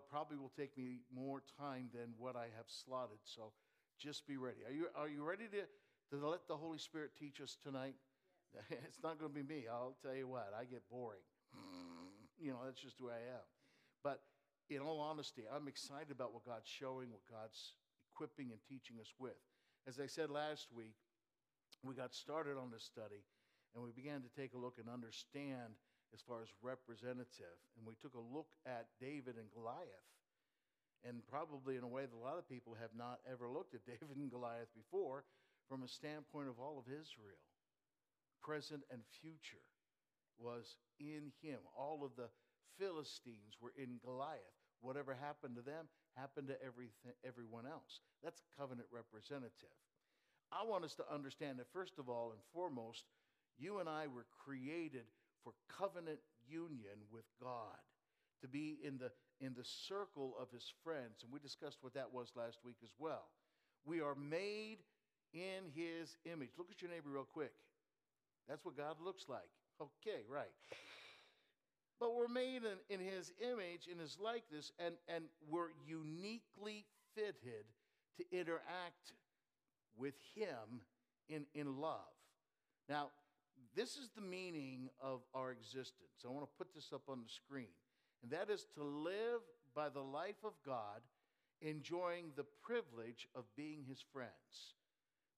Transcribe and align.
it 0.00 0.08
probably 0.08 0.38
will 0.38 0.52
take 0.56 0.76
me 0.76 1.04
more 1.14 1.42
time 1.60 1.92
than 1.92 2.16
what 2.16 2.36
I 2.36 2.48
have 2.56 2.68
slotted. 2.68 3.20
So 3.24 3.52
just 4.00 4.26
be 4.26 4.36
ready. 4.36 4.64
Are 4.66 4.72
you, 4.72 4.86
are 4.96 5.08
you 5.08 5.22
ready 5.22 5.44
to, 5.52 6.16
to 6.16 6.26
let 6.26 6.48
the 6.48 6.56
Holy 6.56 6.78
Spirit 6.78 7.12
teach 7.18 7.40
us 7.40 7.56
tonight? 7.62 7.94
Yes. 8.54 8.80
it's 8.88 9.02
not 9.02 9.20
going 9.20 9.30
to 9.32 9.36
be 9.36 9.44
me. 9.44 9.64
I'll 9.70 9.96
tell 10.02 10.16
you 10.16 10.26
what, 10.26 10.52
I 10.56 10.64
get 10.64 10.82
boring. 10.90 11.24
You 12.40 12.52
know, 12.52 12.64
that's 12.64 12.80
just 12.80 12.96
who 12.98 13.10
I 13.10 13.20
am. 13.36 13.44
But 14.02 14.22
in 14.70 14.80
all 14.80 14.98
honesty, 14.98 15.42
I'm 15.44 15.68
excited 15.68 16.10
about 16.10 16.32
what 16.32 16.46
God's 16.46 16.64
showing, 16.64 17.12
what 17.12 17.20
God's 17.28 17.74
equipping 18.08 18.48
and 18.48 18.58
teaching 18.64 18.96
us 18.98 19.12
with. 19.18 19.36
As 19.86 20.00
I 20.00 20.06
said 20.06 20.30
last 20.30 20.68
week, 20.74 20.96
we 21.84 21.92
got 21.92 22.14
started 22.14 22.56
on 22.56 22.70
this 22.72 22.82
study 22.82 23.28
and 23.74 23.84
we 23.84 23.90
began 23.90 24.22
to 24.22 24.32
take 24.32 24.54
a 24.54 24.58
look 24.58 24.80
and 24.80 24.88
understand 24.88 25.76
as 26.14 26.20
far 26.22 26.42
as 26.42 26.50
representative. 26.62 27.58
And 27.76 27.86
we 27.86 27.94
took 28.00 28.14
a 28.14 28.32
look 28.34 28.50
at 28.66 28.90
David 29.00 29.36
and 29.38 29.50
Goliath. 29.54 30.08
And 31.06 31.24
probably 31.26 31.76
in 31.76 31.84
a 31.84 31.88
way 31.88 32.04
that 32.04 32.16
a 32.16 32.20
lot 32.20 32.36
of 32.36 32.48
people 32.48 32.76
have 32.76 32.92
not 32.92 33.20
ever 33.24 33.48
looked 33.48 33.74
at 33.74 33.86
David 33.90 34.16
and 34.16 34.30
Goliath 34.30 34.68
before 34.76 35.24
from 35.68 35.82
a 35.82 35.88
standpoint 35.88 36.48
of 36.48 36.58
all 36.58 36.82
of 36.82 36.90
Israel, 36.90 37.40
present 38.42 38.82
and 38.90 39.00
future 39.22 39.64
was 40.38 40.76
in 40.98 41.32
him. 41.40 41.60
All 41.76 42.02
of 42.04 42.16
the 42.16 42.28
Philistines 42.78 43.60
were 43.60 43.72
in 43.76 44.00
Goliath. 44.02 44.56
Whatever 44.80 45.14
happened 45.14 45.56
to 45.56 45.62
them 45.62 45.86
happened 46.16 46.48
to 46.48 46.56
everything, 46.64 47.12
everyone 47.24 47.66
else. 47.66 48.00
That's 48.24 48.42
covenant 48.58 48.88
representative. 48.90 49.76
I 50.50 50.66
want 50.66 50.84
us 50.84 50.94
to 50.96 51.04
understand 51.12 51.58
that, 51.58 51.70
first 51.72 51.98
of 51.98 52.08
all 52.08 52.32
and 52.32 52.40
foremost, 52.52 53.04
you 53.58 53.78
and 53.78 53.88
I 53.88 54.08
were 54.08 54.26
created 54.44 55.04
for 55.44 55.52
covenant 55.78 56.20
union 56.48 56.98
with 57.12 57.24
God, 57.42 57.78
to 58.42 58.48
be 58.48 58.78
in 58.82 58.98
the, 58.98 59.10
in 59.40 59.54
the 59.54 59.64
circle 59.64 60.34
of 60.40 60.50
his 60.50 60.72
friends. 60.82 61.22
And 61.22 61.32
we 61.32 61.38
discussed 61.38 61.78
what 61.80 61.94
that 61.94 62.12
was 62.12 62.32
last 62.36 62.58
week 62.64 62.76
as 62.82 62.90
well. 62.98 63.28
We 63.84 64.00
are 64.00 64.14
made 64.14 64.78
in 65.32 65.70
his 65.74 66.16
image. 66.24 66.50
Look 66.58 66.70
at 66.70 66.82
your 66.82 66.90
neighbor 66.90 67.10
real 67.10 67.24
quick. 67.24 67.52
That's 68.48 68.64
what 68.64 68.76
God 68.76 68.96
looks 69.02 69.26
like. 69.28 69.48
Okay, 69.80 70.22
right. 70.28 70.50
But 71.98 72.14
we're 72.14 72.28
made 72.28 72.62
in, 72.64 72.78
in 72.88 73.00
his 73.00 73.32
image, 73.40 73.86
in 73.90 73.98
his 73.98 74.18
likeness, 74.18 74.72
and, 74.78 74.94
and 75.06 75.24
we're 75.48 75.68
uniquely 75.86 76.86
fitted 77.14 77.64
to 78.16 78.24
interact 78.32 79.12
with 79.96 80.14
him 80.34 80.80
in, 81.28 81.44
in 81.54 81.80
love. 81.80 82.00
Now, 82.88 83.10
this 83.76 83.96
is 83.96 84.10
the 84.14 84.22
meaning 84.22 84.90
of 85.02 85.20
our 85.34 85.50
existence. 85.52 86.24
I 86.24 86.28
want 86.28 86.44
to 86.44 86.58
put 86.58 86.74
this 86.74 86.92
up 86.92 87.02
on 87.08 87.20
the 87.22 87.28
screen. 87.28 87.72
And 88.22 88.30
that 88.32 88.50
is 88.50 88.66
to 88.74 88.82
live 88.82 89.40
by 89.74 89.88
the 89.88 90.00
life 90.00 90.42
of 90.44 90.52
God, 90.64 91.00
enjoying 91.62 92.32
the 92.36 92.44
privilege 92.62 93.28
of 93.34 93.44
being 93.56 93.84
his 93.88 94.04
friends. 94.12 94.76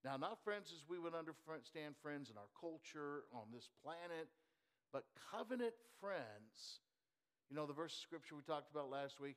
Now, 0.05 0.17
not 0.17 0.42
friends 0.42 0.73
as 0.75 0.89
we 0.89 0.98
would 0.98 1.14
understand 1.14 1.95
friends 2.03 2.31
in 2.31 2.37
our 2.37 2.51
culture 2.59 3.25
on 3.33 3.53
this 3.53 3.69
planet, 3.84 4.29
but 4.92 5.05
covenant 5.31 5.75
friends. 6.01 6.81
You 7.51 7.57
know, 7.57 7.67
the 7.67 7.73
verse 7.73 7.92
of 7.92 8.01
scripture 8.01 8.34
we 8.34 8.42
talked 8.42 8.70
about 8.70 8.91
last 8.91 9.20
week, 9.20 9.36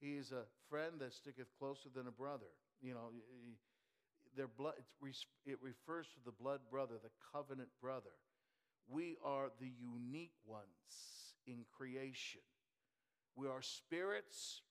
he 0.00 0.16
is 0.16 0.32
a 0.32 0.44
friend 0.70 1.00
that 1.00 1.12
sticketh 1.12 1.48
closer 1.58 1.88
than 1.94 2.06
a 2.06 2.10
brother. 2.10 2.48
You 2.80 2.94
know, 2.94 3.12
their 4.36 4.48
blood, 4.48 4.74
it 5.46 5.58
refers 5.60 6.06
to 6.08 6.20
the 6.24 6.32
blood 6.32 6.60
brother, 6.70 6.94
the 7.02 7.10
covenant 7.32 7.68
brother. 7.80 8.12
We 8.88 9.16
are 9.24 9.50
the 9.60 9.70
unique 9.80 10.36
ones 10.46 11.34
in 11.46 11.64
creation. 11.76 12.40
We 13.34 13.48
are 13.48 13.62
spirits 13.62 14.62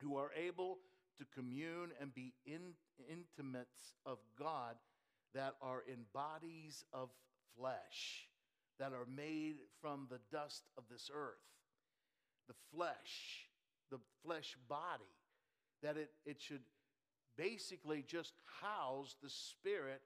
who 0.00 0.16
are 0.16 0.30
able 0.36 0.78
to 1.18 1.24
commune 1.34 1.90
and 2.00 2.14
be 2.14 2.34
in, 2.46 2.74
intimates 3.08 3.94
of 4.06 4.18
God 4.38 4.76
that 5.34 5.54
are 5.62 5.82
in 5.86 6.04
bodies 6.12 6.84
of 6.92 7.10
flesh, 7.56 8.28
that 8.78 8.92
are 8.92 9.06
made 9.06 9.56
from 9.80 10.06
the 10.10 10.20
dust 10.30 10.64
of 10.76 10.84
this 10.90 11.10
earth. 11.14 11.36
The 12.48 12.54
flesh, 12.74 13.48
the 13.90 14.00
flesh 14.24 14.56
body, 14.68 15.04
that 15.82 15.96
it, 15.96 16.10
it 16.26 16.40
should 16.40 16.62
basically 17.36 18.04
just 18.06 18.34
house 18.60 19.16
the 19.22 19.30
spirit, 19.30 20.02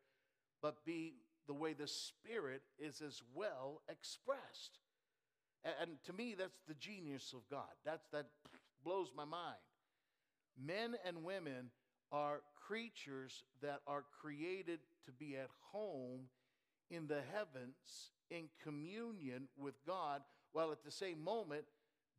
but 0.63 0.85
be 0.85 1.15
the 1.47 1.55
way 1.55 1.73
the 1.73 1.89
spirit 1.89 2.63
is 2.79 3.01
as 3.01 3.23
well 3.35 3.83
expressed. 3.89 4.79
And, 5.81 5.91
to 6.05 6.13
me, 6.13 6.35
that's 6.39 6.61
the 6.69 6.75
genius 6.75 7.33
of 7.35 7.41
God. 7.51 7.71
That's, 7.85 8.07
that 8.13 8.27
blows 8.85 9.13
my 9.17 9.25
mind. 9.25 9.57
Men 10.63 10.97
and 11.07 11.25
women 11.25 11.71
are 12.13 12.41
creatures 12.67 13.45
that 13.63 13.81
are 13.87 14.05
created 14.21 14.81
to 15.07 15.13
be 15.13 15.37
at 15.37 15.49
home 15.73 16.29
in 16.91 17.07
the 17.07 17.21
heavens 17.33 18.13
in 18.31 18.45
communion 18.63 19.49
with 19.57 19.75
God, 19.87 20.23
while 20.53 20.71
at 20.71 20.85
the 20.85 20.91
same 20.91 21.23
moment 21.23 21.65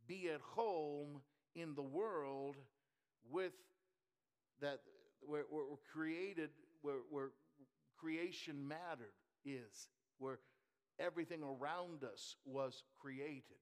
be 0.07 0.29
at 0.29 0.41
home 0.41 1.21
in 1.55 1.75
the 1.75 1.81
world 1.81 2.55
with 3.31 3.53
that 4.61 4.81
where 5.21 5.43
we're 5.49 5.63
created, 5.91 6.49
where, 6.81 6.99
where 7.09 7.29
creation 7.99 8.67
mattered 8.67 9.13
is, 9.45 9.87
where 10.17 10.39
everything 10.99 11.41
around 11.43 12.03
us 12.03 12.35
was 12.45 12.83
created. 13.01 13.59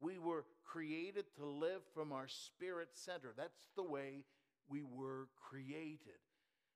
We 0.00 0.18
were 0.18 0.44
created 0.64 1.26
to 1.36 1.46
live 1.46 1.82
from 1.94 2.12
our 2.12 2.28
spirit 2.28 2.88
center. 2.92 3.34
That's 3.36 3.68
the 3.76 3.82
way 3.82 4.24
we 4.68 4.82
were 4.82 5.28
created. 5.48 6.20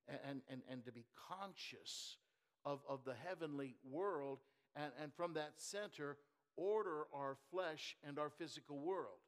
And, 0.08 0.42
and, 0.50 0.60
and 0.70 0.84
to 0.84 0.92
be 0.92 1.06
conscious 1.30 2.18
of, 2.64 2.80
of 2.88 3.00
the 3.04 3.14
heavenly 3.26 3.76
world, 3.90 4.40
and, 4.76 4.92
and 5.00 5.14
from 5.14 5.34
that 5.34 5.54
center, 5.56 6.18
order 6.56 7.06
our 7.14 7.36
flesh 7.50 7.96
and 8.06 8.18
our 8.18 8.30
physical 8.30 8.78
world. 8.78 9.20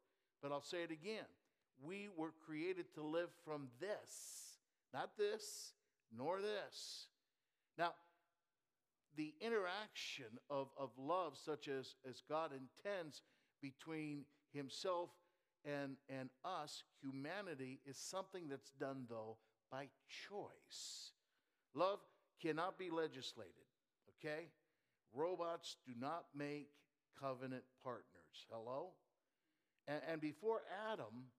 But 0.42 0.52
I'll 0.52 0.62
say 0.62 0.82
it 0.82 0.90
again 0.90 1.24
we 1.82 2.08
were 2.16 2.32
created 2.46 2.86
to 2.94 3.02
live 3.02 3.28
from 3.44 3.68
this, 3.80 4.58
not 4.92 5.16
this, 5.18 5.72
nor 6.16 6.40
this. 6.40 7.08
Now, 7.78 7.92
the 9.16 9.34
interaction 9.40 10.26
of, 10.50 10.68
of 10.78 10.90
love, 10.98 11.36
such 11.42 11.68
as, 11.68 11.94
as 12.08 12.22
God 12.28 12.50
intends 12.52 13.22
between 13.62 14.24
Himself 14.52 15.10
and, 15.64 15.96
and 16.08 16.28
us, 16.44 16.84
humanity, 17.02 17.80
is 17.86 17.96
something 17.96 18.48
that's 18.48 18.70
done, 18.72 19.06
though, 19.08 19.36
by 19.70 19.88
choice. 20.28 21.12
Love 21.74 21.98
cannot 22.40 22.78
be 22.78 22.90
legislated, 22.90 23.52
okay? 24.18 24.46
Robots 25.12 25.76
do 25.86 25.92
not 25.98 26.26
make 26.34 26.68
covenant 27.18 27.64
partners. 27.82 28.46
Hello? 28.50 28.90
And, 29.88 30.00
and 30.10 30.20
before 30.20 30.62
Adam, 30.92 31.30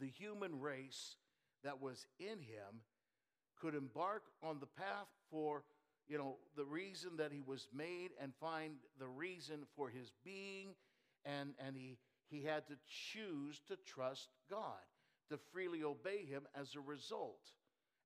the 0.00 0.08
human 0.08 0.58
race 0.58 1.16
that 1.62 1.80
was 1.80 2.06
in 2.18 2.40
him 2.40 2.82
could 3.60 3.74
embark 3.74 4.22
on 4.42 4.58
the 4.60 4.66
path 4.66 5.08
for 5.34 5.64
you 6.06 6.16
know 6.16 6.36
the 6.56 6.64
reason 6.64 7.16
that 7.16 7.32
he 7.32 7.40
was 7.44 7.66
made 7.74 8.10
and 8.22 8.32
find 8.40 8.74
the 8.98 9.08
reason 9.08 9.60
for 9.76 9.88
his 9.88 10.12
being. 10.24 10.68
And 11.24 11.54
and 11.58 11.76
he 11.76 11.98
he 12.30 12.44
had 12.44 12.66
to 12.68 12.74
choose 12.86 13.60
to 13.68 13.76
trust 13.84 14.28
god 14.48 14.84
to 15.30 15.38
freely 15.52 15.82
obey 15.82 16.24
him 16.24 16.42
as 16.54 16.74
a 16.74 16.80
result 16.80 17.40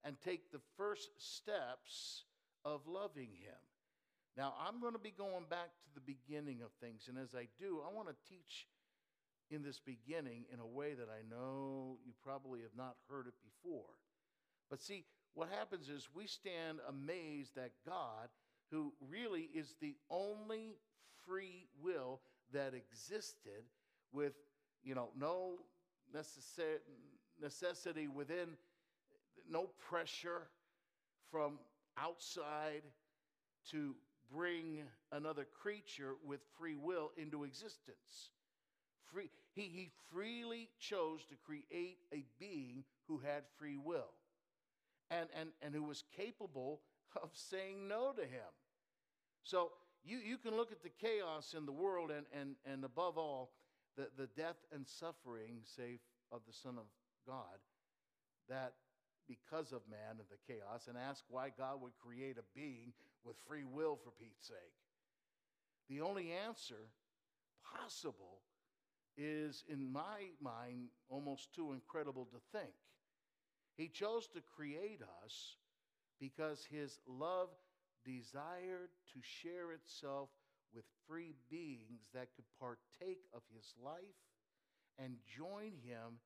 and 0.05 0.17
take 0.21 0.53
the 0.53 0.61
first 0.77 1.11
steps 1.19 2.25
of 2.65 2.87
loving 2.87 3.31
him. 3.31 3.59
Now 4.37 4.55
i'm 4.67 4.81
going 4.81 4.95
to 4.95 5.01
be 5.01 5.11
going 5.11 5.45
back 5.51 5.71
to 5.83 5.95
the 5.95 6.01
beginning 6.01 6.63
of 6.63 6.71
things. 6.81 7.09
And 7.09 7.19
as 7.19 7.35
i 7.35 7.49
do 7.59 7.83
i 7.87 7.95
want 7.95 8.09
to 8.09 8.15
teach 8.29 8.69
in 9.51 9.63
this 9.63 9.81
beginning 9.81 10.45
in 10.53 10.61
a 10.61 10.67
way 10.67 10.95
that 10.95 11.09
i 11.11 11.29
know 11.29 11.99
you 12.07 12.13
probably 12.23 12.61
have 12.61 12.77
not 12.77 12.95
heard 13.11 13.27
it 13.27 13.35
before. 13.43 13.91
But 14.71 14.83
see 14.83 15.05
what 15.39 15.49
happens 15.57 15.89
is 15.89 16.09
we 16.13 16.27
stand 16.27 16.81
amazed 16.89 17.55
that 17.55 17.71
God, 17.87 18.29
who 18.73 18.93
really 19.09 19.49
is 19.55 19.77
the 19.81 19.95
only 20.11 20.75
free 21.25 21.69
will 21.81 22.19
that 22.53 22.75
existed 22.75 23.63
with, 24.13 24.33
you 24.83 24.97
know, 24.97 25.11
no 25.17 25.61
necessity 27.41 28.09
within, 28.09 28.49
no 29.49 29.71
pressure 29.89 30.49
from 31.31 31.61
outside 31.97 32.83
to 33.71 33.95
bring 34.35 34.83
another 35.13 35.47
creature 35.63 36.17
with 36.27 36.41
free 36.59 36.77
will 36.77 37.13
into 37.17 37.45
existence. 37.45 38.33
Free, 39.13 39.31
he, 39.55 39.63
he 39.63 39.91
freely 40.13 40.69
chose 40.81 41.21
to 41.27 41.37
create 41.47 41.99
a 42.13 42.25
being 42.41 42.83
who 43.07 43.19
had 43.19 43.45
free 43.57 43.79
will 43.79 44.18
and, 45.11 45.29
and, 45.39 45.51
and 45.63 45.75
who 45.75 45.83
was 45.83 46.05
capable 46.17 46.81
of 47.23 47.31
saying 47.33 47.89
no 47.89 48.13
to 48.13 48.23
him. 48.23 48.53
So 49.43 49.73
you, 50.05 50.19
you 50.19 50.39
can 50.39 50.57
look 50.57 50.73
at 50.73 50.83
the 50.83 50.91
chaos 51.01 51.55
in 51.57 51.67
the 51.67 51.73
world 51.73 52.11
and, 52.11 52.27
and, 52.39 52.57
and 52.71 52.85
above 52.85 53.19
all, 53.19 53.51
the, 53.97 54.09
the 54.17 54.29
death 54.37 54.57
and 54.73 54.87
suffering, 54.87 55.61
say, 55.65 55.99
of 56.31 56.41
the 56.47 56.53
Son 56.53 56.77
of 56.77 56.85
God 57.27 57.59
that 58.49 58.75
because 59.29 59.73
of 59.73 59.83
man 59.91 60.17
and 60.19 60.29
the 60.31 60.53
chaos, 60.53 60.87
and 60.89 60.97
ask 60.97 61.23
why 61.29 61.51
God 61.57 61.83
would 61.83 61.93
create 61.99 62.39
a 62.39 62.59
being 62.59 62.93
with 63.25 63.37
free 63.47 63.65
will 63.65 63.97
for 64.03 64.11
Pete's 64.19 64.49
sake. 64.49 64.57
The 65.89 66.01
only 66.01 66.33
answer 66.33 66.89
possible 67.77 68.41
is, 69.17 69.65
in 69.69 69.93
my 69.93 70.31
mind, 70.41 70.89
almost 71.11 71.55
too 71.55 71.73
incredible 71.73 72.27
to 72.27 72.59
think. 72.59 72.73
He 73.79 73.89
chose 73.89 74.27
to 74.35 74.41
create 74.57 75.01
us 75.25 75.57
because 76.21 76.67
his 76.69 76.99
love 77.07 77.49
desired 78.05 78.91
to 79.13 79.21
share 79.23 79.71
itself 79.71 80.31
with 80.75 80.85
free 81.07 81.35
beings 81.49 82.09
that 82.13 82.35
could 82.35 82.45
partake 82.61 83.23
of 83.33 83.43
his 83.55 83.73
life 83.83 84.03
and 84.99 85.15
join 85.37 85.73
him 85.85 86.19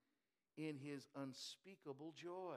in 0.57 0.79
his 0.79 1.07
unspeakable 1.15 2.15
joy. 2.17 2.57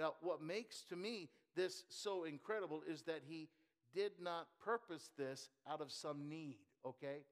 Now, 0.00 0.14
what 0.20 0.42
makes 0.42 0.82
to 0.88 0.96
me 0.96 1.28
this 1.54 1.84
so 1.88 2.24
incredible 2.24 2.82
is 2.88 3.02
that 3.02 3.22
he 3.28 3.48
did 3.94 4.12
not 4.20 4.48
purpose 4.64 5.10
this 5.16 5.48
out 5.70 5.80
of 5.80 5.92
some 5.92 6.28
need, 6.28 6.56
okay? 6.84 7.24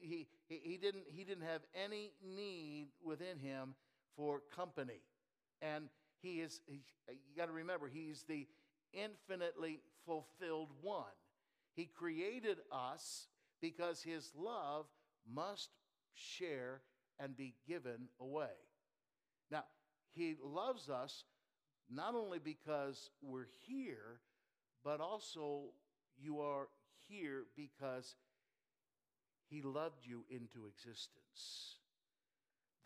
He, 0.00 0.26
he, 0.48 0.60
he, 0.62 0.76
didn't, 0.76 1.04
he 1.08 1.24
didn't 1.24 1.44
have 1.44 1.62
any 1.74 2.12
need 2.22 2.88
within 3.02 3.38
him 3.38 3.74
for 4.16 4.42
company. 4.54 5.00
And 5.62 5.88
he 6.20 6.40
is, 6.40 6.60
he, 6.66 6.80
you 7.08 7.36
got 7.36 7.46
to 7.46 7.52
remember, 7.52 7.88
he's 7.88 8.24
the 8.28 8.46
infinitely 8.92 9.80
fulfilled 10.04 10.70
one. 10.80 11.04
He 11.74 11.86
created 11.86 12.58
us 12.72 13.28
because 13.60 14.02
his 14.02 14.32
love 14.36 14.86
must 15.30 15.70
share 16.14 16.82
and 17.18 17.36
be 17.36 17.54
given 17.66 18.08
away. 18.20 18.54
Now, 19.50 19.64
he 20.12 20.36
loves 20.42 20.88
us 20.88 21.24
not 21.90 22.14
only 22.14 22.38
because 22.38 23.10
we're 23.22 23.48
here, 23.66 24.20
but 24.84 25.00
also 25.00 25.72
you 26.18 26.40
are 26.40 26.68
here 27.08 27.44
because 27.56 28.16
he 29.48 29.62
loved 29.62 30.04
you 30.04 30.24
into 30.30 30.66
existence. 30.66 31.78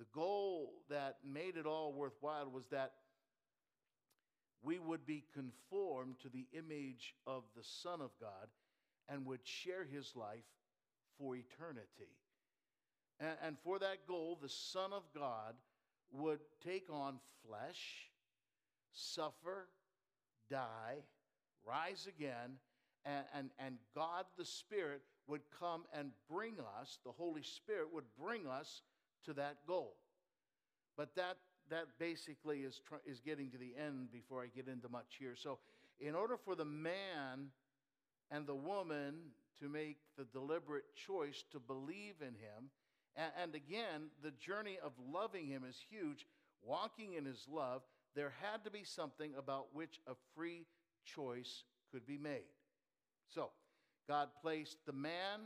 The 0.00 0.06
goal 0.14 0.72
that 0.88 1.18
made 1.22 1.58
it 1.58 1.66
all 1.66 1.92
worthwhile 1.92 2.48
was 2.50 2.64
that 2.70 2.92
we 4.62 4.78
would 4.78 5.04
be 5.04 5.24
conformed 5.34 6.18
to 6.22 6.30
the 6.30 6.46
image 6.54 7.14
of 7.26 7.42
the 7.54 7.62
Son 7.62 8.00
of 8.00 8.08
God 8.18 8.48
and 9.10 9.26
would 9.26 9.46
share 9.46 9.84
his 9.84 10.16
life 10.16 10.48
for 11.18 11.36
eternity. 11.36 12.16
And, 13.42 13.58
for 13.62 13.78
that 13.78 14.06
goal, 14.08 14.38
the 14.40 14.48
Son 14.48 14.94
of 14.94 15.02
God 15.14 15.54
would 16.10 16.40
take 16.64 16.88
on 16.90 17.18
flesh, 17.46 18.08
suffer, 18.94 19.68
die, 20.50 20.96
rise 21.66 22.08
again, 22.08 22.56
and, 23.04 23.24
and, 23.34 23.50
and 23.58 23.76
God 23.94 24.24
the 24.38 24.46
Spirit 24.46 25.02
would 25.26 25.42
come 25.58 25.84
and 25.92 26.12
bring 26.30 26.54
us, 26.80 26.98
the 27.04 27.12
Holy 27.12 27.42
Spirit 27.42 27.92
would 27.92 28.06
bring 28.18 28.46
us 28.46 28.80
to 29.26 29.32
that 29.34 29.58
goal. 29.66 29.94
But 30.96 31.14
that, 31.16 31.36
that 31.70 31.86
basically 31.98 32.60
is, 32.60 32.80
tr- 32.86 33.06
is 33.06 33.20
getting 33.20 33.50
to 33.50 33.58
the 33.58 33.74
end 33.78 34.12
before 34.12 34.42
I 34.42 34.46
get 34.54 34.68
into 34.68 34.88
much 34.88 35.16
here. 35.18 35.34
So, 35.36 35.58
in 35.98 36.14
order 36.14 36.36
for 36.36 36.54
the 36.54 36.64
man 36.64 37.48
and 38.30 38.46
the 38.46 38.54
woman 38.54 39.14
to 39.60 39.68
make 39.68 39.98
the 40.16 40.24
deliberate 40.24 40.84
choice 41.06 41.44
to 41.52 41.60
believe 41.60 42.14
in 42.20 42.34
him, 42.34 42.70
and, 43.16 43.32
and 43.42 43.54
again, 43.54 44.08
the 44.22 44.30
journey 44.32 44.78
of 44.82 44.92
loving 45.12 45.46
him 45.46 45.64
is 45.68 45.76
huge, 45.90 46.26
walking 46.62 47.14
in 47.14 47.24
his 47.24 47.46
love, 47.50 47.82
there 48.14 48.32
had 48.40 48.64
to 48.64 48.70
be 48.70 48.84
something 48.84 49.32
about 49.38 49.74
which 49.74 50.00
a 50.06 50.12
free 50.34 50.66
choice 51.04 51.64
could 51.92 52.06
be 52.06 52.18
made. 52.18 52.48
So, 53.28 53.50
God 54.08 54.28
placed 54.42 54.78
the 54.86 54.92
man 54.92 55.40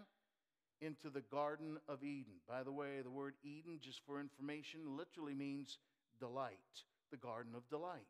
into 0.84 1.08
the 1.08 1.22
Garden 1.22 1.78
of 1.88 2.04
Eden. 2.04 2.34
By 2.48 2.62
the 2.62 2.72
way, 2.72 3.00
the 3.02 3.10
word 3.10 3.34
Eden, 3.42 3.78
just 3.80 4.00
for 4.06 4.20
information, 4.20 4.96
literally 4.96 5.34
means 5.34 5.78
delight, 6.20 6.84
the 7.10 7.16
Garden 7.16 7.54
of 7.56 7.68
Delight. 7.68 8.00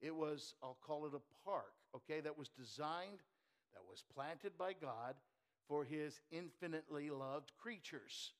It 0.00 0.14
was, 0.14 0.54
I'll 0.62 0.78
call 0.86 1.06
it 1.06 1.12
a 1.14 1.48
park, 1.48 1.72
okay, 1.94 2.20
that 2.20 2.38
was 2.38 2.48
designed, 2.48 3.20
that 3.74 3.82
was 3.88 4.02
planted 4.14 4.56
by 4.58 4.72
God 4.72 5.14
for 5.68 5.84
his 5.84 6.20
infinitely 6.30 7.10
loved 7.10 7.52
creatures. 7.60 8.32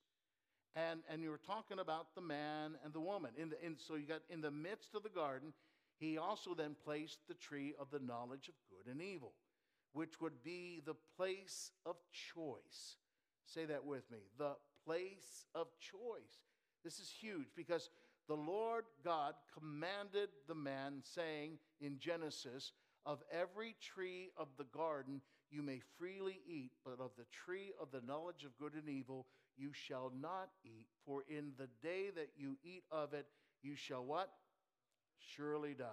And, 0.76 1.00
and 1.08 1.22
you 1.22 1.30
were 1.30 1.40
talking 1.46 1.78
about 1.78 2.14
the 2.14 2.20
man 2.20 2.72
and 2.84 2.92
the 2.92 3.00
woman. 3.00 3.30
In 3.38 3.50
the, 3.50 3.64
in, 3.64 3.76
so 3.78 3.94
you 3.94 4.06
got 4.06 4.22
in 4.28 4.40
the 4.40 4.50
midst 4.50 4.94
of 4.94 5.02
the 5.02 5.08
garden, 5.08 5.52
he 5.98 6.18
also 6.18 6.54
then 6.54 6.74
placed 6.84 7.18
the 7.28 7.34
tree 7.34 7.74
of 7.78 7.90
the 7.90 8.04
knowledge 8.04 8.48
of 8.48 8.54
good 8.68 8.90
and 8.90 9.00
evil, 9.00 9.32
which 9.92 10.20
would 10.20 10.42
be 10.42 10.82
the 10.84 10.96
place 11.16 11.70
of 11.86 11.96
choice. 12.34 12.96
Say 13.46 13.64
that 13.66 13.84
with 13.84 14.10
me 14.10 14.18
the 14.38 14.54
place 14.84 15.46
of 15.54 15.68
choice. 15.80 16.44
This 16.82 16.98
is 16.98 17.10
huge 17.10 17.48
because 17.56 17.90
the 18.28 18.34
Lord 18.34 18.84
God 19.04 19.34
commanded 19.58 20.30
the 20.48 20.54
man, 20.54 21.02
saying 21.02 21.58
in 21.80 21.98
Genesis, 21.98 22.72
Of 23.06 23.22
every 23.30 23.76
tree 23.80 24.30
of 24.36 24.48
the 24.56 24.64
garden 24.64 25.20
you 25.50 25.62
may 25.62 25.80
freely 25.98 26.40
eat, 26.46 26.72
but 26.84 27.00
of 27.00 27.10
the 27.16 27.26
tree 27.30 27.72
of 27.80 27.90
the 27.90 28.06
knowledge 28.06 28.44
of 28.44 28.56
good 28.58 28.74
and 28.74 28.88
evil 28.88 29.26
you 29.56 29.72
shall 29.72 30.10
not 30.20 30.48
eat, 30.64 30.86
for 31.04 31.24
in 31.28 31.52
the 31.58 31.68
day 31.82 32.10
that 32.16 32.30
you 32.36 32.56
eat 32.64 32.84
of 32.90 33.14
it, 33.14 33.26
you 33.62 33.76
shall 33.76 34.04
what? 34.04 34.30
Surely 35.18 35.74
die. 35.74 35.86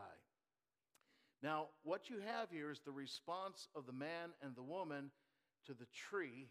Now, 1.43 1.67
what 1.83 2.09
you 2.09 2.19
have 2.19 2.49
here 2.49 2.71
is 2.71 2.79
the 2.79 2.91
response 2.91 3.67
of 3.75 3.85
the 3.85 3.93
man 3.93 4.31
and 4.41 4.55
the 4.55 4.63
woman 4.63 5.11
to 5.65 5.73
the 5.73 5.87
tree 5.93 6.47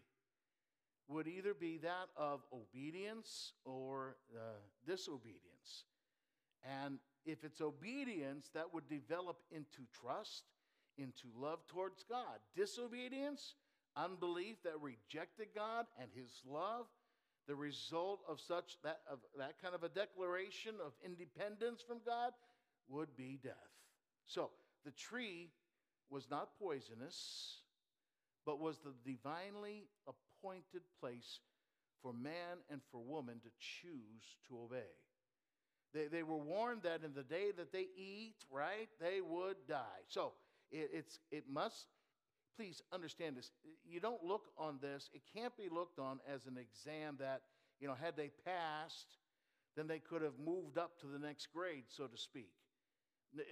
would 1.07 1.27
either 1.27 1.53
be 1.53 1.77
that 1.79 2.07
of 2.15 2.41
obedience 2.53 3.53
or 3.65 4.15
uh, 4.35 4.39
disobedience. 4.85 5.85
And 6.63 6.99
if 7.25 7.43
it's 7.43 7.61
obedience, 7.61 8.49
that 8.53 8.73
would 8.73 8.87
develop 8.87 9.37
into 9.51 9.81
trust, 9.99 10.43
into 10.97 11.27
love 11.35 11.59
towards 11.67 12.03
God. 12.03 12.39
Disobedience, 12.55 13.55
unbelief 13.95 14.57
that 14.63 14.79
rejected 14.79 15.47
God 15.55 15.85
and 15.99 16.09
his 16.15 16.41
love, 16.45 16.85
the 17.47 17.55
result 17.55 18.21
of 18.29 18.39
such 18.39 18.77
that 18.83 18.99
of 19.11 19.19
that 19.37 19.61
kind 19.61 19.73
of 19.73 19.83
a 19.83 19.89
declaration 19.89 20.75
of 20.85 20.93
independence 21.03 21.81
from 21.85 21.99
God 22.05 22.31
would 22.87 23.15
be 23.17 23.39
death. 23.43 23.53
So, 24.25 24.51
the 24.85 24.91
tree 24.91 25.49
was 26.09 26.29
not 26.29 26.49
poisonous, 26.59 27.61
but 28.45 28.59
was 28.59 28.77
the 28.79 28.93
divinely 29.03 29.87
appointed 30.41 30.81
place 30.99 31.39
for 32.01 32.13
man 32.13 32.57
and 32.69 32.81
for 32.91 32.99
woman 33.01 33.35
to 33.43 33.49
choose 33.59 34.37
to 34.47 34.57
obey. 34.63 34.91
They, 35.93 36.07
they 36.07 36.23
were 36.23 36.37
warned 36.37 36.83
that 36.83 37.03
in 37.03 37.13
the 37.13 37.23
day 37.23 37.51
that 37.57 37.71
they 37.71 37.87
eat, 37.97 38.35
right, 38.49 38.89
they 38.99 39.21
would 39.21 39.57
die. 39.67 40.03
So 40.07 40.33
it, 40.71 40.89
it's, 40.93 41.19
it 41.31 41.43
must, 41.51 41.85
please 42.57 42.81
understand 42.93 43.35
this. 43.35 43.51
You 43.85 43.99
don't 43.99 44.23
look 44.23 44.47
on 44.57 44.79
this, 44.81 45.09
it 45.13 45.21
can't 45.35 45.55
be 45.57 45.69
looked 45.69 45.99
on 45.99 46.19
as 46.31 46.45
an 46.45 46.57
exam 46.57 47.17
that, 47.19 47.41
you 47.79 47.87
know, 47.87 47.95
had 47.99 48.15
they 48.15 48.31
passed, 48.45 49.17
then 49.75 49.87
they 49.87 49.99
could 49.99 50.21
have 50.21 50.39
moved 50.43 50.77
up 50.77 50.99
to 51.01 51.07
the 51.07 51.19
next 51.19 51.47
grade, 51.53 51.85
so 51.89 52.05
to 52.05 52.17
speak. 52.17 52.51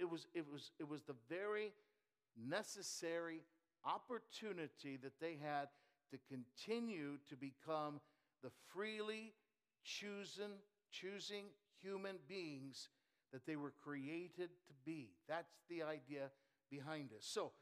It 0.00 0.10
was, 0.10 0.26
it 0.34 0.44
was, 0.50 0.72
it 0.78 0.88
was 0.88 1.02
the 1.02 1.14
very 1.28 1.72
necessary 2.48 3.42
opportunity 3.84 4.98
that 5.02 5.20
they 5.20 5.38
had 5.42 5.68
to 6.10 6.18
continue 6.28 7.18
to 7.28 7.36
become 7.36 8.00
the 8.42 8.50
freely 8.72 9.32
chosen, 9.84 10.50
choosing 10.90 11.44
human 11.82 12.16
beings 12.28 12.88
that 13.32 13.46
they 13.46 13.56
were 13.56 13.72
created 13.84 14.50
to 14.66 14.74
be. 14.84 15.10
That's 15.28 15.52
the 15.68 15.82
idea 15.82 16.30
behind 16.70 17.10
this. 17.10 17.26
So, 17.26 17.52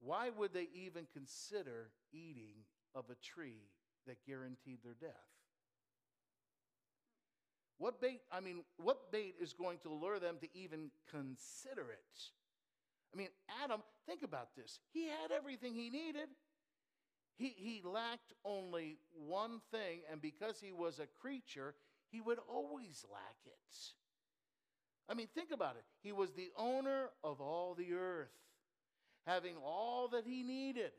why 0.00 0.30
would 0.30 0.52
they 0.52 0.68
even 0.72 1.06
consider 1.12 1.90
eating 2.12 2.64
of 2.94 3.04
a 3.10 3.14
tree 3.16 3.70
that 4.06 4.24
guaranteed 4.26 4.78
their 4.84 4.94
death? 4.94 5.10
What 7.78 8.00
bait, 8.00 8.22
I 8.32 8.40
mean, 8.40 8.64
what 8.76 9.12
bait 9.12 9.36
is 9.40 9.52
going 9.52 9.78
to 9.84 9.92
lure 9.92 10.18
them 10.18 10.36
to 10.40 10.48
even 10.52 10.90
consider 11.10 11.90
it? 11.92 12.20
I 13.14 13.16
mean, 13.16 13.28
Adam, 13.62 13.82
think 14.06 14.22
about 14.22 14.54
this. 14.56 14.80
He 14.92 15.06
had 15.06 15.30
everything 15.34 15.74
he 15.74 15.88
needed. 15.88 16.28
He, 17.38 17.54
he 17.56 17.82
lacked 17.84 18.34
only 18.44 18.98
one 19.26 19.60
thing, 19.70 20.00
and 20.10 20.20
because 20.20 20.60
he 20.60 20.72
was 20.72 20.98
a 20.98 21.06
creature, 21.20 21.74
he 22.10 22.20
would 22.20 22.38
always 22.48 23.04
lack 23.10 23.36
it. 23.46 23.52
I 25.08 25.14
mean, 25.14 25.28
think 25.34 25.52
about 25.52 25.76
it. 25.76 25.84
He 26.02 26.12
was 26.12 26.32
the 26.32 26.50
owner 26.58 27.08
of 27.24 27.40
all 27.40 27.74
the 27.74 27.94
earth, 27.94 28.28
having 29.24 29.54
all 29.64 30.08
that 30.08 30.24
he 30.26 30.42
needed. 30.42 30.90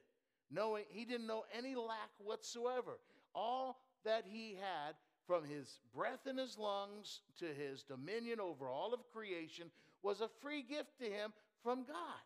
Knowing 0.52 0.86
he 0.90 1.06
didn't 1.06 1.28
know 1.28 1.44
any 1.56 1.76
lack 1.76 2.10
whatsoever. 2.18 2.98
All 3.36 3.78
that 4.04 4.24
he 4.26 4.58
had 4.60 4.96
from 5.30 5.44
his 5.44 5.80
breath 5.96 6.26
in 6.28 6.38
his 6.38 6.58
lungs 6.58 7.22
to 7.38 7.46
his 7.46 7.84
dominion 7.84 8.40
over 8.40 8.68
all 8.68 8.96
of 8.96 9.00
creation, 9.14 9.70
was 10.02 10.22
a 10.22 10.30
free 10.42 10.64
gift 10.64 10.98
to 10.98 11.06
him 11.06 11.32
from 11.62 11.84
God. 11.84 12.26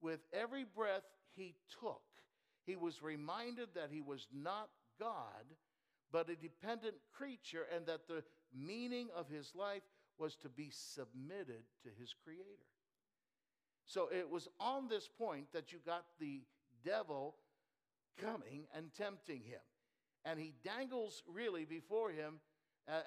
With 0.00 0.18
every 0.32 0.64
breath 0.64 1.04
he 1.36 1.54
took, 1.80 2.02
he 2.68 2.76
was 2.76 3.02
reminded 3.02 3.68
that 3.74 3.90
he 3.90 4.00
was 4.00 4.28
not 4.32 4.68
God, 5.00 5.44
but 6.12 6.28
a 6.28 6.36
dependent 6.36 6.96
creature, 7.12 7.66
and 7.74 7.86
that 7.86 8.06
the 8.06 8.22
meaning 8.54 9.08
of 9.16 9.28
his 9.28 9.52
life 9.54 9.82
was 10.18 10.36
to 10.36 10.48
be 10.48 10.70
submitted 10.70 11.62
to 11.82 11.88
his 11.98 12.14
Creator. 12.24 12.68
So 13.86 14.08
it 14.12 14.28
was 14.28 14.48
on 14.60 14.88
this 14.88 15.08
point 15.08 15.46
that 15.52 15.72
you 15.72 15.78
got 15.86 16.04
the 16.20 16.42
devil 16.84 17.36
coming 18.20 18.66
and 18.74 18.92
tempting 18.92 19.42
him. 19.44 19.60
And 20.24 20.38
he 20.38 20.52
dangles 20.62 21.22
really 21.26 21.64
before 21.64 22.10
him 22.10 22.40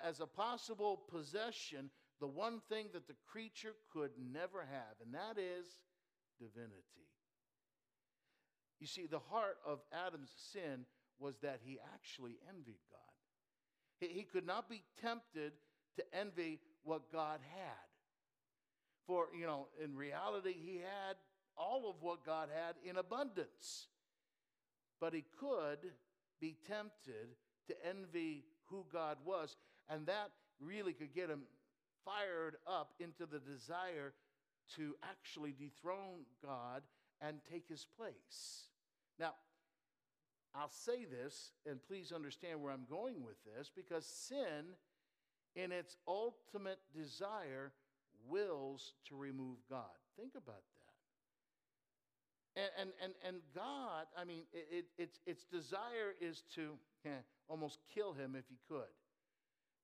as 0.03 0.19
a 0.19 0.25
possible 0.25 1.03
possession 1.11 1.91
the 2.19 2.27
one 2.27 2.61
thing 2.69 2.87
that 2.93 3.07
the 3.07 3.15
creature 3.31 3.73
could 3.91 4.11
never 4.31 4.61
have, 4.61 4.95
and 5.03 5.13
that 5.13 5.39
is 5.39 5.65
divinity. 6.39 7.09
You 8.81 8.88
see, 8.88 9.05
the 9.05 9.19
heart 9.19 9.57
of 9.65 9.79
Adam's 9.93 10.31
sin 10.51 10.85
was 11.19 11.35
that 11.43 11.59
he 11.63 11.79
actually 11.93 12.39
envied 12.50 12.81
God. 12.89 13.00
He, 14.00 14.07
he 14.07 14.23
could 14.23 14.45
not 14.45 14.67
be 14.67 14.81
tempted 15.00 15.53
to 15.97 16.03
envy 16.13 16.59
what 16.83 17.11
God 17.11 17.39
had. 17.55 17.88
For, 19.05 19.27
you 19.38 19.45
know, 19.45 19.67
in 19.83 19.95
reality, 19.95 20.55
he 20.59 20.77
had 20.77 21.15
all 21.55 21.89
of 21.89 22.01
what 22.01 22.25
God 22.25 22.50
had 22.53 22.75
in 22.83 22.97
abundance. 22.97 23.88
But 25.00 25.13
he 25.13 25.25
could 25.39 25.91
be 26.39 26.57
tempted 26.67 27.35
to 27.67 27.75
envy 27.88 28.45
who 28.65 28.85
God 28.91 29.17
was, 29.23 29.57
and 29.89 30.07
that 30.07 30.31
really 30.59 30.93
could 30.93 31.13
get 31.13 31.29
him 31.29 31.41
fired 32.03 32.55
up 32.65 32.93
into 33.00 33.27
the 33.31 33.39
desire 33.39 34.13
to 34.75 34.95
actually 35.03 35.51
dethrone 35.51 36.25
God 36.43 36.81
and 37.21 37.38
take 37.51 37.67
his 37.67 37.85
place. 37.97 38.69
Now, 39.21 39.35
I'll 40.55 40.71
say 40.71 41.05
this, 41.05 41.51
and 41.69 41.79
please 41.87 42.11
understand 42.11 42.59
where 42.61 42.73
I'm 42.73 42.87
going 42.89 43.23
with 43.23 43.37
this, 43.45 43.71
because 43.73 44.05
sin, 44.05 44.65
in 45.55 45.71
its 45.71 45.95
ultimate 46.07 46.79
desire, 46.93 47.71
wills 48.27 48.93
to 49.07 49.15
remove 49.15 49.57
God. 49.69 49.85
Think 50.17 50.33
about 50.35 50.63
that. 52.55 52.61
And, 52.61 52.69
and, 52.79 52.89
and, 53.01 53.13
and 53.25 53.37
God, 53.55 54.07
I 54.17 54.25
mean, 54.25 54.43
it, 54.51 54.67
it, 54.71 54.85
its, 54.97 55.19
its 55.25 55.45
desire 55.45 56.15
is 56.19 56.43
to 56.55 56.71
eh, 57.05 57.09
almost 57.47 57.79
kill 57.93 58.11
him 58.13 58.35
if 58.37 58.45
he 58.49 58.57
could 58.67 58.91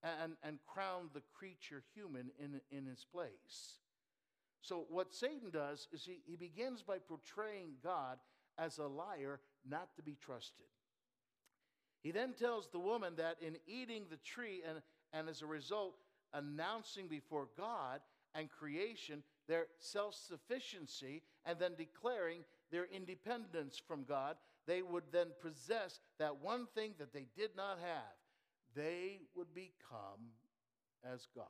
and, 0.03 0.33
and 0.43 0.57
crown 0.67 1.09
the 1.13 1.21
creature 1.33 1.83
human 1.93 2.29
in, 2.39 2.59
in 2.75 2.85
his 2.85 3.05
place. 3.05 3.79
So, 4.61 4.85
what 4.89 5.13
Satan 5.13 5.49
does 5.49 5.87
is 5.93 6.03
he, 6.03 6.19
he 6.25 6.35
begins 6.35 6.81
by 6.81 6.97
portraying 6.97 7.75
God 7.83 8.17
as 8.57 8.77
a 8.77 8.87
liar, 8.87 9.39
not 9.67 9.95
to 9.95 10.01
be 10.01 10.15
trusted. 10.19 10.65
He 12.01 12.11
then 12.11 12.33
tells 12.33 12.69
the 12.69 12.79
woman 12.79 13.15
that 13.17 13.37
in 13.41 13.57
eating 13.67 14.05
the 14.09 14.17
tree 14.17 14.61
and, 14.67 14.81
and 15.13 15.29
as 15.29 15.41
a 15.41 15.47
result, 15.47 15.95
announcing 16.33 17.07
before 17.07 17.47
God 17.57 18.01
and 18.33 18.49
creation 18.49 19.23
their 19.47 19.67
self 19.79 20.15
sufficiency 20.15 21.23
and 21.45 21.57
then 21.59 21.73
declaring 21.77 22.43
their 22.71 22.85
independence 22.85 23.81
from 23.85 24.03
God, 24.03 24.35
they 24.67 24.81
would 24.81 25.05
then 25.11 25.27
possess 25.41 25.99
that 26.19 26.41
one 26.41 26.67
thing 26.75 26.93
that 26.99 27.13
they 27.13 27.25
did 27.35 27.51
not 27.55 27.79
have. 27.79 28.15
They 28.75 29.21
would 29.35 29.53
become 29.53 30.33
as 31.03 31.27
God. 31.33 31.45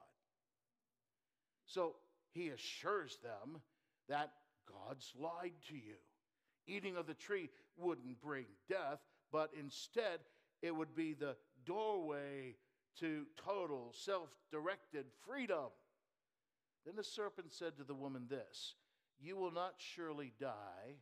So 1.65 1.95
he 2.31 2.49
assures 2.49 3.17
them 3.23 3.61
that 4.07 4.31
God's 4.67 5.11
lied 5.19 5.53
to 5.69 5.75
you. 5.75 5.95
Eating 6.67 6.97
of 6.97 7.07
the 7.07 7.13
tree 7.13 7.49
wouldn't 7.77 8.21
bring 8.21 8.45
death, 8.69 8.99
but 9.31 9.51
instead 9.57 10.19
it 10.61 10.75
would 10.75 10.95
be 10.95 11.13
the 11.13 11.35
doorway 11.65 12.55
to 12.99 13.25
total 13.43 13.93
self 13.93 14.29
directed 14.51 15.05
freedom. 15.25 15.69
Then 16.85 16.95
the 16.95 17.03
serpent 17.03 17.53
said 17.53 17.77
to 17.77 17.83
the 17.83 17.93
woman 17.93 18.27
this 18.29 18.75
You 19.19 19.35
will 19.35 19.51
not 19.51 19.75
surely 19.77 20.33
die, 20.39 20.97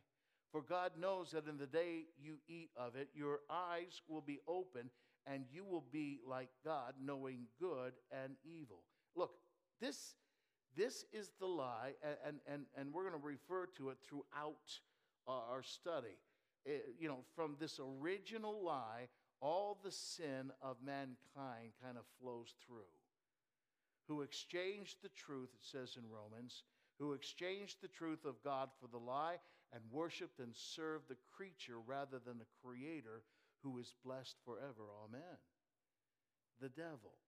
for 0.50 0.62
God 0.62 0.92
knows 0.98 1.30
that 1.30 1.48
in 1.48 1.58
the 1.58 1.66
day 1.66 2.06
you 2.20 2.38
eat 2.48 2.70
of 2.76 2.96
it, 2.96 3.08
your 3.14 3.40
eyes 3.50 4.02
will 4.08 4.20
be 4.20 4.40
open, 4.46 4.90
and 5.26 5.44
you 5.50 5.64
will 5.64 5.84
be 5.92 6.20
like 6.26 6.50
God, 6.64 6.94
knowing 7.02 7.46
good 7.60 7.92
and 8.10 8.34
evil. 8.44 8.82
Look, 9.14 9.32
this, 9.80 10.14
this 10.76 11.04
is 11.12 11.30
the 11.38 11.46
lie, 11.46 11.92
and, 12.26 12.38
and, 12.50 12.62
and 12.76 12.92
we're 12.92 13.08
going 13.08 13.20
to 13.20 13.26
refer 13.26 13.66
to 13.78 13.90
it 13.90 13.98
throughout 14.06 14.80
uh, 15.26 15.32
our 15.50 15.62
study. 15.62 16.18
It, 16.64 16.84
eh, 16.86 16.92
you 16.98 17.08
know, 17.08 17.18
from 17.34 17.56
this 17.58 17.78
original 17.80 18.64
lie, 18.64 19.08
all 19.40 19.78
the 19.84 19.92
sin 19.92 20.50
of 20.62 20.76
mankind 20.84 21.72
kind 21.82 21.96
of 21.96 22.04
flows 22.20 22.54
through 22.66 22.84
who 24.08 24.22
exchanged 24.22 24.96
the 25.02 25.10
truth, 25.10 25.50
it 25.54 25.64
says 25.64 25.96
in 25.96 26.08
Romans, 26.08 26.62
who 26.98 27.12
exchanged 27.12 27.78
the 27.80 27.88
truth 27.88 28.24
of 28.24 28.42
God 28.42 28.70
for 28.80 28.88
the 28.88 29.04
lie 29.04 29.36
and 29.72 29.82
worshiped 29.90 30.38
and 30.38 30.54
served 30.54 31.08
the 31.08 31.16
creature 31.34 31.78
rather 31.84 32.18
than 32.18 32.38
the 32.38 32.46
creator 32.62 33.22
who 33.62 33.78
is 33.78 33.94
blessed 34.04 34.36
forever. 34.44 34.84
Amen. 35.04 35.38
The 36.60 36.68
devil. 36.68 37.18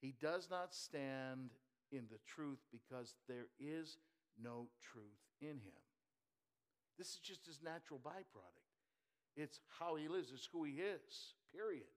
He 0.00 0.14
does 0.20 0.48
not 0.50 0.74
stand 0.74 1.50
in 1.90 2.04
the 2.10 2.20
truth 2.26 2.60
because 2.70 3.14
there 3.28 3.48
is 3.58 3.98
no 4.42 4.68
truth 4.80 5.04
in 5.40 5.58
him. 5.58 5.89
This 7.00 7.14
is 7.14 7.20
just 7.22 7.46
his 7.46 7.60
natural 7.64 7.98
byproduct. 7.98 8.60
It's 9.34 9.58
how 9.78 9.96
he 9.96 10.06
lives, 10.06 10.32
it's 10.34 10.46
who 10.52 10.64
he 10.64 10.72
is, 10.72 11.32
period. 11.50 11.88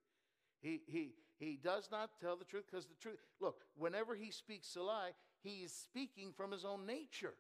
He, 0.62 0.80
he, 0.88 1.16
he 1.38 1.60
does 1.62 1.90
not 1.92 2.12
tell 2.22 2.38
the 2.38 2.46
truth 2.46 2.64
because 2.72 2.86
the 2.86 2.96
truth, 2.96 3.18
look, 3.42 3.66
whenever 3.76 4.16
he 4.16 4.32
speaks 4.32 4.74
a 4.78 4.82
lie, 4.82 5.10
he 5.44 5.64
is 5.66 5.74
speaking 5.74 6.32
from 6.32 6.54
his 6.54 6.64
own 6.64 6.86
nature. 6.86 7.34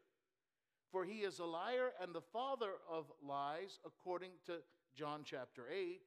For 0.91 1.05
he 1.05 1.19
is 1.19 1.39
a 1.39 1.45
liar 1.45 1.91
and 2.01 2.13
the 2.13 2.19
father 2.33 2.71
of 2.91 3.05
lies, 3.25 3.79
according 3.85 4.31
to 4.47 4.55
John 4.93 5.21
chapter 5.23 5.63
8. 5.73 6.01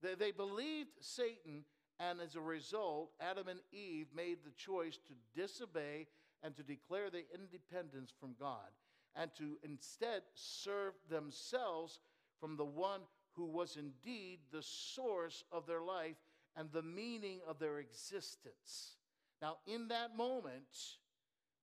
They, 0.00 0.14
they 0.14 0.30
believed 0.30 0.92
Satan, 0.98 1.64
and 2.00 2.22
as 2.22 2.36
a 2.36 2.40
result, 2.40 3.10
Adam 3.20 3.48
and 3.48 3.60
Eve 3.70 4.06
made 4.16 4.38
the 4.46 4.52
choice 4.56 4.96
to 5.08 5.38
disobey 5.38 6.06
and 6.42 6.56
to 6.56 6.62
declare 6.62 7.10
their 7.10 7.28
independence 7.34 8.14
from 8.18 8.34
God, 8.40 8.70
and 9.16 9.30
to 9.36 9.58
instead 9.62 10.22
serve 10.34 10.94
themselves 11.10 12.00
from 12.40 12.56
the 12.56 12.64
one 12.64 13.00
who 13.32 13.46
was 13.46 13.76
indeed 13.76 14.38
the 14.52 14.62
source 14.62 15.44
of 15.52 15.66
their 15.66 15.82
life 15.82 16.16
and 16.56 16.70
the 16.72 16.82
meaning 16.82 17.40
of 17.48 17.58
their 17.58 17.78
existence. 17.78 18.96
Now, 19.40 19.58
in 19.66 19.88
that 19.88 20.16
moment, 20.16 20.96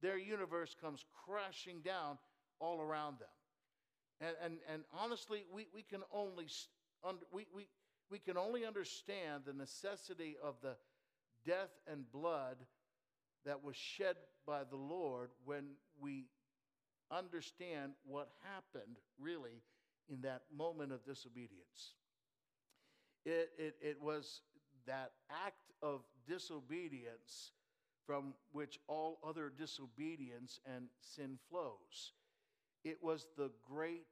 their 0.02 0.18
universe 0.18 0.76
comes 0.80 1.04
crashing 1.26 1.82
down 1.82 2.18
all 2.60 2.82
around 2.82 3.20
them. 3.20 3.28
And, 4.22 4.36
and, 4.44 4.58
and 4.72 4.84
honestly, 4.98 5.44
we, 5.54 5.68
we, 5.74 5.82
can 5.82 6.02
only, 6.14 6.48
we, 7.32 7.46
we, 7.54 7.68
we 8.10 8.20
can 8.20 8.38
only 8.38 8.66
understand 8.66 9.44
the 9.46 9.54
necessity 9.54 10.38
of 10.42 10.56
the 10.62 10.76
death 11.46 11.72
and 11.92 12.10
blood 12.12 12.58
that 13.46 13.64
was 13.64 13.76
shed 13.76 14.16
by 14.48 14.64
the 14.64 14.78
Lord 14.78 15.30
when 15.44 15.66
we 16.00 16.26
understand 17.12 17.94
what 18.06 18.30
happened 18.44 18.98
really 19.20 19.62
in 20.10 20.22
that 20.22 20.42
moment 20.56 20.92
of 20.92 21.04
disobedience. 21.06 21.96
It, 23.26 23.50
it, 23.58 23.76
it 23.82 24.02
was 24.02 24.42
that 24.86 25.12
act 25.30 25.72
of 25.82 26.02
disobedience 26.28 27.52
from 28.06 28.34
which 28.52 28.80
all 28.88 29.20
other 29.28 29.52
disobedience 29.58 30.60
and 30.66 30.86
sin 31.02 31.40
flows. 31.50 32.14
It 32.84 33.00
was 33.02 33.28
the 33.36 33.50
great 33.68 34.06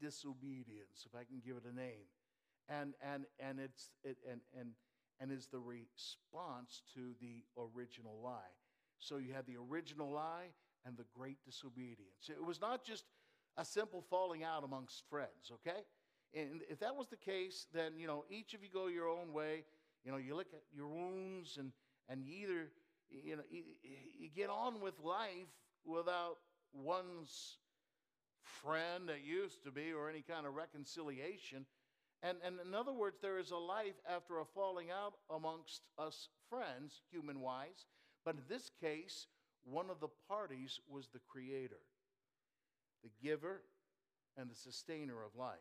disobedience, 0.00 1.06
if 1.06 1.14
I 1.14 1.24
can 1.24 1.42
give 1.44 1.56
it 1.56 1.64
a 1.70 1.74
name. 1.74 2.06
And, 2.68 2.94
and, 3.02 3.24
and, 3.40 3.58
it's, 3.58 3.90
it, 4.04 4.16
and, 4.30 4.40
and, 4.58 4.70
and 5.20 5.32
is 5.32 5.48
the 5.48 5.58
response 5.58 6.82
to 6.94 7.14
the 7.20 7.42
original 7.58 8.20
lie. 8.22 8.54
So 9.00 9.16
you 9.16 9.32
have 9.32 9.46
the 9.46 9.56
original 9.56 10.12
lie 10.12 10.50
and 10.84 10.96
the 10.96 11.04
great 11.16 11.38
disobedience. 11.44 12.28
It 12.28 12.44
was 12.44 12.60
not 12.60 12.84
just 12.84 13.04
a 13.56 13.64
simple 13.64 14.02
falling 14.08 14.44
out 14.44 14.64
amongst 14.64 15.04
friends, 15.08 15.52
okay? 15.52 15.82
And 16.34 16.62
if 16.68 16.80
that 16.80 16.96
was 16.96 17.08
the 17.08 17.16
case, 17.16 17.66
then, 17.74 17.92
you 17.98 18.06
know, 18.06 18.24
each 18.30 18.54
of 18.54 18.62
you 18.62 18.70
go 18.72 18.86
your 18.86 19.08
own 19.08 19.32
way. 19.32 19.64
You 20.04 20.12
know, 20.12 20.18
you 20.18 20.34
look 20.34 20.52
at 20.52 20.62
your 20.74 20.88
wounds 20.88 21.58
and, 21.58 21.72
and 22.08 22.24
you 22.24 22.32
either, 22.44 22.68
you 23.10 23.36
know, 23.36 23.42
you, 23.50 23.62
you 24.18 24.28
get 24.34 24.48
on 24.48 24.80
with 24.80 24.94
life 25.00 25.52
without 25.84 26.38
one's 26.72 27.58
friend 28.42 29.08
that 29.08 29.24
used 29.24 29.62
to 29.64 29.70
be 29.70 29.92
or 29.92 30.08
any 30.08 30.22
kind 30.22 30.46
of 30.46 30.54
reconciliation. 30.54 31.66
And, 32.22 32.38
and 32.44 32.56
in 32.64 32.74
other 32.74 32.92
words, 32.92 33.18
there 33.20 33.38
is 33.38 33.50
a 33.50 33.56
life 33.56 34.00
after 34.08 34.38
a 34.38 34.44
falling 34.44 34.88
out 34.90 35.14
amongst 35.30 35.82
us 35.98 36.28
friends, 36.48 37.00
human 37.10 37.40
wise. 37.40 37.86
But 38.24 38.36
in 38.36 38.42
this 38.48 38.70
case, 38.80 39.26
one 39.64 39.90
of 39.90 40.00
the 40.00 40.08
parties 40.28 40.80
was 40.88 41.08
the 41.08 41.20
creator, 41.28 41.80
the 43.02 43.10
giver, 43.22 43.62
and 44.36 44.50
the 44.50 44.54
sustainer 44.54 45.22
of 45.22 45.36
life. 45.36 45.58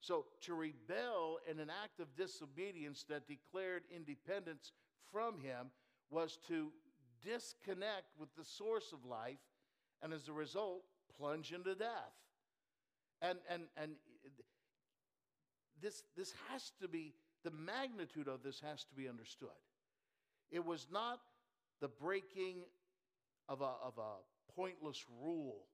So 0.00 0.26
to 0.42 0.54
rebel 0.54 1.38
in 1.48 1.60
an 1.60 1.70
act 1.70 2.00
of 2.00 2.14
disobedience 2.16 3.04
that 3.08 3.28
declared 3.28 3.82
independence 3.94 4.72
from 5.12 5.38
him 5.40 5.70
was 6.10 6.38
to 6.48 6.72
disconnect 7.24 8.08
with 8.18 8.34
the 8.36 8.44
source 8.44 8.92
of 8.92 9.04
life 9.04 9.38
and 10.02 10.12
as 10.12 10.28
a 10.28 10.32
result 10.32 10.82
plunge 11.16 11.52
into 11.52 11.74
death. 11.74 12.14
And, 13.20 13.38
and, 13.48 13.62
and 13.76 13.92
this, 15.80 16.02
this 16.16 16.34
has 16.50 16.72
to 16.80 16.88
be, 16.88 17.14
the 17.44 17.52
magnitude 17.52 18.26
of 18.26 18.42
this 18.42 18.60
has 18.60 18.84
to 18.84 18.94
be 18.94 19.08
understood. 19.08 19.48
It 20.50 20.64
was 20.64 20.88
not 20.92 21.20
the 21.82 21.88
breaking 21.88 22.62
of 23.48 23.60
a, 23.60 23.72
of 23.84 23.98
a 23.98 24.52
pointless 24.56 25.04
rule. 25.20 25.66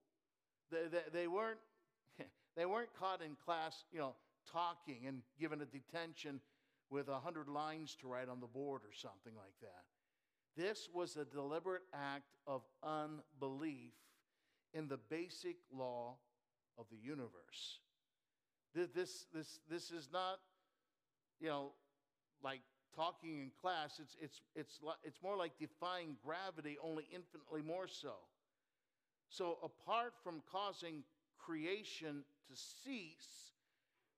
They, 0.71 0.87
they, 0.91 1.21
they, 1.21 1.27
weren't, 1.27 1.59
they 2.57 2.65
weren't 2.65 2.89
caught 2.99 3.21
in 3.21 3.37
class, 3.45 3.85
you 3.93 3.99
know, 3.99 4.15
talking 4.51 5.05
and 5.07 5.21
given 5.39 5.61
a 5.61 5.65
detention 5.65 6.41
with 6.89 7.07
a 7.07 7.19
hundred 7.19 7.47
lines 7.47 7.95
to 8.01 8.07
write 8.07 8.27
on 8.27 8.39
the 8.41 8.47
board 8.47 8.81
or 8.81 8.93
something 8.93 9.33
like 9.37 9.53
that. 9.61 9.83
This 10.57 10.89
was 10.91 11.15
a 11.15 11.25
deliberate 11.25 11.83
act 11.93 12.33
of 12.47 12.63
unbelief 12.83 13.93
in 14.73 14.87
the 14.87 14.97
basic 14.97 15.57
law 15.71 16.15
of 16.79 16.85
the 16.89 16.97
universe. 16.97 17.79
This, 18.73 19.27
this, 19.33 19.59
this 19.69 19.91
is 19.91 20.09
not, 20.11 20.39
you 21.39 21.47
know, 21.47 21.71
like 22.43 22.61
talking 22.95 23.39
in 23.39 23.51
class. 23.61 23.99
It's, 24.01 24.15
it's, 24.21 24.41
it's, 24.55 24.79
it's 25.03 25.21
more 25.23 25.37
like 25.37 25.53
defying 25.59 26.15
gravity, 26.23 26.77
only 26.83 27.05
infinitely 27.13 27.61
more 27.61 27.87
so. 27.87 28.13
So, 29.29 29.57
apart 29.63 30.13
from 30.23 30.41
causing 30.51 31.03
creation 31.37 32.23
to 32.47 32.55
cease, 32.55 33.51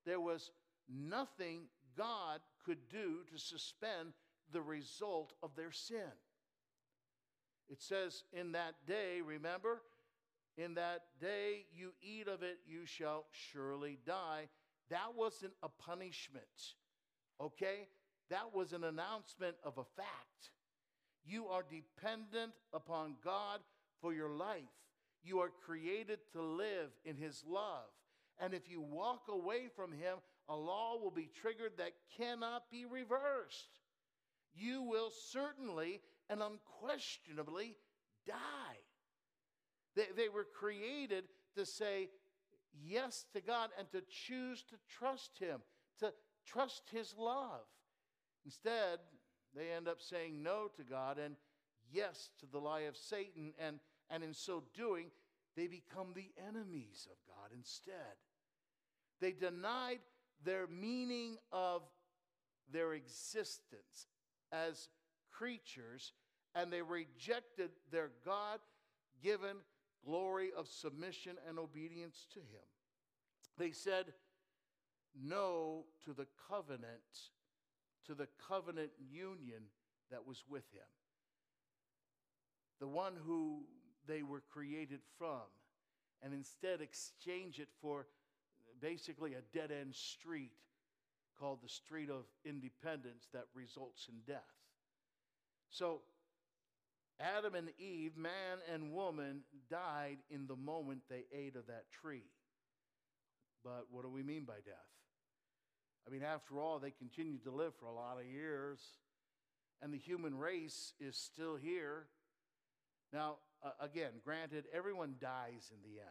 there 0.05 0.21
was 0.21 0.51
nothing 0.89 1.63
God 1.97 2.39
could 2.65 2.89
do 2.89 3.19
to 3.31 3.39
suspend 3.39 4.13
the 4.51 4.61
result 4.61 5.33
of 5.43 5.55
their 5.55 5.71
sin. 5.71 6.11
It 7.69 7.81
says, 7.81 8.23
In 8.33 8.53
that 8.53 8.75
day, 8.87 9.21
remember, 9.25 9.81
in 10.57 10.75
that 10.75 11.03
day 11.19 11.65
you 11.73 11.91
eat 12.01 12.27
of 12.27 12.43
it, 12.43 12.59
you 12.67 12.85
shall 12.85 13.25
surely 13.31 13.97
die. 14.05 14.49
That 14.89 15.15
wasn't 15.15 15.53
a 15.63 15.69
punishment, 15.69 16.75
okay? 17.39 17.87
That 18.31 18.55
was 18.55 18.71
an 18.71 18.85
announcement 18.85 19.57
of 19.61 19.77
a 19.77 19.83
fact. 19.83 20.51
You 21.25 21.47
are 21.47 21.65
dependent 21.69 22.53
upon 22.73 23.15
God 23.23 23.59
for 23.99 24.13
your 24.13 24.31
life. 24.31 24.61
You 25.21 25.39
are 25.41 25.51
created 25.65 26.19
to 26.31 26.41
live 26.41 26.91
in 27.03 27.17
His 27.17 27.43
love. 27.45 27.91
And 28.39 28.53
if 28.53 28.69
you 28.69 28.81
walk 28.81 29.23
away 29.29 29.67
from 29.75 29.91
Him, 29.91 30.17
a 30.47 30.55
law 30.55 30.97
will 30.97 31.11
be 31.11 31.29
triggered 31.41 31.73
that 31.77 31.91
cannot 32.17 32.71
be 32.71 32.85
reversed. 32.85 33.81
You 34.55 34.83
will 34.83 35.11
certainly 35.29 35.99
and 36.29 36.41
unquestionably 36.41 37.75
die. 38.25 38.79
They, 39.97 40.07
they 40.15 40.29
were 40.29 40.47
created 40.57 41.25
to 41.57 41.65
say 41.65 42.09
yes 42.81 43.25
to 43.33 43.41
God 43.41 43.71
and 43.77 43.91
to 43.91 44.01
choose 44.09 44.63
to 44.69 44.77
trust 44.87 45.37
Him, 45.37 45.59
to 45.99 46.13
trust 46.45 46.83
His 46.93 47.13
love. 47.17 47.65
Instead, 48.45 48.99
they 49.55 49.71
end 49.71 49.87
up 49.87 50.01
saying 50.01 50.41
no 50.41 50.69
to 50.75 50.83
God 50.83 51.17
and 51.17 51.35
yes 51.91 52.31
to 52.39 52.45
the 52.45 52.59
lie 52.59 52.81
of 52.81 52.97
Satan, 52.97 53.53
and, 53.59 53.79
and 54.09 54.23
in 54.23 54.33
so 54.33 54.63
doing, 54.75 55.07
they 55.55 55.67
become 55.67 56.13
the 56.15 56.31
enemies 56.47 57.07
of 57.11 57.17
God 57.27 57.49
instead. 57.55 57.93
They 59.19 59.31
denied 59.31 59.99
their 60.43 60.67
meaning 60.67 61.37
of 61.51 61.83
their 62.71 62.93
existence 62.93 64.07
as 64.51 64.89
creatures, 65.31 66.13
and 66.55 66.71
they 66.71 66.81
rejected 66.81 67.71
their 67.91 68.11
God 68.25 68.59
given 69.21 69.57
glory 70.03 70.49
of 70.57 70.67
submission 70.67 71.37
and 71.47 71.59
obedience 71.59 72.25
to 72.33 72.39
Him. 72.39 72.65
They 73.57 73.71
said 73.71 74.05
no 75.21 75.85
to 76.05 76.13
the 76.13 76.27
covenant, 76.49 77.29
to 78.07 78.13
the 78.13 78.27
covenant 78.47 78.91
union 79.11 79.63
that 80.11 80.25
was 80.25 80.43
with 80.49 80.63
Him, 80.73 80.81
the 82.79 82.87
one 82.87 83.13
who 83.25 83.61
they 84.07 84.23
were 84.23 84.41
created 84.51 84.99
from, 85.17 85.41
and 86.21 86.33
instead 86.33 86.81
exchange 86.81 87.59
it 87.59 87.69
for 87.81 88.07
basically 88.81 89.33
a 89.33 89.57
dead 89.57 89.71
end 89.71 89.95
street 89.95 90.51
called 91.39 91.59
the 91.63 91.69
Street 91.69 92.09
of 92.09 92.25
Independence 92.45 93.27
that 93.33 93.45
results 93.53 94.07
in 94.09 94.15
death. 94.31 94.41
So, 95.69 96.01
Adam 97.19 97.55
and 97.55 97.69
Eve, 97.79 98.17
man 98.17 98.57
and 98.71 98.93
woman, 98.93 99.41
died 99.69 100.17
in 100.29 100.47
the 100.47 100.55
moment 100.55 101.01
they 101.09 101.25
ate 101.31 101.55
of 101.55 101.67
that 101.67 101.85
tree. 102.01 102.25
But 103.63 103.85
what 103.91 104.03
do 104.03 104.09
we 104.09 104.23
mean 104.23 104.43
by 104.43 104.55
death? 104.65 105.00
I 106.07 106.11
mean, 106.11 106.23
after 106.23 106.59
all, 106.59 106.79
they 106.79 106.91
continued 106.91 107.43
to 107.43 107.51
live 107.51 107.73
for 107.79 107.85
a 107.85 107.93
lot 107.93 108.17
of 108.19 108.25
years, 108.25 108.79
and 109.81 109.93
the 109.93 109.97
human 109.97 110.37
race 110.37 110.93
is 110.99 111.15
still 111.15 111.55
here. 111.55 112.07
Now, 113.13 113.37
uh, 113.63 113.71
again, 113.79 114.11
granted, 114.23 114.65
everyone 114.73 115.15
dies 115.19 115.71
in 115.71 115.81
the 115.83 115.99
end. 115.99 116.09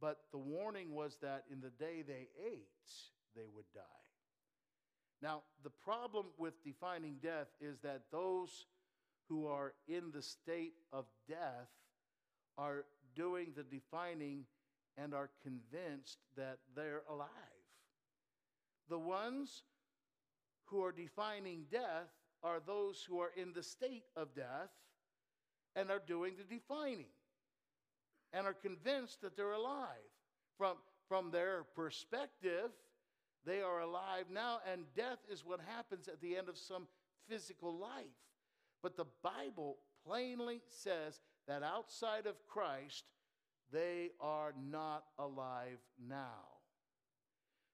But 0.00 0.18
the 0.32 0.38
warning 0.38 0.94
was 0.94 1.16
that 1.22 1.44
in 1.50 1.60
the 1.60 1.70
day 1.70 2.02
they 2.02 2.28
ate, 2.44 2.68
they 3.36 3.46
would 3.54 3.66
die. 3.74 3.80
Now, 5.22 5.42
the 5.62 5.70
problem 5.70 6.26
with 6.36 6.64
defining 6.64 7.16
death 7.22 7.46
is 7.60 7.78
that 7.80 8.02
those 8.10 8.66
who 9.28 9.46
are 9.46 9.74
in 9.86 10.10
the 10.12 10.22
state 10.22 10.74
of 10.92 11.04
death 11.28 11.70
are 12.58 12.84
doing 13.14 13.52
the 13.56 13.62
defining 13.62 14.44
and 14.98 15.14
are 15.14 15.30
convinced 15.42 16.18
that 16.36 16.58
they're 16.74 17.02
alive. 17.08 17.28
The 18.88 18.98
ones 18.98 19.62
who 20.66 20.84
are 20.84 20.92
defining 20.92 21.64
death 21.70 22.10
are 22.42 22.60
those 22.60 23.04
who 23.08 23.20
are 23.20 23.32
in 23.36 23.52
the 23.52 23.62
state 23.62 24.04
of 24.16 24.34
death 24.34 24.70
and 25.76 25.90
are 25.90 26.02
doing 26.04 26.34
the 26.36 26.54
defining 26.54 27.06
and 28.32 28.46
are 28.46 28.54
convinced 28.54 29.20
that 29.22 29.36
they're 29.36 29.52
alive. 29.52 29.86
From, 30.58 30.76
from 31.08 31.30
their 31.30 31.64
perspective, 31.74 32.70
they 33.44 33.60
are 33.60 33.80
alive 33.80 34.26
now, 34.30 34.60
and 34.70 34.84
death 34.94 35.18
is 35.30 35.44
what 35.44 35.60
happens 35.74 36.08
at 36.08 36.20
the 36.20 36.36
end 36.36 36.48
of 36.48 36.56
some 36.56 36.86
physical 37.28 37.76
life. 37.76 38.04
But 38.82 38.96
the 38.96 39.06
Bible 39.22 39.78
plainly 40.06 40.60
says 40.68 41.20
that 41.48 41.62
outside 41.62 42.26
of 42.26 42.46
Christ, 42.46 43.04
they 43.72 44.10
are 44.20 44.52
not 44.70 45.04
alive 45.18 45.78
now. 46.08 46.60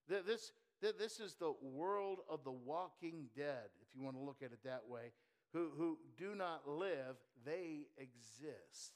This, 0.08 0.52
this 0.80 1.20
is 1.20 1.34
the 1.34 1.52
world 1.62 2.18
of 2.28 2.44
the 2.44 2.52
walking 2.52 3.26
dead, 3.36 3.70
if 3.82 3.88
you 3.94 4.02
want 4.02 4.16
to 4.16 4.22
look 4.22 4.42
at 4.42 4.52
it 4.52 4.62
that 4.64 4.88
way, 4.88 5.12
who, 5.52 5.70
who 5.76 5.98
do 6.16 6.34
not 6.34 6.68
live, 6.68 7.16
they 7.44 7.86
exist. 7.96 8.92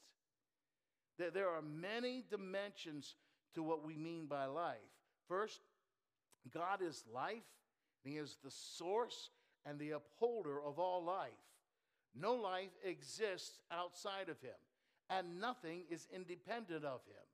There 1.18 1.48
are 1.48 1.62
many 1.62 2.24
dimensions 2.30 3.14
to 3.54 3.62
what 3.62 3.84
we 3.84 3.96
mean 3.96 4.26
by 4.26 4.46
life. 4.46 4.76
First, 5.28 5.60
God 6.52 6.80
is 6.82 7.04
life, 7.12 7.44
and 8.04 8.12
He 8.12 8.18
is 8.18 8.36
the 8.42 8.50
source 8.50 9.30
and 9.64 9.78
the 9.78 9.92
upholder 9.92 10.60
of 10.60 10.78
all 10.78 11.04
life. 11.04 11.30
No 12.14 12.34
life 12.34 12.70
exists 12.84 13.58
outside 13.70 14.28
of 14.28 14.40
Him, 14.40 14.50
and 15.08 15.40
nothing 15.40 15.84
is 15.90 16.08
independent 16.14 16.84
of 16.84 17.00
Him. 17.06 17.24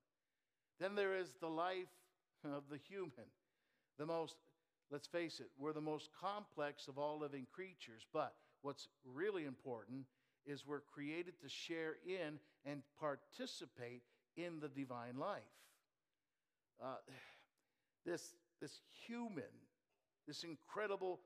Then 0.79 0.95
there 0.95 1.17
is 1.17 1.35
the 1.41 1.49
life 1.49 1.89
of 2.45 2.65
the 2.71 2.79
human. 2.89 3.27
The 3.99 4.07
most, 4.07 4.37
let's 4.91 5.07
face 5.07 5.41
it, 5.41 5.51
we're 5.59 5.73
the 5.73 5.81
most 5.81 6.11
complex 6.21 6.89
of 6.89 6.99
all 6.99 7.19
living 7.19 7.47
creatures, 7.53 8.07
but 8.13 8.35
what's 8.63 8.89
really 9.05 9.45
important 9.45 10.05
is 10.47 10.67
we're 10.67 10.81
created 10.81 11.35
to 11.43 11.49
share 11.49 11.97
in 12.07 12.39
and 12.65 12.83
participate 12.99 14.03
in 14.37 14.61
the 14.61 14.69
divine 14.69 15.19
life. 15.19 15.43
Uh, 16.83 16.95
this, 18.07 18.35
this 18.61 18.81
human, 19.07 19.43
this 20.27 20.45
incredible 20.45 21.21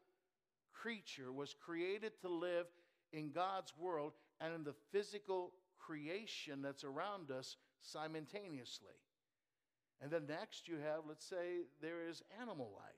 creature 0.72 1.30
was 1.30 1.54
created 1.64 2.12
to 2.22 2.28
live 2.28 2.66
in 3.12 3.30
God's 3.30 3.72
world 3.78 4.12
and 4.40 4.54
in 4.54 4.64
the 4.64 4.74
physical 4.90 5.52
creation 5.78 6.62
that's 6.62 6.84
around 6.84 7.30
us 7.30 7.56
simultaneously. 7.80 8.94
And 10.02 10.10
then 10.10 10.26
next 10.26 10.66
you 10.66 10.74
have, 10.78 11.04
let's 11.08 11.24
say, 11.24 11.62
there 11.80 12.08
is 12.08 12.22
animal 12.40 12.72
life, 12.74 12.92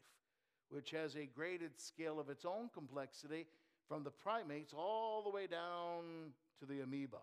which 0.70 0.90
has 0.92 1.14
a 1.16 1.26
graded 1.26 1.78
scale 1.78 2.18
of 2.18 2.30
its 2.30 2.46
own 2.46 2.70
complexity 2.72 3.46
from 3.86 4.02
the 4.02 4.10
primates 4.10 4.72
all 4.72 5.22
the 5.22 5.30
way 5.30 5.46
down 5.46 6.32
to 6.58 6.64
the 6.66 6.80
amoeba. 6.80 7.18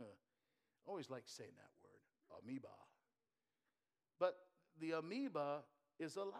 Always 0.86 1.10
like 1.10 1.24
saying 1.26 1.50
that 1.56 1.70
word, 1.82 2.44
amoeba. 2.44 2.68
But 4.20 4.36
the 4.80 4.92
amoeba 4.92 5.62
is 5.98 6.14
alive. 6.14 6.34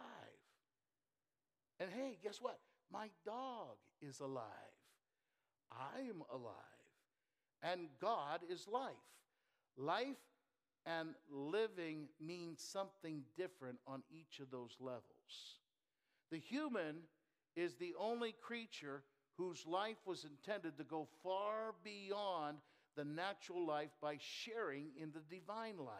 And 1.80 1.90
hey, 1.90 2.18
guess 2.22 2.40
what? 2.40 2.60
My 2.92 3.08
dog 3.24 3.76
is 4.00 4.20
alive. 4.20 4.44
I'm 5.72 6.22
alive. 6.32 6.52
And 7.62 7.88
God 8.00 8.40
is 8.48 8.66
life. 8.72 8.94
Life 9.76 10.16
and 10.86 11.10
living 11.30 12.08
means 12.20 12.62
something 12.62 13.22
different 13.36 13.78
on 13.86 14.02
each 14.10 14.40
of 14.40 14.50
those 14.50 14.76
levels. 14.80 15.02
The 16.30 16.38
human 16.38 16.96
is 17.56 17.74
the 17.74 17.94
only 17.98 18.34
creature 18.40 19.02
whose 19.36 19.66
life 19.66 19.98
was 20.06 20.24
intended 20.24 20.78
to 20.78 20.84
go 20.84 21.08
far 21.22 21.74
beyond 21.84 22.58
the 22.96 23.04
natural 23.04 23.66
life 23.66 23.90
by 24.00 24.16
sharing 24.20 24.86
in 25.00 25.12
the 25.12 25.36
divine 25.36 25.76
life. 25.78 25.96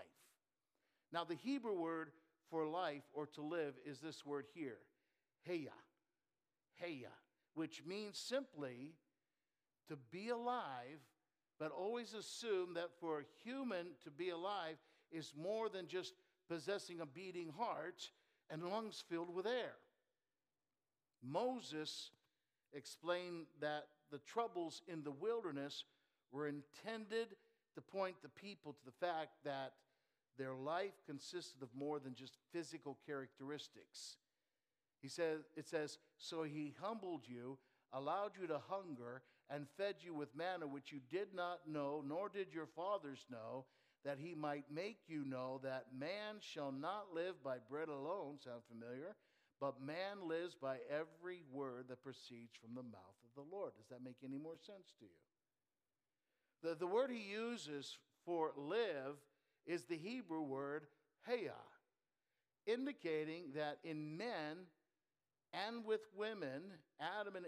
Now, 1.12 1.24
the 1.24 1.34
Hebrew 1.34 1.78
word 1.78 2.10
for 2.50 2.66
life 2.66 3.02
or 3.12 3.26
to 3.26 3.42
live 3.42 3.74
is 3.84 4.00
this 4.00 4.24
word 4.24 4.46
here, 4.54 4.78
heya, 5.48 5.74
heya, 6.82 7.12
which 7.54 7.82
means 7.86 8.18
simply 8.18 8.94
to 9.88 9.96
be 10.10 10.30
alive, 10.30 11.00
but 11.58 11.72
always 11.72 12.14
assume 12.14 12.74
that 12.74 12.90
for 13.00 13.20
a 13.20 13.24
human 13.44 13.86
to 14.04 14.10
be 14.10 14.30
alive 14.30 14.76
is 15.10 15.32
more 15.40 15.68
than 15.68 15.86
just 15.86 16.14
possessing 16.48 17.00
a 17.00 17.06
beating 17.06 17.52
heart 17.56 18.10
and 18.50 18.62
lungs 18.62 19.02
filled 19.08 19.34
with 19.34 19.46
air. 19.46 19.74
Moses 21.22 22.10
explained 22.72 23.46
that 23.60 23.86
the 24.10 24.18
troubles 24.18 24.82
in 24.86 25.02
the 25.02 25.10
wilderness 25.10 25.84
were 26.30 26.46
intended 26.46 27.28
to 27.74 27.80
point 27.80 28.16
the 28.22 28.28
people 28.28 28.72
to 28.72 28.84
the 28.84 29.06
fact 29.06 29.30
that 29.44 29.72
their 30.38 30.54
life 30.54 30.92
consisted 31.06 31.62
of 31.62 31.68
more 31.74 31.98
than 31.98 32.14
just 32.14 32.36
physical 32.52 32.98
characteristics. 33.06 34.16
He 35.00 35.08
says, 35.08 35.40
it 35.56 35.68
says, 35.68 35.98
So 36.18 36.42
he 36.42 36.74
humbled 36.80 37.22
you, 37.26 37.58
allowed 37.92 38.32
you 38.40 38.46
to 38.48 38.60
hunger, 38.68 39.22
and 39.50 39.66
fed 39.76 39.96
you 40.00 40.14
with 40.14 40.36
manna 40.36 40.66
which 40.66 40.92
you 40.92 41.00
did 41.10 41.34
not 41.34 41.60
know, 41.68 42.02
nor 42.06 42.28
did 42.28 42.52
your 42.52 42.66
fathers 42.66 43.24
know, 43.30 43.64
that 44.04 44.18
he 44.18 44.34
might 44.34 44.64
make 44.72 44.98
you 45.08 45.24
know 45.24 45.60
that 45.62 45.86
man 45.98 46.36
shall 46.40 46.72
not 46.72 47.14
live 47.14 47.42
by 47.42 47.56
bread 47.68 47.88
alone. 47.88 48.38
Sound 48.42 48.62
familiar? 48.68 49.16
But 49.60 49.80
man 49.80 50.28
lives 50.28 50.54
by 50.54 50.78
every 50.90 51.42
word 51.50 51.86
that 51.88 52.02
proceeds 52.02 52.54
from 52.60 52.74
the 52.74 52.82
mouth 52.82 53.16
of 53.24 53.34
the 53.34 53.56
Lord. 53.56 53.72
Does 53.76 53.88
that 53.90 54.04
make 54.04 54.18
any 54.24 54.38
more 54.38 54.56
sense 54.56 54.92
to 54.98 55.04
you? 55.04 55.10
The, 56.62 56.74
the 56.74 56.86
word 56.86 57.10
he 57.10 57.32
uses 57.32 57.98
for 58.24 58.52
live 58.56 59.16
is 59.66 59.84
the 59.84 59.96
Hebrew 59.96 60.42
word 60.42 60.86
heya, 61.28 61.52
indicating 62.66 63.52
that 63.54 63.78
in 63.82 64.16
men 64.16 64.66
and 65.52 65.84
with 65.84 66.00
women, 66.16 66.62
Adam 67.00 67.36
and 67.36 67.46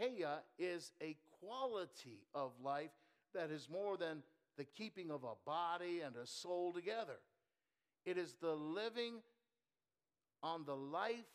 heya 0.00 0.38
is 0.58 0.92
a 1.02 1.16
quality 1.40 2.20
of 2.34 2.52
life 2.62 2.90
that 3.34 3.50
is 3.50 3.68
more 3.70 3.96
than 3.96 4.22
the 4.56 4.64
keeping 4.64 5.10
of 5.10 5.24
a 5.24 5.34
body 5.46 6.00
and 6.00 6.16
a 6.16 6.26
soul 6.26 6.72
together. 6.72 7.18
It 8.04 8.16
is 8.18 8.34
the 8.40 8.54
living 8.54 9.14
on 10.42 10.64
the 10.64 10.76
life 10.76 11.26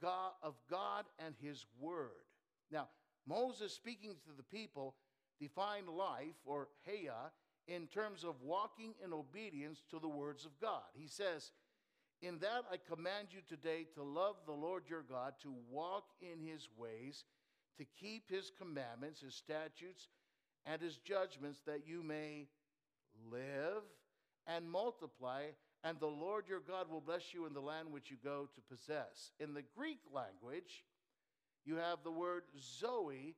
God, 0.00 0.32
of 0.42 0.54
God 0.68 1.04
and 1.24 1.34
His 1.40 1.64
Word. 1.80 2.10
Now, 2.70 2.88
Moses, 3.26 3.72
speaking 3.72 4.16
to 4.24 4.30
the 4.36 4.42
people, 4.42 4.94
defined 5.40 5.88
life, 5.88 6.34
or 6.44 6.68
heya, 6.88 7.30
in 7.68 7.86
terms 7.86 8.24
of 8.24 8.34
walking 8.42 8.94
in 9.04 9.12
obedience 9.12 9.82
to 9.90 9.98
the 10.00 10.08
words 10.08 10.44
of 10.44 10.58
God. 10.60 10.82
He 10.94 11.06
says, 11.06 11.52
In 12.20 12.38
that 12.40 12.64
I 12.70 12.76
command 12.76 13.28
you 13.30 13.40
today 13.48 13.86
to 13.94 14.02
love 14.02 14.36
the 14.46 14.52
Lord 14.52 14.84
your 14.88 15.02
God, 15.02 15.34
to 15.42 15.54
walk 15.70 16.04
in 16.20 16.44
His 16.44 16.68
ways, 16.76 17.24
to 17.78 17.84
keep 18.00 18.30
His 18.30 18.50
commandments, 18.58 19.20
His 19.20 19.34
statutes, 19.34 20.08
and 20.66 20.80
His 20.80 20.98
judgments, 20.98 21.60
that 21.66 21.86
you 21.86 22.02
may 22.02 22.46
live 23.30 23.82
and 24.46 24.70
multiply 24.70 25.42
and 25.84 25.98
the 25.98 26.06
Lord 26.06 26.44
your 26.48 26.60
God 26.60 26.88
will 26.90 27.00
bless 27.00 27.34
you 27.34 27.46
in 27.46 27.54
the 27.54 27.60
land 27.60 27.88
which 27.90 28.10
you 28.10 28.16
go 28.22 28.48
to 28.54 28.60
possess. 28.60 29.32
In 29.40 29.52
the 29.52 29.64
Greek 29.76 29.98
language, 30.12 30.84
you 31.64 31.76
have 31.76 31.98
the 32.04 32.10
word 32.10 32.44
Zoe, 32.56 33.34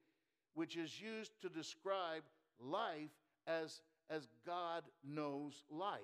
which 0.52 0.76
is 0.76 1.00
used 1.00 1.32
to 1.40 1.48
describe 1.48 2.22
life 2.60 3.10
as, 3.46 3.80
as 4.10 4.28
God 4.46 4.84
knows 5.02 5.64
life. 5.70 6.00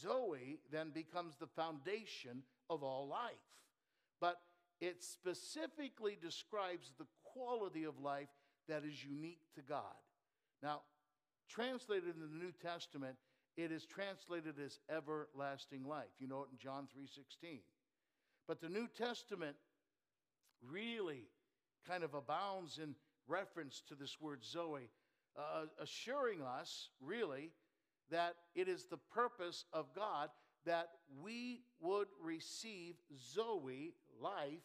Zoe 0.00 0.60
then 0.70 0.90
becomes 0.90 1.34
the 1.36 1.46
foundation 1.46 2.42
of 2.70 2.84
all 2.84 3.08
life. 3.08 3.32
But 4.20 4.40
it 4.80 5.02
specifically 5.02 6.16
describes 6.20 6.92
the 6.98 7.06
quality 7.24 7.84
of 7.84 7.98
life 8.00 8.28
that 8.68 8.84
is 8.84 9.04
unique 9.04 9.40
to 9.54 9.62
God. 9.62 9.82
Now, 10.62 10.82
translated 11.48 12.14
in 12.14 12.20
the 12.20 12.44
New 12.44 12.52
Testament, 12.62 13.16
it 13.56 13.72
is 13.72 13.86
translated 13.86 14.54
as 14.64 14.78
everlasting 14.88 15.84
life. 15.84 16.10
You 16.18 16.28
know 16.28 16.42
it 16.42 16.50
in 16.52 16.58
John 16.58 16.86
3:16. 16.86 17.62
But 18.46 18.60
the 18.60 18.68
New 18.68 18.88
Testament 18.88 19.56
really 20.62 21.28
kind 21.86 22.04
of 22.04 22.14
abounds 22.14 22.78
in 22.78 22.94
reference 23.26 23.82
to 23.88 23.94
this 23.94 24.20
word 24.20 24.44
Zoe, 24.44 24.90
uh, 25.36 25.66
assuring 25.78 26.42
us 26.42 26.90
really 27.00 27.52
that 28.10 28.36
it 28.54 28.68
is 28.68 28.84
the 28.84 28.96
purpose 28.96 29.64
of 29.72 29.92
God 29.94 30.30
that 30.64 30.90
we 31.22 31.62
would 31.80 32.08
receive 32.20 32.96
Zoe 33.18 33.94
life 34.22 34.62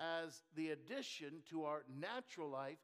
as 0.00 0.42
the 0.56 0.70
addition 0.70 1.42
to 1.50 1.64
our 1.64 1.82
natural 2.00 2.48
life 2.48 2.78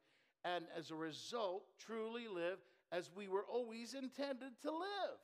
and 0.44 0.64
as 0.76 0.90
a 0.90 0.94
result 0.94 1.64
truly 1.78 2.28
live 2.28 2.58
as 2.92 3.10
we 3.14 3.26
were 3.26 3.44
always 3.44 3.94
intended 3.94 4.52
to 4.62 4.70
live. 4.70 5.18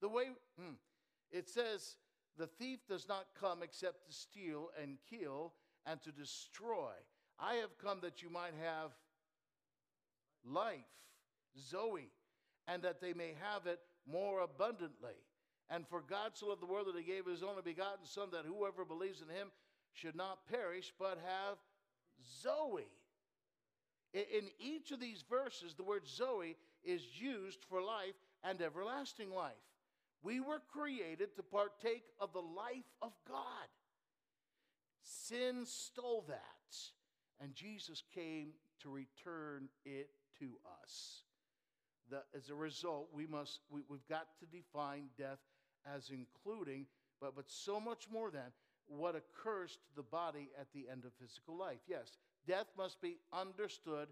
The 0.00 0.08
way 0.08 0.26
hmm, 0.58 0.74
it 1.30 1.48
says, 1.48 1.96
the 2.36 2.46
thief 2.46 2.80
does 2.88 3.08
not 3.08 3.26
come 3.38 3.62
except 3.62 4.06
to 4.06 4.12
steal 4.12 4.70
and 4.80 4.98
kill 5.08 5.52
and 5.86 6.00
to 6.02 6.12
destroy. 6.12 6.92
I 7.38 7.54
have 7.54 7.78
come 7.78 7.98
that 8.02 8.22
you 8.22 8.30
might 8.30 8.54
have 8.62 8.92
life, 10.44 10.78
Zoe, 11.58 12.10
and 12.66 12.82
that 12.82 13.00
they 13.00 13.12
may 13.12 13.34
have 13.40 13.66
it 13.66 13.80
more 14.10 14.40
abundantly. 14.40 15.16
And 15.70 15.86
for 15.88 16.02
God 16.02 16.32
so 16.34 16.48
loved 16.48 16.62
the 16.62 16.66
world 16.66 16.86
that 16.88 16.96
he 16.96 17.04
gave 17.04 17.26
his 17.26 17.42
only 17.42 17.62
begotten 17.62 18.04
Son, 18.04 18.28
that 18.32 18.44
whoever 18.46 18.84
believes 18.84 19.22
in 19.22 19.28
him 19.28 19.48
should 19.94 20.16
not 20.16 20.46
perish, 20.48 20.92
but 20.98 21.18
have 21.24 21.56
Zoe. 22.42 22.86
In 24.12 24.48
each 24.58 24.92
of 24.92 25.00
these 25.00 25.24
verses, 25.28 25.74
the 25.74 25.82
word 25.82 26.06
Zoe 26.06 26.56
is 26.84 27.02
used 27.20 27.64
for 27.68 27.82
life 27.82 28.14
and 28.44 28.60
everlasting 28.60 29.32
life. 29.32 29.54
We 30.22 30.40
were 30.40 30.62
created 30.72 31.34
to 31.36 31.42
partake 31.42 32.04
of 32.20 32.32
the 32.32 32.40
life 32.40 32.90
of 33.02 33.12
God. 33.28 33.68
Sin 35.02 35.64
stole 35.66 36.24
that, 36.28 36.76
and 37.40 37.54
Jesus 37.54 38.02
came 38.14 38.50
to 38.80 38.88
return 38.88 39.68
it 39.84 40.08
to 40.38 40.52
us. 40.82 41.22
The, 42.10 42.22
as 42.36 42.50
a 42.50 42.54
result, 42.54 43.08
we 43.12 43.26
must, 43.26 43.60
we, 43.70 43.82
we've 43.88 44.06
got 44.08 44.28
to 44.40 44.46
define 44.46 45.08
death 45.18 45.40
as 45.86 46.10
including, 46.10 46.86
but, 47.20 47.34
but 47.34 47.50
so 47.50 47.80
much 47.80 48.06
more 48.10 48.30
than 48.30 48.52
what 48.86 49.14
occurs 49.16 49.72
to 49.72 49.96
the 49.96 50.02
body 50.02 50.50
at 50.60 50.66
the 50.72 50.86
end 50.90 51.04
of 51.04 51.12
physical 51.20 51.56
life. 51.56 51.78
Yes, 51.86 52.18
death 52.46 52.66
must 52.76 53.00
be 53.00 53.18
understood 53.32 54.08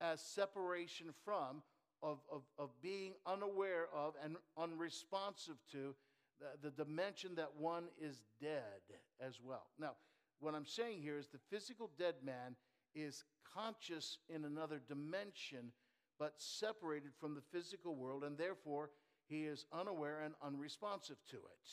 as 0.00 0.20
separation 0.20 1.06
from 1.24 1.62
of, 2.02 2.18
of, 2.30 2.42
of 2.58 2.70
being 2.82 3.14
unaware 3.26 3.86
of 3.94 4.14
and 4.22 4.36
unresponsive 4.58 5.56
to 5.72 5.94
the, 6.40 6.70
the 6.70 6.84
dimension 6.84 7.34
that 7.36 7.56
one 7.56 7.84
is 8.00 8.22
dead 8.40 8.82
as 9.20 9.40
well. 9.42 9.66
Now, 9.78 9.92
what 10.40 10.54
I'm 10.54 10.66
saying 10.66 11.00
here 11.00 11.18
is 11.18 11.28
the 11.28 11.38
physical 11.50 11.90
dead 11.98 12.16
man 12.22 12.56
is 12.94 13.24
conscious 13.54 14.18
in 14.28 14.44
another 14.44 14.80
dimension, 14.86 15.72
but 16.18 16.34
separated 16.36 17.12
from 17.18 17.34
the 17.34 17.40
physical 17.52 17.94
world, 17.94 18.24
and 18.24 18.36
therefore 18.36 18.90
he 19.28 19.44
is 19.44 19.64
unaware 19.72 20.20
and 20.24 20.34
unresponsive 20.42 21.16
to 21.30 21.36
it. 21.36 21.70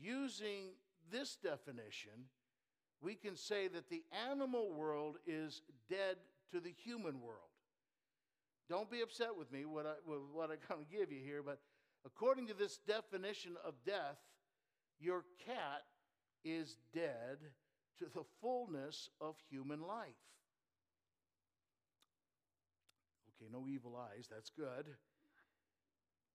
Using 0.00 0.70
this 1.10 1.36
definition, 1.36 2.28
we 3.00 3.14
can 3.14 3.36
say 3.36 3.68
that 3.68 3.88
the 3.88 4.02
animal 4.30 4.72
world 4.72 5.16
is 5.26 5.62
dead 5.88 6.16
to 6.52 6.60
the 6.60 6.72
human 6.84 7.20
world. 7.20 7.38
Don't 8.68 8.90
be 8.90 9.00
upset 9.00 9.36
with 9.36 9.50
me 9.50 9.64
what 9.64 9.86
I 9.86 9.94
what 10.06 10.50
I'm 10.50 10.58
going 10.68 10.86
to 10.86 10.96
give 10.96 11.10
you 11.10 11.20
here, 11.24 11.42
but 11.42 11.58
According 12.04 12.46
to 12.46 12.54
this 12.54 12.78
definition 12.78 13.56
of 13.64 13.74
death, 13.84 14.18
your 14.98 15.24
cat 15.44 15.82
is 16.44 16.76
dead 16.94 17.38
to 17.98 18.06
the 18.14 18.24
fullness 18.40 19.10
of 19.20 19.36
human 19.50 19.82
life. 19.82 20.08
Okay, 23.36 23.50
no 23.52 23.66
evil 23.68 23.96
eyes, 23.96 24.28
that's 24.30 24.50
good. 24.50 24.86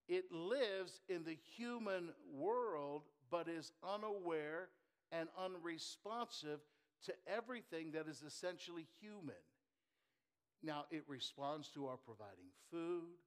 It 0.08 0.25
lives 0.32 1.01
in 1.10 1.23
the 1.23 1.38
human 1.58 2.10
world, 2.32 3.04
but 3.36 3.50
is 3.50 3.74
unaware 3.84 4.69
and 5.12 5.28
unresponsive 5.38 6.62
to 7.04 7.13
everything 7.28 7.91
that 7.91 8.08
is 8.08 8.24
essentially 8.26 8.88
human. 9.02 9.36
Now, 10.63 10.86
it 10.89 11.04
responds 11.06 11.67
to 11.71 11.88
our 11.88 11.98
providing 11.98 12.48
food, 12.71 13.17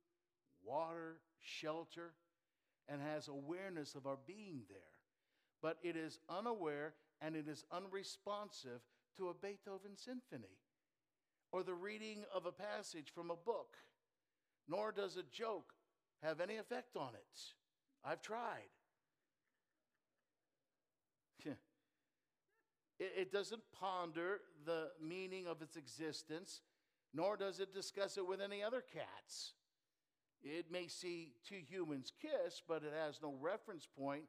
water, 0.65 1.19
shelter, 1.41 2.15
and 2.89 3.03
has 3.03 3.29
awareness 3.29 3.95
of 3.95 4.07
our 4.07 4.17
being 4.27 4.63
there. 4.71 4.79
But 5.61 5.77
it 5.83 5.95
is 5.95 6.21
unaware 6.31 6.95
and 7.21 7.37
it 7.37 7.47
is 7.47 7.67
unresponsive 7.71 8.81
to 9.19 9.29
a 9.29 9.35
Beethoven 9.35 9.95
symphony 9.95 10.57
or 11.53 11.63
the 11.63 11.75
reading 11.75 12.25
of 12.35 12.47
a 12.47 12.53
passage 12.53 13.13
from 13.15 13.31
a 13.31 13.37
book, 13.37 13.77
nor 14.67 14.91
does 14.91 15.19
a 15.19 15.23
joke 15.31 15.75
have 16.23 16.41
any 16.41 16.57
effect 16.57 16.97
on 16.97 17.11
it. 17.15 17.41
I've 18.03 18.23
tried. 18.23 18.71
It, 22.99 23.33
doesn't 23.33 23.63
ponder 23.79 24.41
the 24.65 24.89
meaning 25.01 25.47
of 25.47 25.63
its 25.63 25.77
existence, 25.77 26.63
nor 27.15 27.37
does 27.37 27.61
it 27.61 27.73
discuss 27.73 28.17
it 28.17 28.27
with 28.27 28.41
any 28.41 28.63
other 28.63 28.83
cats. 28.83 29.53
It 30.43 30.67
may 30.71 30.87
see 30.89 31.33
two 31.49 31.61
humans 31.69 32.13
kiss, 32.21 32.63
but 32.67 32.83
it 32.83 32.93
has 32.97 33.21
no 33.23 33.35
reference 33.41 33.87
point 33.99 34.25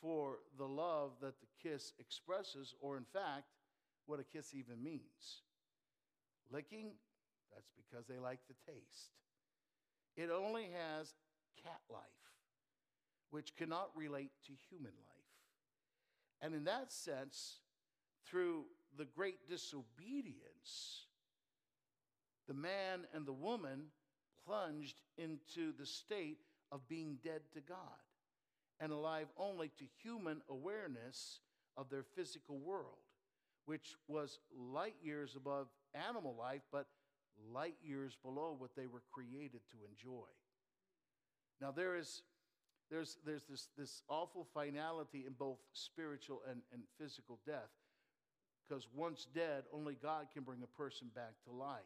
for 0.00 0.38
the 0.58 0.66
love 0.66 1.12
that 1.20 1.34
the 1.40 1.46
kiss 1.62 1.92
expresses, 1.98 2.74
or 2.80 2.96
in 2.96 3.04
fact, 3.04 3.46
what 4.06 4.20
a 4.20 4.24
kiss 4.24 4.52
even 4.54 4.82
means. 4.82 5.42
Licking, 6.50 6.92
that's 7.52 7.70
because 7.76 8.06
they 8.06 8.18
like 8.18 8.40
the 8.48 8.72
taste. 8.72 9.10
It 10.16 10.30
only 10.30 10.68
has 10.72 11.14
cat 11.62 11.80
life, 11.90 12.02
which 13.30 13.54
cannot 13.56 13.90
relate 13.94 14.32
to 14.46 14.52
human 14.68 14.92
life. 14.92 15.12
And 16.40 16.54
in 16.54 16.64
that 16.64 16.92
sense, 16.92 17.60
through 18.28 18.64
the 18.98 19.04
great 19.04 19.48
disobedience, 19.48 21.06
the 22.48 22.54
man 22.54 23.06
and 23.14 23.26
the 23.26 23.32
woman 23.32 23.86
plunged 24.46 24.96
into 25.16 25.72
the 25.78 25.86
state 25.86 26.38
of 26.70 26.86
being 26.88 27.18
dead 27.22 27.42
to 27.54 27.60
God 27.60 27.78
and 28.80 28.92
alive 28.92 29.28
only 29.36 29.68
to 29.78 29.84
human 30.02 30.42
awareness 30.48 31.40
of 31.76 31.88
their 31.88 32.02
physical 32.02 32.58
world, 32.58 32.98
which 33.66 33.94
was 34.08 34.40
light 34.56 34.96
years 35.02 35.36
above 35.36 35.68
animal 35.94 36.34
life, 36.36 36.62
but 36.72 36.86
light 37.52 37.76
years 37.82 38.16
below 38.22 38.54
what 38.58 38.74
they 38.76 38.86
were 38.86 39.02
created 39.12 39.60
to 39.70 39.76
enjoy. 39.88 40.28
Now, 41.60 41.70
there 41.70 41.96
is 41.96 42.22
there's, 42.90 43.16
there's 43.24 43.44
this, 43.48 43.68
this 43.78 44.02
awful 44.08 44.46
finality 44.52 45.24
in 45.26 45.32
both 45.32 45.56
spiritual 45.72 46.42
and, 46.50 46.60
and 46.74 46.82
physical 46.98 47.38
death 47.46 47.70
because 48.68 48.86
once 48.94 49.26
dead, 49.34 49.64
only 49.72 49.96
God 50.00 50.26
can 50.32 50.42
bring 50.42 50.62
a 50.62 50.76
person 50.78 51.08
back 51.14 51.34
to 51.44 51.52
life. 51.52 51.80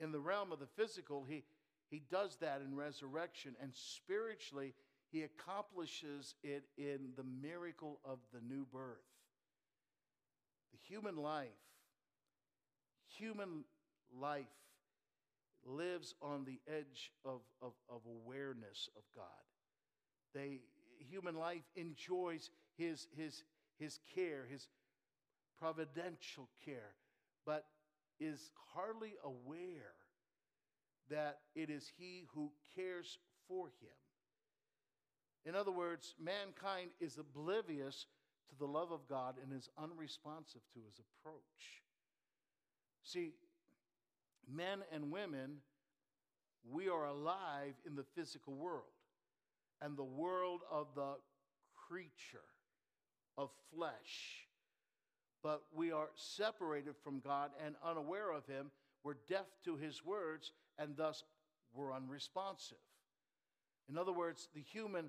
In 0.00 0.12
the 0.12 0.20
realm 0.20 0.52
of 0.52 0.58
the 0.58 0.66
physical, 0.76 1.24
he, 1.28 1.44
he 1.90 2.02
does 2.10 2.36
that 2.40 2.60
in 2.60 2.76
resurrection, 2.76 3.56
and 3.60 3.72
spiritually, 3.74 4.74
he 5.10 5.22
accomplishes 5.22 6.34
it 6.42 6.64
in 6.76 7.10
the 7.16 7.24
miracle 7.24 8.00
of 8.04 8.18
the 8.32 8.40
new 8.40 8.66
birth. 8.72 8.98
The 10.72 10.78
human 10.94 11.16
life, 11.16 11.48
human 13.08 13.64
life 14.18 14.44
lives 15.64 16.14
on 16.22 16.44
the 16.44 16.60
edge 16.68 17.12
of, 17.24 17.40
of, 17.62 17.72
of 17.88 18.00
awareness 18.06 18.88
of 18.96 19.02
God. 19.14 19.24
They, 20.34 20.60
human 21.10 21.36
life 21.36 21.62
enjoys 21.74 22.50
his, 22.76 23.08
his, 23.16 23.42
his 23.78 23.98
care, 24.14 24.46
his 24.50 24.68
providential 25.58 26.48
care, 26.64 26.94
but 27.44 27.64
is 28.20 28.50
hardly 28.74 29.14
aware 29.24 29.94
that 31.10 31.38
it 31.54 31.70
is 31.70 31.90
he 31.98 32.24
who 32.34 32.50
cares 32.74 33.18
for 33.48 33.66
him. 33.66 33.96
In 35.44 35.54
other 35.54 35.70
words, 35.70 36.14
mankind 36.20 36.90
is 37.00 37.18
oblivious 37.18 38.06
to 38.50 38.58
the 38.58 38.66
love 38.66 38.90
of 38.90 39.06
God 39.08 39.36
and 39.42 39.56
is 39.56 39.68
unresponsive 39.78 40.62
to 40.74 40.80
his 40.84 40.98
approach. 40.98 41.82
See, 43.02 43.34
men 44.52 44.80
and 44.92 45.12
women, 45.12 45.58
we 46.68 46.88
are 46.88 47.06
alive 47.06 47.74
in 47.86 47.94
the 47.94 48.04
physical 48.16 48.54
world 48.54 48.82
and 49.80 49.96
the 49.96 50.04
world 50.04 50.62
of 50.70 50.88
the 50.96 51.14
creature, 51.88 52.40
of 53.38 53.50
flesh. 53.72 54.45
But 55.46 55.62
we 55.72 55.92
are 55.92 56.08
separated 56.16 56.96
from 57.04 57.20
God 57.20 57.52
and 57.64 57.76
unaware 57.84 58.32
of 58.32 58.44
Him. 58.46 58.72
We're 59.04 59.14
deaf 59.28 59.46
to 59.64 59.76
His 59.76 60.04
words 60.04 60.50
and 60.76 60.96
thus 60.96 61.22
we're 61.72 61.94
unresponsive. 61.94 62.82
In 63.88 63.96
other 63.96 64.10
words, 64.10 64.48
the 64.56 64.60
human 64.60 65.08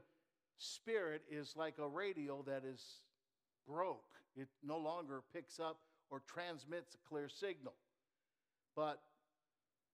spirit 0.60 1.23
is 1.28 1.56
like 1.56 1.80
a 1.80 1.88
radio 1.88 2.43
that 2.45 2.62
is 2.71 2.86
broke. 3.67 4.12
It 4.36 4.47
no 4.63 4.78
longer 4.78 5.23
picks 5.34 5.60
up 5.60 5.80
or 6.12 6.21
transmits 6.28 6.93
a 6.93 7.10
clear 7.10 7.30
signal. 7.30 7.73
But 8.76 9.02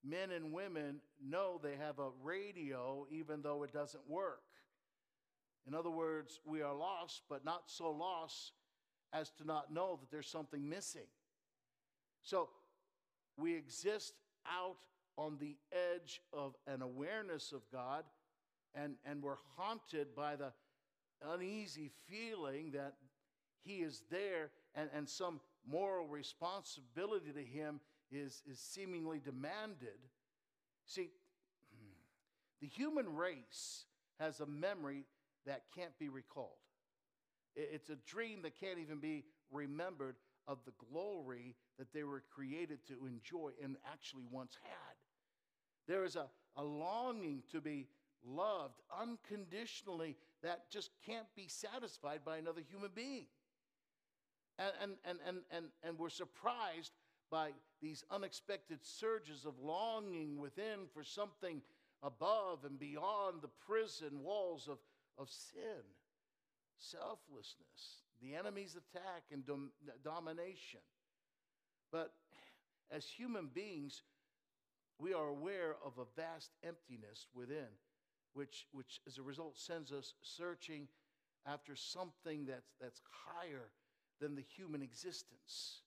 men 0.03 0.32
and 0.32 0.51
women 0.51 0.99
know 1.25 1.58
they 1.63 1.77
have 1.77 1.99
a 1.99 2.10
radio 2.21 3.08
even 3.10 3.43
though 3.43 3.63
it 3.63 3.71
doesn't 3.71 4.10
work. 4.10 4.43
In 5.65 5.73
other 5.73 5.89
words, 5.89 6.41
we 6.43 6.62
are 6.62 6.75
lost, 6.75 7.21
but 7.29 7.45
not 7.45 7.63
so 7.67 7.89
lost 7.91 8.51
as 9.13 9.30
to 9.30 9.45
not 9.45 9.71
know 9.71 9.97
that 10.02 10.12
there's 10.12 10.28
something 10.28 10.67
missing. 10.67 11.08
So 12.23 12.49
we 13.38 13.56
exist 13.56 14.13
out 14.47 14.78
on 15.17 15.38
the 15.39 15.56
edge 15.71 16.21
of 16.34 16.56
an 16.67 16.82
awareness 16.82 17.52
of 17.52 17.62
God, 17.71 18.04
and, 18.73 18.95
and 19.06 19.21
we're 19.21 19.38
haunted 19.56 20.15
by 20.15 20.36
the 20.36 20.52
uneasy 21.26 21.91
feeling 22.08 22.71
that 22.71 22.95
He 23.63 23.78
is 23.78 24.02
there 24.10 24.49
and, 24.73 24.89
and 24.93 25.08
some 25.08 25.39
moral 25.69 26.08
responsibility 26.08 27.32
to 27.32 27.43
Him 27.43 27.80
is, 28.12 28.41
is 28.49 28.60
seemingly 28.60 29.21
demanded. 29.23 29.99
See, 30.86 31.12
the 32.62 32.67
human 32.67 33.15
race 33.15 33.86
has 34.19 34.39
a 34.39 34.45
memory 34.45 35.06
that 35.45 35.63
can't 35.76 35.97
be 35.99 36.10
recalled. 36.10 36.62
It's 37.55 37.89
a 37.89 37.95
dream 38.07 38.41
that 38.43 38.59
can't 38.59 38.79
even 38.79 38.99
be 38.99 39.25
remembered 39.51 40.15
of 40.47 40.59
the 40.65 40.73
glory 40.89 41.55
that 41.77 41.93
they 41.93 42.03
were 42.03 42.23
created 42.33 42.85
to 42.87 43.05
enjoy 43.05 43.51
and 43.63 43.77
actually 43.91 44.25
once 44.31 44.57
had. 44.61 44.95
There 45.87 46.03
is 46.03 46.15
a, 46.15 46.27
a 46.55 46.63
longing 46.63 47.43
to 47.51 47.61
be 47.61 47.87
loved 48.25 48.81
unconditionally 48.99 50.15
that 50.41 50.69
just 50.69 50.91
can't 51.05 51.27
be 51.35 51.47
satisfied 51.47 52.21
by 52.25 52.37
another 52.37 52.61
human 52.69 52.91
being. 52.93 53.25
And, 54.59 54.95
and, 55.05 55.17
and, 55.27 55.39
and, 55.51 55.65
and, 55.83 55.97
we're 55.97 56.09
surprised 56.09 56.91
by 57.31 57.49
these 57.81 58.03
unexpected 58.11 58.79
surges 58.83 59.45
of 59.45 59.57
longing 59.59 60.37
within 60.37 60.81
for 60.93 61.03
something 61.03 61.61
above 62.03 62.63
and 62.63 62.77
beyond 62.77 63.41
the 63.41 63.49
prison 63.67 64.21
walls 64.21 64.67
of, 64.69 64.77
of 65.17 65.29
sin, 65.29 65.81
selflessness, 66.91 68.03
the 68.21 68.35
enemy's 68.35 68.75
attack 68.75 69.23
and 69.31 69.45
dom- 69.45 69.71
domination. 70.03 70.79
But 71.91 72.13
as 72.91 73.05
human 73.05 73.49
beings, 73.53 74.03
we 74.99 75.13
are 75.13 75.27
aware 75.27 75.75
of 75.85 75.97
a 75.97 76.05
vast 76.15 76.51
emptiness 76.63 77.27
within, 77.33 77.67
which, 78.33 78.67
which 78.71 79.01
as 79.07 79.17
a 79.17 79.21
result 79.21 79.57
sends 79.57 79.91
us 79.91 80.13
searching 80.21 80.87
after 81.45 81.75
something 81.75 82.45
that's, 82.45 82.71
that's 82.79 83.01
higher 83.25 83.69
than 84.19 84.35
the 84.35 84.41
human 84.41 84.81
existence. 84.81 85.81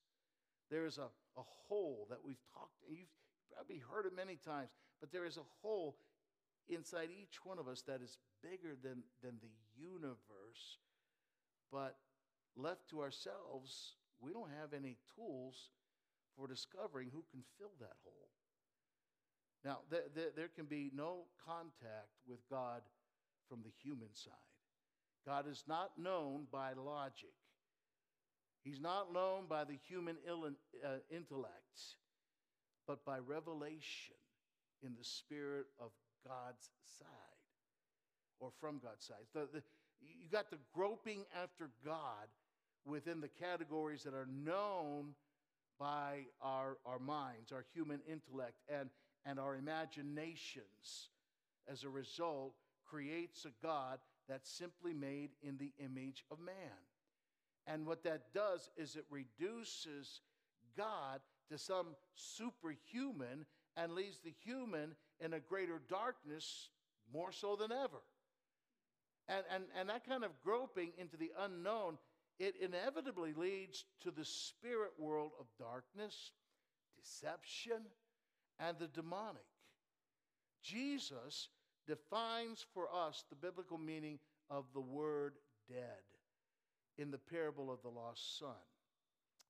There 0.70 0.84
is 0.84 0.98
a, 0.98 1.08
a 1.38 1.42
hole 1.68 2.06
that 2.10 2.18
we've 2.24 2.42
talked, 2.52 2.72
you've 2.90 3.08
probably 3.54 3.78
heard 3.78 4.06
it 4.06 4.14
many 4.14 4.36
times, 4.36 4.68
but 5.00 5.12
there 5.12 5.24
is 5.24 5.36
a 5.36 5.46
hole 5.62 5.96
inside 6.68 7.08
each 7.10 7.44
one 7.44 7.58
of 7.58 7.68
us 7.68 7.82
that 7.82 8.02
is 8.02 8.18
bigger 8.42 8.74
than, 8.82 9.02
than 9.22 9.38
the 9.40 9.52
universe. 9.80 10.78
But 11.70 11.96
left 12.56 12.88
to 12.90 13.00
ourselves, 13.00 13.94
we 14.20 14.32
don't 14.32 14.50
have 14.60 14.72
any 14.72 14.96
tools 15.14 15.70
for 16.36 16.46
discovering 16.46 17.10
who 17.12 17.24
can 17.30 17.42
fill 17.58 17.72
that 17.80 17.96
hole. 18.04 18.28
Now, 19.64 19.78
th- 19.90 20.14
th- 20.14 20.34
there 20.36 20.48
can 20.48 20.66
be 20.66 20.90
no 20.94 21.24
contact 21.44 22.12
with 22.26 22.38
God 22.48 22.82
from 23.48 23.62
the 23.62 23.72
human 23.82 24.14
side. 24.14 24.32
God 25.26 25.48
is 25.48 25.64
not 25.66 25.98
known 25.98 26.46
by 26.52 26.72
logic. 26.74 27.34
He's 28.62 28.80
not 28.80 29.12
known 29.12 29.46
by 29.48 29.64
the 29.64 29.76
human 29.88 30.16
uh, 30.84 30.88
intellect, 31.10 31.96
but 32.86 33.04
by 33.04 33.18
revelation 33.18 34.16
in 34.82 34.94
the 34.96 35.04
spirit 35.04 35.66
of 35.80 35.90
God's 36.26 36.70
side 36.98 37.06
or 38.40 38.50
from 38.60 38.78
God's 38.82 39.06
side. 39.06 39.24
The, 39.34 39.48
the, 39.52 39.62
you 40.00 40.28
got 40.30 40.50
the 40.50 40.58
groping 40.74 41.24
after 41.42 41.70
God 41.84 42.28
within 42.84 43.20
the 43.20 43.28
categories 43.28 44.02
that 44.04 44.14
are 44.14 44.28
known 44.28 45.14
by 45.78 46.26
our, 46.40 46.78
our 46.86 46.98
minds, 46.98 47.52
our 47.52 47.64
human 47.74 48.00
intellect, 48.10 48.56
and, 48.68 48.90
and 49.24 49.38
our 49.38 49.56
imaginations. 49.56 51.10
As 51.68 51.84
a 51.84 51.88
result, 51.88 52.54
creates 52.88 53.44
a 53.44 53.66
God 53.66 53.98
that's 54.28 54.50
simply 54.50 54.94
made 54.94 55.30
in 55.42 55.58
the 55.58 55.72
image 55.78 56.24
of 56.30 56.38
man. 56.38 56.54
And 57.66 57.86
what 57.86 58.04
that 58.04 58.32
does 58.32 58.70
is 58.76 58.96
it 58.96 59.04
reduces 59.10 60.20
God 60.76 61.20
to 61.50 61.58
some 61.58 61.88
superhuman 62.14 63.44
and 63.76 63.92
leaves 63.92 64.20
the 64.24 64.32
human 64.44 64.94
in 65.20 65.32
a 65.32 65.40
greater 65.40 65.80
darkness 65.88 66.70
more 67.12 67.32
so 67.32 67.56
than 67.56 67.72
ever. 67.72 68.02
And, 69.28 69.44
and, 69.52 69.64
and 69.78 69.88
that 69.88 70.06
kind 70.08 70.24
of 70.24 70.30
groping 70.44 70.92
into 70.98 71.16
the 71.16 71.32
unknown, 71.40 71.98
it 72.38 72.54
inevitably 72.60 73.32
leads 73.34 73.84
to 74.02 74.10
the 74.10 74.24
spirit 74.24 74.92
world 74.98 75.32
of 75.40 75.46
darkness, 75.58 76.32
deception, 76.96 77.82
and 78.60 78.78
the 78.78 78.88
demonic. 78.88 79.42
Jesus 80.62 81.48
defines 81.86 82.64
for 82.74 82.88
us 82.92 83.24
the 83.30 83.36
biblical 83.36 83.78
meaning 83.78 84.18
of 84.50 84.64
the 84.74 84.80
word 84.80 85.34
dead 85.68 86.02
in 86.98 87.10
the 87.10 87.18
parable 87.18 87.70
of 87.70 87.82
the 87.82 87.88
lost 87.88 88.38
son. 88.38 88.48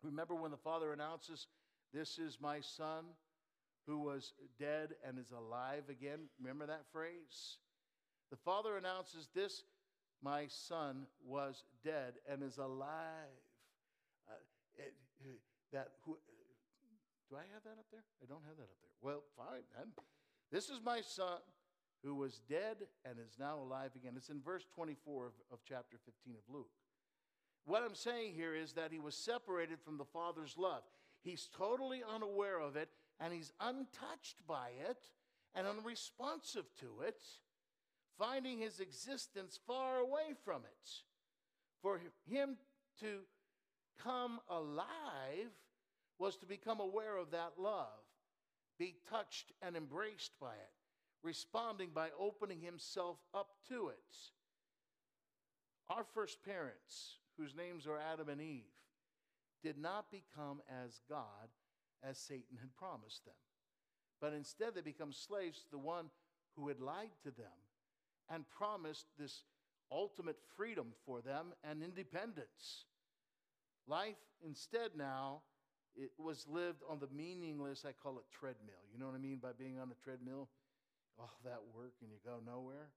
Remember 0.02 0.34
when 0.34 0.50
the 0.50 0.56
father 0.56 0.92
announces, 0.92 1.46
This 1.92 2.18
is 2.18 2.38
my 2.40 2.60
son 2.60 3.04
who 3.86 3.98
was 3.98 4.32
dead 4.58 4.90
and 5.06 5.18
is 5.18 5.30
alive 5.30 5.84
again? 5.88 6.28
Remember 6.40 6.66
that 6.66 6.84
phrase? 6.92 7.58
The 8.30 8.36
father 8.36 8.76
announces, 8.76 9.28
This, 9.34 9.64
my 10.22 10.46
son, 10.48 11.06
was 11.24 11.64
dead 11.84 12.14
and 12.30 12.42
is 12.42 12.58
alive. 12.58 13.42
Uh, 14.28 14.34
it, 14.76 14.94
that 15.72 15.88
who, 16.04 16.16
do 17.28 17.36
I 17.36 17.44
have 17.52 17.62
that 17.64 17.78
up 17.78 17.86
there? 17.90 18.04
I 18.22 18.26
don't 18.26 18.44
have 18.46 18.56
that 18.56 18.64
up 18.64 18.78
there. 18.80 18.94
Well, 19.02 19.22
fine 19.36 19.62
then. 19.76 19.88
This 20.50 20.68
is 20.68 20.80
my 20.84 21.00
son 21.00 21.38
who 22.04 22.14
was 22.14 22.40
dead 22.48 22.76
and 23.04 23.18
is 23.18 23.36
now 23.38 23.58
alive 23.58 23.90
again. 23.96 24.14
It's 24.16 24.28
in 24.28 24.40
verse 24.40 24.64
24 24.74 25.26
of, 25.26 25.32
of 25.52 25.58
chapter 25.68 25.98
15 26.04 26.34
of 26.34 26.54
Luke. 26.54 26.70
What 27.64 27.82
I'm 27.82 27.96
saying 27.96 28.34
here 28.34 28.54
is 28.54 28.74
that 28.74 28.92
he 28.92 29.00
was 29.00 29.16
separated 29.16 29.80
from 29.80 29.98
the 29.98 30.04
Father's 30.04 30.54
love. 30.56 30.82
He's 31.22 31.48
totally 31.58 32.02
unaware 32.14 32.60
of 32.60 32.76
it, 32.76 32.90
and 33.18 33.32
he's 33.32 33.52
untouched 33.60 34.46
by 34.46 34.68
it 34.88 35.02
and 35.56 35.66
unresponsive 35.66 36.66
to 36.80 37.02
it, 37.04 37.20
finding 38.18 38.58
his 38.58 38.80
existence 38.80 39.58
far 39.66 39.98
away 39.98 40.34
from 40.44 40.62
it. 40.64 40.90
For 41.82 42.00
him 42.28 42.56
to 43.00 43.20
come 44.02 44.40
alive 44.48 45.52
was 46.18 46.36
to 46.38 46.46
become 46.46 46.80
aware 46.80 47.16
of 47.16 47.30
that 47.32 47.52
love, 47.58 48.04
be 48.78 48.96
touched 49.10 49.52
and 49.62 49.76
embraced 49.76 50.32
by 50.40 50.54
it 50.54 50.76
responding 51.26 51.90
by 51.92 52.08
opening 52.18 52.60
himself 52.60 53.18
up 53.34 53.48
to 53.68 53.88
it. 53.88 54.16
Our 55.90 56.04
first 56.14 56.42
parents, 56.44 57.18
whose 57.36 57.54
names 57.54 57.86
are 57.86 57.98
Adam 57.98 58.28
and 58.28 58.40
Eve, 58.40 58.62
did 59.62 59.76
not 59.76 60.10
become 60.10 60.62
as 60.84 61.00
God 61.08 61.50
as 62.02 62.16
Satan 62.18 62.58
had 62.60 62.76
promised 62.76 63.24
them. 63.24 63.34
But 64.20 64.32
instead, 64.32 64.74
they 64.74 64.80
become 64.80 65.12
slaves 65.12 65.58
to 65.62 65.70
the 65.70 65.78
one 65.78 66.06
who 66.54 66.68
had 66.68 66.80
lied 66.80 67.10
to 67.24 67.30
them 67.30 67.65
and 68.30 68.44
promised 68.50 69.06
this 69.18 69.42
ultimate 69.90 70.38
freedom 70.56 70.88
for 71.04 71.20
them 71.20 71.52
and 71.62 71.82
independence. 71.82 72.86
Life 73.86 74.16
instead 74.44 74.90
now 74.96 75.42
it 75.94 76.10
was 76.18 76.46
lived 76.48 76.82
on 76.88 76.98
the 76.98 77.08
meaningless, 77.14 77.84
I 77.86 77.92
call 77.92 78.18
it 78.18 78.24
treadmill. 78.30 78.84
You 78.92 78.98
know 78.98 79.06
what 79.06 79.14
I 79.14 79.18
mean 79.18 79.38
by 79.42 79.52
being 79.56 79.78
on 79.78 79.90
a 79.90 80.04
treadmill? 80.04 80.48
all 81.18 81.40
that 81.44 81.60
work 81.74 81.94
and 82.00 82.10
you 82.10 82.18
go 82.24 82.38
nowhere. 82.44 82.88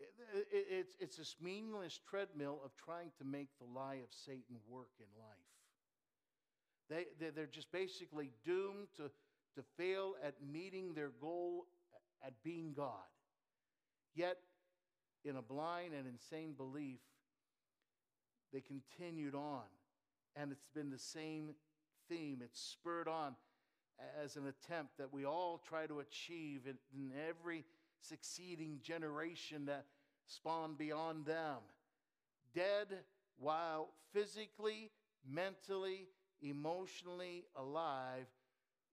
It, 0.00 0.46
it, 0.52 0.66
it's, 0.70 0.96
it's 1.00 1.16
this 1.16 1.36
meaningless 1.42 1.98
treadmill 2.08 2.60
of 2.64 2.70
trying 2.76 3.10
to 3.18 3.24
make 3.24 3.48
the 3.58 3.66
lie 3.66 3.96
of 3.96 4.10
Satan 4.10 4.56
work 4.68 4.90
in 5.00 5.06
life. 5.18 5.36
They, 6.88 7.24
they, 7.24 7.30
they're 7.30 7.46
just 7.46 7.72
basically 7.72 8.30
doomed 8.44 8.88
to, 8.96 9.10
to 9.56 9.62
fail 9.76 10.14
at 10.22 10.34
meeting 10.52 10.94
their 10.94 11.10
goal 11.20 11.66
at 12.24 12.32
being 12.44 12.74
God. 12.76 13.08
Yet, 14.18 14.38
in 15.24 15.36
a 15.36 15.42
blind 15.42 15.94
and 15.94 16.04
insane 16.04 16.54
belief, 16.56 16.98
they 18.52 18.60
continued 18.60 19.36
on. 19.36 19.62
And 20.34 20.50
it's 20.50 20.66
been 20.74 20.90
the 20.90 20.98
same 20.98 21.50
theme. 22.08 22.40
It's 22.42 22.60
spurred 22.60 23.06
on 23.06 23.36
as 24.20 24.34
an 24.34 24.48
attempt 24.48 24.98
that 24.98 25.12
we 25.12 25.24
all 25.24 25.62
try 25.68 25.86
to 25.86 26.00
achieve 26.00 26.62
in, 26.66 26.78
in 26.92 27.12
every 27.28 27.64
succeeding 28.00 28.80
generation 28.82 29.66
that 29.66 29.84
spawned 30.26 30.78
beyond 30.78 31.24
them. 31.24 31.58
Dead 32.52 32.88
while 33.38 33.90
physically, 34.12 34.90
mentally, 35.30 36.08
emotionally 36.42 37.44
alive, 37.54 38.26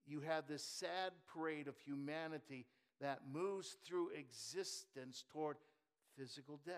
you 0.05 0.21
have 0.21 0.47
this 0.47 0.63
sad 0.63 1.13
parade 1.33 1.67
of 1.67 1.79
humanity 1.79 2.67
that 3.01 3.19
moves 3.31 3.77
through 3.85 4.09
existence 4.09 5.23
toward 5.31 5.57
physical 6.17 6.59
death. 6.65 6.75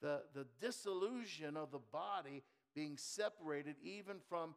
The, 0.00 0.22
the 0.34 0.46
disillusion 0.60 1.56
of 1.56 1.70
the 1.70 1.78
body 1.78 2.42
being 2.74 2.96
separated 2.96 3.76
even 3.82 4.16
from 4.28 4.54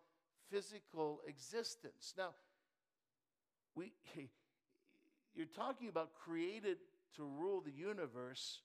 physical 0.49 1.21
existence. 1.27 2.13
Now, 2.17 2.29
we, 3.75 3.93
you're 5.35 5.45
talking 5.45 5.89
about 5.89 6.13
created 6.15 6.77
to 7.17 7.23
rule 7.23 7.61
the 7.61 7.71
universe. 7.71 8.59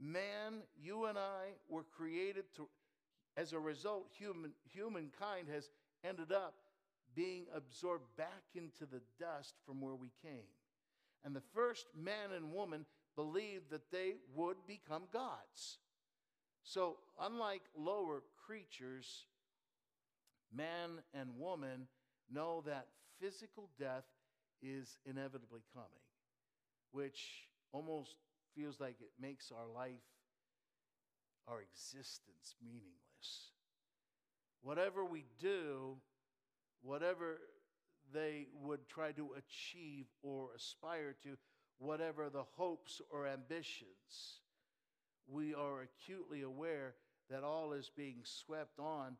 Man, 0.00 0.62
you 0.80 1.06
and 1.06 1.18
I 1.18 1.54
were 1.68 1.84
created 1.96 2.44
to, 2.56 2.68
as 3.36 3.52
a 3.52 3.58
result, 3.58 4.10
human, 4.18 4.52
humankind 4.72 5.48
has 5.52 5.70
ended 6.04 6.32
up 6.32 6.54
being 7.14 7.46
absorbed 7.54 8.04
back 8.16 8.44
into 8.54 8.86
the 8.86 9.00
dust 9.18 9.54
from 9.66 9.80
where 9.80 9.94
we 9.94 10.10
came. 10.22 10.48
And 11.24 11.34
the 11.34 11.42
first 11.54 11.86
man 11.96 12.32
and 12.34 12.52
woman 12.52 12.86
believed 13.16 13.70
that 13.70 13.90
they 13.90 14.14
would 14.34 14.56
become 14.66 15.04
gods. 15.12 15.78
So, 16.62 16.98
unlike 17.20 17.62
lower 17.76 18.22
creatures, 18.46 19.26
man 20.54 21.02
and 21.14 21.38
woman 21.38 21.88
know 22.32 22.62
that 22.66 22.86
physical 23.20 23.70
death 23.78 24.04
is 24.62 24.98
inevitably 25.04 25.62
coming, 25.72 25.88
which 26.92 27.48
almost 27.72 28.16
feels 28.54 28.80
like 28.80 28.96
it 29.00 29.10
makes 29.20 29.50
our 29.50 29.66
life, 29.66 30.04
our 31.46 31.60
existence 31.62 32.54
meaningless. 32.62 33.52
Whatever 34.62 35.04
we 35.04 35.24
do, 35.40 35.96
whatever 36.82 37.38
they 38.12 38.46
would 38.62 38.88
try 38.88 39.12
to 39.12 39.30
achieve 39.36 40.06
or 40.22 40.50
aspire 40.56 41.14
to, 41.22 41.36
whatever 41.78 42.30
the 42.30 42.44
hopes 42.56 43.00
or 43.10 43.26
ambitions, 43.26 44.40
we 45.26 45.54
are 45.54 45.82
acutely 45.82 46.42
aware 46.42 46.94
that 47.30 47.44
all 47.44 47.72
is 47.72 47.90
being 47.94 48.20
swept 48.24 48.78
on 48.78 49.16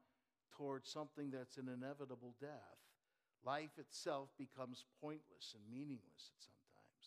towards 0.56 0.90
something 0.90 1.30
that's 1.30 1.58
an 1.58 1.68
inevitable 1.68 2.34
death 2.40 2.78
life 3.44 3.78
itself 3.78 4.28
becomes 4.38 4.84
pointless 5.00 5.54
and 5.54 5.62
meaningless 5.70 6.30
at 6.30 6.42
sometimes. 6.42 7.06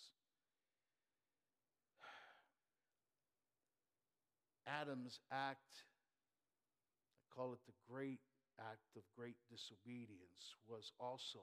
Adam's 4.82 5.20
act, 5.32 5.84
I 7.20 7.36
call 7.36 7.54
it 7.54 7.60
the 7.66 7.74
great 7.90 8.20
act 8.70 8.94
of 8.96 9.04
great 9.18 9.38
disobedience, 9.50 10.56
was 10.68 10.92
also 11.00 11.42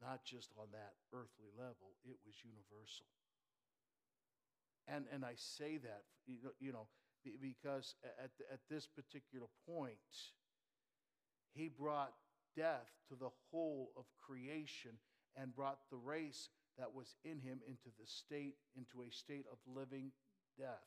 not 0.00 0.24
just 0.24 0.50
on 0.58 0.66
that 0.72 0.94
earthly 1.12 1.50
level, 1.58 1.98
it 2.04 2.16
was 2.24 2.36
universal. 2.44 3.06
And, 4.86 5.04
and 5.12 5.24
I 5.24 5.34
say 5.36 5.78
that, 5.78 6.02
you 6.26 6.72
know, 6.72 6.86
because 7.40 7.94
at, 8.22 8.30
at 8.52 8.60
this 8.70 8.86
particular 8.86 9.46
point, 9.68 9.98
he 11.52 11.68
brought 11.68 12.12
death 12.56 12.88
to 13.08 13.16
the 13.16 13.30
whole 13.50 13.90
of 13.96 14.04
creation 14.24 14.92
and 15.36 15.54
brought 15.54 15.78
the 15.90 15.96
race 15.96 16.48
that 16.78 16.94
was 16.94 17.16
in 17.24 17.40
him 17.40 17.58
into 17.66 17.90
the 17.98 18.06
state, 18.06 18.54
into 18.76 19.02
a 19.02 19.10
state 19.10 19.46
of 19.50 19.58
living 19.66 20.12
death. 20.56 20.86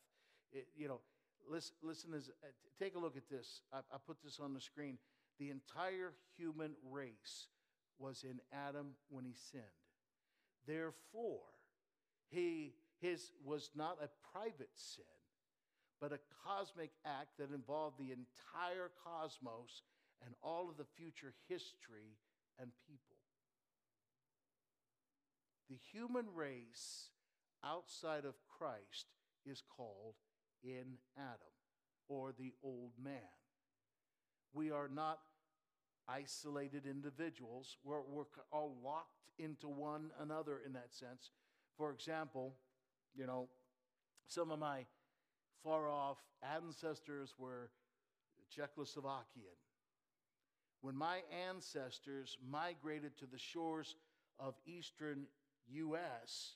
It, 0.54 0.68
you 0.76 0.88
know, 0.88 1.02
listen, 1.50 1.76
listen 1.82 2.14
as, 2.14 2.30
uh, 2.30 2.48
take 2.80 2.96
a 2.96 3.00
look 3.00 3.18
at 3.18 3.30
this. 3.30 3.62
I, 3.74 3.80
I 3.80 3.98
put 4.06 4.18
this 4.24 4.40
on 4.40 4.54
the 4.54 4.62
screen. 4.62 4.98
The 5.40 5.50
entire 5.50 6.14
human 6.38 6.74
race 6.90 7.48
was 7.98 8.24
in 8.24 8.40
Adam 8.52 8.92
when 9.10 9.26
he 9.26 9.34
sinned. 9.52 9.64
Therefore, 10.68 11.48
he, 12.30 12.74
his 13.00 13.32
was 13.44 13.72
not 13.76 13.98
a 14.02 14.10
private 14.32 14.70
sin, 14.76 15.04
but 16.00 16.12
a 16.12 16.20
cosmic 16.46 16.92
act 17.06 17.38
that 17.40 17.54
involved 17.54 17.98
the 17.98 18.12
entire 18.12 18.92
cosmos 19.04 19.84
and 20.26 20.34
all 20.42 20.70
of 20.70 20.78
the 20.78 20.86
future 20.96 21.34
history 21.48 22.18
and 22.60 22.72
people. 22.88 23.18
The 25.70 25.78
human 25.92 26.26
race 26.36 27.10
outside 27.64 28.26
of 28.26 28.36
Christ 28.58 29.08
is 29.46 29.64
called 29.76 30.16
in 30.64 30.98
Adam 31.18 31.54
or 32.08 32.34
the 32.38 32.54
old 32.64 32.92
man. 33.02 33.16
We 34.54 34.72
are 34.72 34.90
not 34.90 35.20
isolated 36.08 36.86
individuals, 36.86 37.78
we're, 37.84 38.02
we're 38.02 38.26
all 38.52 38.76
locked 38.84 39.08
into 39.38 39.68
one 39.68 40.12
another 40.20 40.62
in 40.66 40.74
that 40.74 40.94
sense. 40.94 41.32
For 41.78 41.92
example, 41.92 42.56
you 43.16 43.26
know, 43.26 43.48
some 44.28 44.52
of 44.52 44.60
my 44.60 44.86
far 45.64 45.90
off 45.90 46.18
ancestors 46.56 47.34
were 47.38 47.70
Czechoslovakian. 48.56 49.58
When 50.82 50.96
my 50.96 51.20
ancestors 51.50 52.38
migrated 52.50 53.18
to 53.20 53.26
the 53.26 53.38
shores 53.38 53.96
of 54.40 54.56
eastern 54.66 55.26
U.S., 55.72 56.56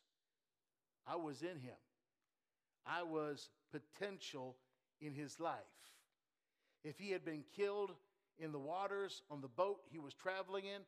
I 1.08 1.16
was 1.16 1.44
in 1.44 1.60
him. 1.60 1.78
I 2.86 3.04
was 3.04 3.50
potential 3.80 4.56
in 5.02 5.14
his 5.14 5.40
life. 5.40 5.56
If 6.84 7.00
he 7.00 7.12
had 7.12 7.26
been 7.26 7.44
killed 7.56 7.92
in 8.38 8.52
the 8.52 8.60
waters 8.60 9.22
on 9.30 9.42
the 9.42 9.48
boat 9.48 9.80
he 9.92 10.00
was 10.00 10.14
traveling 10.14 10.66
in, 10.66 10.82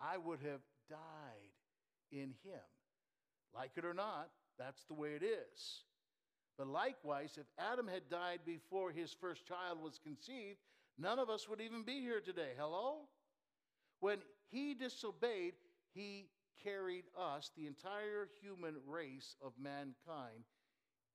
I 0.00 0.18
would 0.18 0.40
have 0.40 0.60
died 0.88 0.98
in 2.10 2.34
him. 2.44 2.60
Like 3.54 3.72
it 3.76 3.84
or 3.84 3.94
not, 3.94 4.28
that's 4.58 4.84
the 4.84 4.94
way 4.94 5.10
it 5.10 5.22
is. 5.22 5.82
But 6.58 6.68
likewise, 6.68 7.38
if 7.38 7.46
Adam 7.58 7.86
had 7.86 8.08
died 8.10 8.40
before 8.46 8.90
his 8.90 9.14
first 9.20 9.46
child 9.46 9.82
was 9.82 10.00
conceived, 10.02 10.58
none 10.98 11.18
of 11.18 11.28
us 11.28 11.48
would 11.48 11.60
even 11.60 11.82
be 11.82 12.00
here 12.00 12.20
today. 12.20 12.52
Hello? 12.58 13.08
When 14.00 14.18
he 14.50 14.74
disobeyed, 14.74 15.54
he 15.94 16.28
carried 16.62 17.04
us, 17.18 17.50
the 17.56 17.66
entire 17.66 18.28
human 18.40 18.76
race 18.86 19.36
of 19.42 19.52
mankind, 19.60 20.44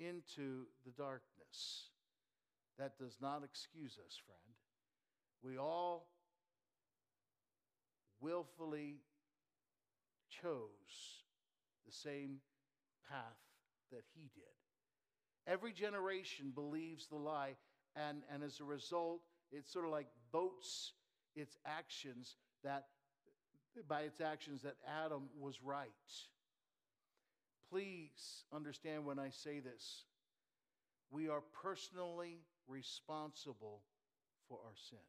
into 0.01 0.65
the 0.85 0.91
darkness. 0.91 1.89
That 2.77 2.97
does 2.97 3.17
not 3.21 3.43
excuse 3.43 3.97
us, 4.05 4.19
friend. 4.25 4.55
We 5.43 5.57
all 5.57 6.07
willfully 8.19 8.97
chose 10.29 11.23
the 11.85 11.91
same 11.91 12.37
path 13.09 13.37
that 13.91 14.03
he 14.15 14.29
did. 14.33 14.43
Every 15.47 15.73
generation 15.73 16.51
believes 16.53 17.07
the 17.07 17.15
lie, 17.15 17.55
and, 17.95 18.21
and 18.31 18.43
as 18.43 18.59
a 18.59 18.63
result, 18.63 19.21
it's 19.51 19.71
sort 19.71 19.85
of 19.85 19.91
like 19.91 20.07
boats 20.31 20.93
its 21.35 21.57
actions 21.65 22.35
that, 22.63 22.85
by 23.87 24.01
its 24.01 24.21
actions, 24.21 24.61
that 24.61 24.75
Adam 24.87 25.23
was 25.39 25.61
right. 25.63 25.89
Please 27.71 28.43
understand 28.53 29.05
when 29.05 29.17
I 29.17 29.29
say 29.29 29.61
this. 29.61 30.03
We 31.09 31.29
are 31.29 31.41
personally 31.63 32.39
responsible 32.67 33.81
for 34.49 34.59
our 34.65 34.75
sin. 34.89 34.99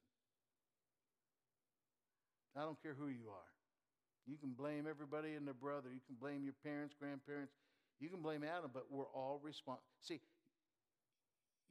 I 2.56 2.60
don't 2.60 2.80
care 2.82 2.94
who 2.96 3.08
you 3.08 3.30
are. 3.30 3.50
You 4.26 4.36
can 4.36 4.50
blame 4.50 4.86
everybody 4.88 5.34
and 5.34 5.46
their 5.46 5.54
brother. 5.54 5.88
You 5.92 6.00
can 6.06 6.16
blame 6.20 6.44
your 6.44 6.54
parents, 6.62 6.94
grandparents. 6.98 7.52
You 7.98 8.08
can 8.08 8.20
blame 8.20 8.44
Adam, 8.44 8.70
but 8.72 8.86
we're 8.90 9.10
all 9.14 9.40
responsible. 9.42 9.82
See, 10.00 10.20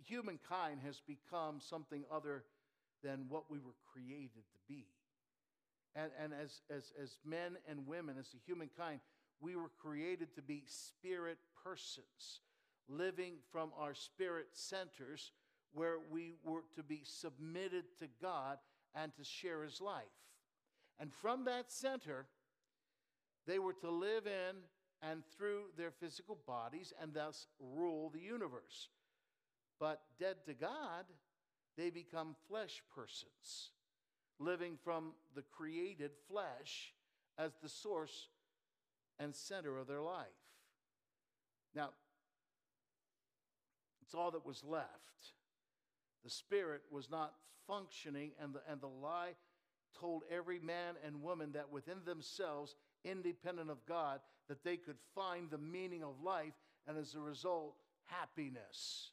humankind 0.04 0.80
has 0.86 1.02
become 1.08 1.60
something 1.62 2.04
other 2.12 2.44
than 3.04 3.26
what 3.30 3.50
we 3.50 3.60
were 3.60 3.76
created 3.94 4.44
to 4.52 4.60
be. 4.68 4.86
And, 5.96 6.12
and 6.22 6.34
as, 6.34 6.62
as, 6.70 6.92
as 7.02 7.18
men 7.26 7.58
and 7.70 7.88
women, 7.88 8.16
as 8.20 8.28
a 8.34 8.38
humankind, 8.46 9.00
we 9.42 9.56
were 9.56 9.72
created 9.82 10.34
to 10.36 10.42
be 10.42 10.64
spirit 10.68 11.40
persons, 11.64 12.40
living 12.88 13.34
from 13.52 13.72
our 13.78 13.94
spirit 13.94 14.48
centers 14.54 15.32
where 15.74 15.98
we 16.12 16.34
were 16.44 16.64
to 16.76 16.84
be 16.84 17.02
submitted 17.04 17.86
to 18.00 18.08
God 18.22 18.58
and 18.94 19.14
to 19.16 19.24
share 19.24 19.64
his 19.64 19.82
life. 19.82 20.04
And 21.00 21.12
from 21.14 21.46
that 21.46 21.72
center, 21.72 22.28
they 23.48 23.58
were 23.58 23.74
to 23.74 23.90
live 23.90 24.28
in 24.28 24.58
and 25.02 25.24
through 25.36 25.64
their 25.78 25.92
physical 25.92 26.38
bodies 26.46 26.94
and 27.02 27.14
thus 27.14 27.48
rule 27.60 28.10
the 28.10 28.20
universe. 28.20 28.90
But 29.80 30.02
dead 30.20 30.36
to 30.46 30.54
God, 30.54 31.06
they 31.78 31.90
become 31.90 32.36
flesh 32.48 32.84
persons, 32.94 33.72
living 34.40 34.78
from 34.84 35.14
the 35.34 35.42
created 35.42 36.12
flesh 36.30 36.94
as 37.38 37.54
the 37.64 37.70
source 37.70 38.28
and 39.20 39.36
center 39.36 39.78
of 39.78 39.88
their 39.88 40.02
life. 40.02 40.28
Now, 41.76 41.90
it's 44.02 44.14
all 44.14 44.32
that 44.32 44.46
was 44.46 44.64
left. 44.64 44.88
The 46.24 46.30
spirit 46.30 46.82
was 46.92 47.10
not 47.10 47.34
functioning, 47.68 48.32
and 48.42 48.54
the, 48.54 48.62
and 48.70 48.82
the 48.82 48.88
lie 48.88 49.36
told 50.00 50.24
every 50.30 50.60
man 50.60 50.96
and 51.06 51.22
woman 51.22 51.52
that 51.54 51.72
within 51.72 51.98
themselves, 52.06 52.76
independent 53.04 53.70
of 53.70 53.86
God, 53.86 54.20
that 54.48 54.64
they 54.64 54.78
could 54.78 54.98
find 55.16 55.50
the 55.50 55.58
meaning 55.58 56.04
of 56.04 56.22
life 56.24 56.54
and 56.88 56.98
as 56.98 57.16
a 57.16 57.20
result, 57.20 57.76
happiness. 58.06 59.12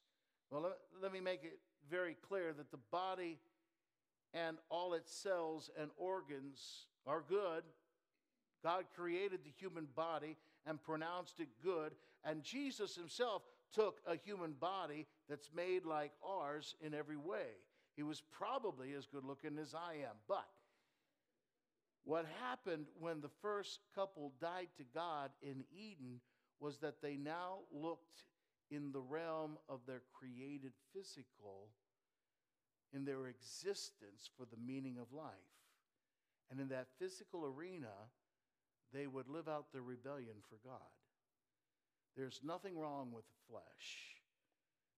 Well, 0.51 0.63
let, 0.63 0.73
let 1.03 1.13
me 1.13 1.21
make 1.21 1.45
it 1.45 1.59
very 1.91 2.17
clear 2.29 2.53
that 2.53 2.71
the 2.71 2.79
body 2.91 3.39
and 4.35 4.57
all 4.69 4.95
its 4.95 5.15
cells 5.15 5.71
and 5.81 5.91
organs 5.97 6.87
are 7.07 7.23
good. 7.29 7.63
God 8.63 8.85
created 8.95 9.41
the 9.45 9.53
human 9.59 9.87
body 9.95 10.37
and 10.67 10.83
pronounced 10.83 11.41
it 11.41 11.49
good, 11.63 11.93
and 12.25 12.43
Jesus 12.43 12.95
himself 12.95 13.43
took 13.73 14.01
a 14.07 14.17
human 14.17 14.53
body 14.53 15.07
that's 15.29 15.51
made 15.55 15.85
like 15.85 16.13
ours 16.27 16.75
in 16.81 16.95
every 16.95 17.17
way. 17.17 17.57
He 17.97 18.03
was 18.03 18.23
probably 18.31 18.95
as 18.95 19.07
good 19.07 19.25
looking 19.25 19.59
as 19.59 19.75
I 19.75 19.95
am, 19.95 20.17
but 20.27 20.47
what 22.05 22.27
happened 22.41 22.87
when 22.99 23.21
the 23.21 23.31
first 23.43 23.81
couple 23.95 24.33
died 24.41 24.69
to 24.79 24.85
God 24.95 25.31
in 25.43 25.65
Eden 25.71 26.21
was 26.61 26.79
that 26.79 27.03
they 27.03 27.17
now 27.17 27.59
looked 27.73 28.25
in 28.71 28.93
the 28.93 29.01
realm 29.01 29.59
of 29.69 29.81
their 29.87 30.03
created 30.19 30.73
physical, 30.93 31.69
in 32.95 33.05
their 33.05 33.27
existence 33.27 34.31
for 34.37 34.47
the 34.47 34.57
meaning 34.57 34.97
of 34.99 35.13
life. 35.13 35.35
And 36.51 36.61
in 36.61 36.69
that 36.69 36.89
physical 36.99 37.45
arena, 37.45 37.93
they 38.93 39.07
would 39.07 39.29
live 39.29 39.49
out 39.49 39.73
their 39.73 39.83
rebellion 39.83 40.37
for 40.49 40.57
God. 40.65 40.79
There's 42.17 42.41
nothing 42.43 42.79
wrong 42.79 43.13
with 43.13 43.25
the 43.27 43.53
flesh. 43.53 44.17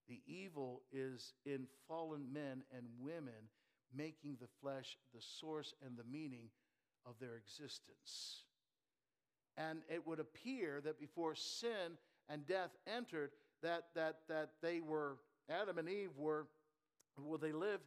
The 0.09 0.21
evil 0.27 0.83
is 0.93 1.35
in 1.45 1.67
fallen 1.87 2.33
men 2.33 2.63
and 2.75 2.87
women 2.99 3.49
making 3.95 4.37
the 4.41 4.49
flesh 4.61 4.97
the 5.15 5.21
source 5.21 5.75
and 5.85 5.97
the 5.97 6.05
meaning 6.11 6.49
of 7.07 7.15
their 7.21 7.37
existence. 7.37 8.45
And 9.57 9.81
it 9.89 10.07
would 10.07 10.21
appear 10.21 10.81
that 10.85 10.99
before 10.99 11.35
sin 11.35 11.99
and 12.29 12.47
death 12.47 12.71
entered, 12.87 13.31
that, 13.63 13.89
that, 13.95 14.21
that 14.29 14.51
they 14.63 14.81
were, 14.81 15.19
Adam 15.51 15.79
and 15.79 15.89
Eve 15.89 16.17
were, 16.17 16.47
well, 17.19 17.39
they 17.39 17.53
lived 17.53 17.85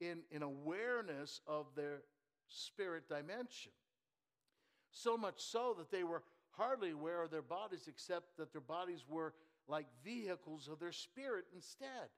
in, 0.00 0.18
in 0.30 0.42
awareness 0.42 1.40
of 1.46 1.66
their 1.74 2.02
spirit 2.48 3.08
dimension. 3.08 3.72
So 4.96 5.18
much 5.18 5.34
so 5.36 5.74
that 5.76 5.90
they 5.90 6.04
were 6.04 6.22
hardly 6.52 6.90
aware 6.90 7.22
of 7.22 7.30
their 7.30 7.42
bodies, 7.42 7.86
except 7.86 8.38
that 8.38 8.52
their 8.52 8.62
bodies 8.62 9.04
were 9.06 9.34
like 9.68 9.86
vehicles 10.02 10.68
of 10.72 10.80
their 10.80 10.92
spirit 10.92 11.44
instead. 11.54 12.08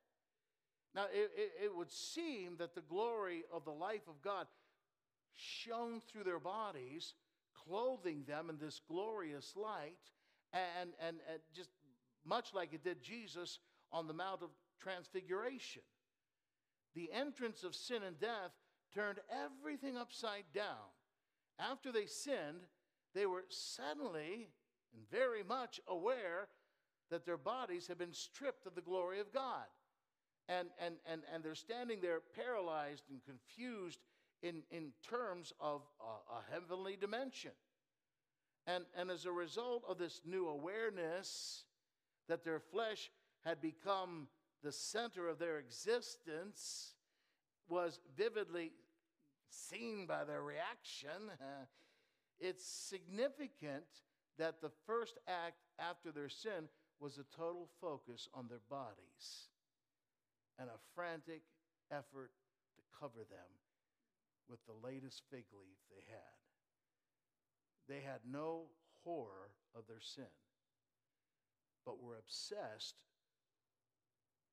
Now, 0.94 1.06
it, 1.12 1.30
it, 1.36 1.64
it 1.64 1.76
would 1.76 1.90
seem 1.90 2.56
that 2.58 2.76
the 2.76 2.82
glory 2.82 3.42
of 3.52 3.64
the 3.64 3.72
life 3.72 4.06
of 4.08 4.22
God 4.22 4.46
shone 5.34 6.00
through 6.08 6.22
their 6.22 6.38
bodies, 6.38 7.14
clothing 7.66 8.22
them 8.28 8.48
in 8.48 8.58
this 8.58 8.80
glorious 8.86 9.54
light, 9.56 9.98
and, 10.52 10.90
and, 11.04 11.16
and 11.30 11.40
just 11.52 11.70
much 12.24 12.54
like 12.54 12.72
it 12.72 12.84
did 12.84 13.02
Jesus 13.02 13.58
on 13.90 14.06
the 14.06 14.14
Mount 14.14 14.42
of 14.42 14.50
Transfiguration. 14.80 15.82
The 16.94 17.10
entrance 17.12 17.64
of 17.64 17.74
sin 17.74 18.02
and 18.06 18.18
death 18.20 18.52
turned 18.94 19.18
everything 19.30 19.96
upside 19.96 20.44
down. 20.54 20.94
After 21.58 21.92
they 21.92 22.06
sinned, 22.06 22.62
they 23.14 23.26
were 23.26 23.44
suddenly 23.48 24.48
and 24.94 25.08
very 25.10 25.42
much 25.42 25.80
aware 25.88 26.48
that 27.10 27.24
their 27.24 27.36
bodies 27.36 27.86
had 27.86 27.98
been 27.98 28.12
stripped 28.12 28.66
of 28.66 28.74
the 28.74 28.80
glory 28.80 29.20
of 29.20 29.32
God. 29.32 29.66
And, 30.48 30.68
and, 30.78 30.96
and, 31.10 31.22
and 31.32 31.42
they're 31.42 31.54
standing 31.54 32.00
there 32.00 32.20
paralyzed 32.34 33.04
and 33.10 33.20
confused 33.24 34.00
in, 34.42 34.62
in 34.70 34.92
terms 35.08 35.52
of 35.60 35.82
a, 36.00 36.34
a 36.34 36.52
heavenly 36.52 36.96
dimension. 36.96 37.50
And, 38.66 38.84
and 38.96 39.10
as 39.10 39.24
a 39.24 39.32
result 39.32 39.84
of 39.88 39.98
this 39.98 40.20
new 40.24 40.48
awareness 40.48 41.64
that 42.28 42.44
their 42.44 42.60
flesh 42.60 43.10
had 43.44 43.60
become 43.60 44.28
the 44.62 44.72
center 44.72 45.28
of 45.28 45.38
their 45.38 45.58
existence, 45.58 46.94
was 47.68 48.00
vividly 48.16 48.72
seen 49.50 50.06
by 50.06 50.24
their 50.24 50.42
reaction. 50.42 51.30
Uh, 51.40 51.64
it's 52.40 52.64
significant 52.64 53.84
that 54.38 54.60
the 54.60 54.70
first 54.86 55.18
act 55.26 55.58
after 55.78 56.12
their 56.12 56.28
sin 56.28 56.68
was 57.00 57.18
a 57.18 57.36
total 57.36 57.68
focus 57.80 58.28
on 58.34 58.48
their 58.48 58.62
bodies 58.70 59.48
and 60.58 60.68
a 60.68 60.80
frantic 60.94 61.42
effort 61.90 62.30
to 62.76 62.82
cover 62.98 63.24
them 63.30 63.50
with 64.48 64.58
the 64.66 64.86
latest 64.86 65.22
fig 65.30 65.44
leaf 65.52 65.78
they 65.90 66.02
had. 66.10 66.38
They 67.88 68.04
had 68.04 68.20
no 68.30 68.66
horror 69.04 69.50
of 69.74 69.84
their 69.86 70.00
sin, 70.00 70.32
but 71.86 72.02
were 72.02 72.18
obsessed 72.18 72.96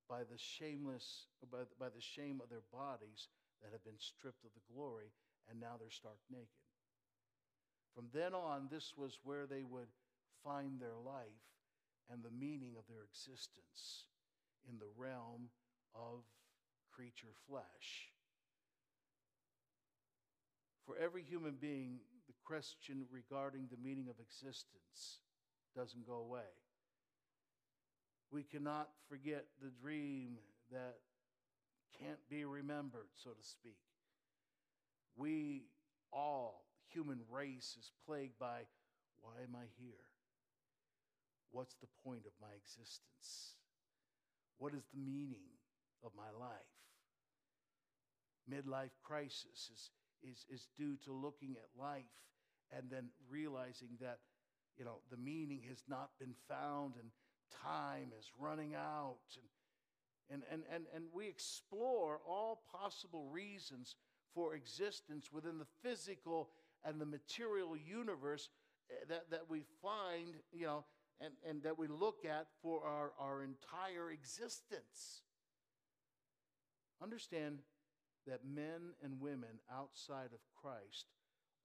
by 0.08 0.20
the 0.20 0.38
shameless, 0.38 1.26
by 1.52 1.60
the, 1.60 1.76
by 1.80 1.90
the 1.90 2.02
shame 2.02 2.40
of 2.42 2.50
their 2.50 2.64
bodies 2.72 3.28
that 3.62 3.72
have 3.72 3.84
been 3.84 4.00
stripped 4.00 4.46
of 4.46 4.52
the 4.54 4.74
glory, 4.74 5.12
and 5.50 5.60
now 5.60 5.76
they're 5.80 5.90
stark 5.90 6.20
naked. 6.32 6.66
From 7.94 8.08
then 8.14 8.34
on, 8.34 8.68
this 8.70 8.94
was 8.98 9.20
where 9.24 9.46
they 9.46 9.64
would 9.64 9.88
find 10.44 10.80
their 10.80 10.98
life 11.04 11.46
and 12.12 12.24
the 12.24 12.30
meaning 12.30 12.76
of 12.78 12.84
their 12.88 13.04
existence 13.04 14.06
in 14.70 14.78
the 14.78 14.92
realm 14.98 15.50
of 15.96 16.24
creature 16.94 17.34
flesh. 17.48 18.12
For 20.86 20.98
every 20.98 21.24
human 21.24 21.56
being, 21.60 22.00
the 22.28 22.34
question 22.46 23.06
regarding 23.12 23.68
the 23.72 23.82
meaning 23.82 24.08
of 24.10 24.20
existence 24.20 25.20
doesn't 25.76 26.06
go 26.06 26.18
away. 26.18 26.52
We 28.32 28.44
cannot 28.44 28.90
forget 29.10 29.46
the 29.62 29.72
dream 29.82 30.38
that 30.72 30.98
can't 32.00 32.20
be 32.30 32.46
remembered, 32.46 33.10
so 33.16 33.32
to 33.32 33.44
speak. 33.44 33.78
We 35.16 35.64
all, 36.12 36.66
human 36.92 37.20
race, 37.32 37.76
is 37.80 37.92
plagued 38.06 38.38
by 38.40 38.62
why 39.22 39.42
am 39.44 39.56
I 39.56 39.66
here? 39.80 40.06
What's 41.52 41.76
the 41.76 41.88
point 42.04 42.26
of 42.26 42.34
my 42.42 42.54
existence? 42.56 43.56
What 44.58 44.74
is 44.74 44.84
the 44.94 45.00
meaning 45.00 45.50
of 46.04 46.12
my 46.16 46.30
life? 46.40 46.52
Midlife 48.50 48.94
crisis 49.04 49.72
is, 49.74 49.90
is, 50.22 50.46
is 50.50 50.68
due 50.78 50.98
to 51.06 51.12
looking 51.12 51.56
at 51.58 51.82
life 51.82 52.04
and 52.72 52.90
then 52.90 53.10
realizing 53.30 53.98
that, 54.02 54.20
you 54.78 54.86
know, 54.86 55.00
the 55.10 55.18
meaning 55.18 55.62
has 55.70 55.82
not 55.88 56.10
been 56.20 56.36
found 56.48 56.96
and 57.00 57.10
time 57.64 58.12
is 58.20 58.30
running 58.38 58.76
out. 58.76 59.18
And, 59.36 59.46
and, 60.32 60.44
and, 60.52 60.64
and, 60.74 60.86
and 60.94 61.06
we 61.14 61.28
explore 61.28 62.20
all 62.28 62.62
possible 62.72 63.28
reasons 63.28 63.96
for 64.34 64.56
existence 64.56 65.32
within 65.32 65.58
the 65.60 65.68
physical 65.84 66.50
and 66.84 67.00
the 67.00 67.06
material 67.06 67.76
universe 67.78 68.50
eh, 68.90 69.06
that, 69.08 69.30
that 69.32 69.50
we 69.50 69.64
find, 69.82 70.36
you 70.52 70.66
know, 70.66 70.84
and, 71.22 71.34
and 71.48 71.64
that 71.64 71.78
we 71.78 71.88
look 71.88 72.26
at 72.26 72.48
for 72.62 72.84
our, 72.84 73.12
our 73.20 73.44
entire 73.44 74.12
existence. 74.12 75.22
Understand 77.02 77.60
that 78.28 78.42
men 78.46 78.94
and 79.04 79.22
women 79.22 79.60
outside 79.72 80.34
of 80.34 80.40
Christ 80.62 81.06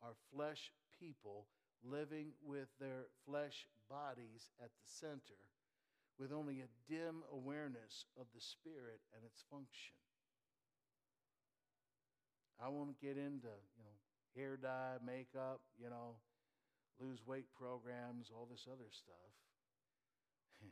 are 0.02 0.14
flesh 0.32 0.72
people 1.00 1.46
living 1.82 2.28
with 2.44 2.68
their 2.78 3.06
flesh 3.26 3.66
bodies 3.88 4.50
at 4.62 4.68
the 4.68 4.86
center 4.86 5.49
with 6.20 6.32
only 6.32 6.60
a 6.60 6.68
dim 6.86 7.24
awareness 7.32 8.04
of 8.20 8.26
the 8.34 8.40
Spirit 8.40 9.00
and 9.16 9.24
its 9.24 9.42
function. 9.50 9.96
I 12.62 12.68
won't 12.68 13.00
get 13.00 13.16
into, 13.16 13.48
you 13.48 13.82
know, 13.82 13.96
hair 14.36 14.58
dye, 14.58 14.98
makeup, 15.04 15.62
you 15.80 15.88
know, 15.88 16.16
lose 17.00 17.26
weight 17.26 17.46
programs, 17.58 18.30
all 18.30 18.46
this 18.50 18.66
other 18.70 18.90
stuff, 18.92 19.32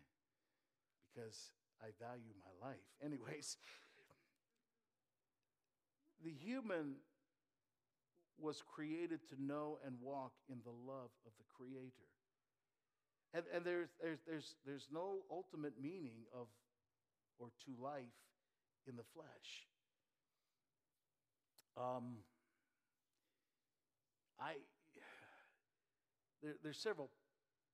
because 1.08 1.52
I 1.80 1.96
value 1.98 2.36
my 2.44 2.68
life. 2.68 2.84
Anyways, 3.02 3.56
the 6.22 6.30
human 6.30 6.96
was 8.38 8.62
created 8.62 9.26
to 9.30 9.42
know 9.42 9.78
and 9.84 9.96
walk 10.02 10.32
in 10.50 10.58
the 10.62 10.70
love 10.70 11.10
of 11.24 11.32
the 11.38 11.44
Creator. 11.56 12.17
And, 13.34 13.44
and 13.54 13.64
there's, 13.64 13.90
there's, 14.00 14.20
there's, 14.26 14.54
there's 14.64 14.88
no 14.92 15.18
ultimate 15.30 15.74
meaning 15.80 16.24
of 16.34 16.46
or 17.38 17.48
to 17.66 17.82
life 17.82 18.18
in 18.86 18.96
the 18.96 19.04
flesh. 19.14 19.68
Um, 21.76 22.24
I, 24.40 24.54
there, 26.42 26.54
there's 26.62 26.78
several 26.78 27.10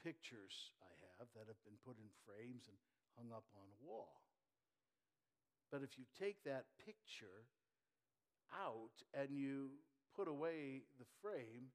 pictures 0.03 0.73
I 0.83 0.93
have 1.19 1.29
that 1.35 1.49
have 1.49 1.63
been 1.65 1.81
put 1.87 1.97
in 1.97 2.09
frames 2.27 2.69
and 2.69 2.77
hung 3.17 3.35
up 3.35 3.45
on 3.57 3.65
a 3.65 3.79
wall. 3.87 4.21
But 5.73 5.83
if 5.83 5.99
you 5.99 6.05
take 6.19 6.45
that 6.45 6.67
picture 6.85 7.49
out 8.53 8.93
and 9.15 9.31
you 9.31 9.71
put 10.15 10.29
away 10.29 10.83
the 10.99 11.07
frame, 11.23 11.73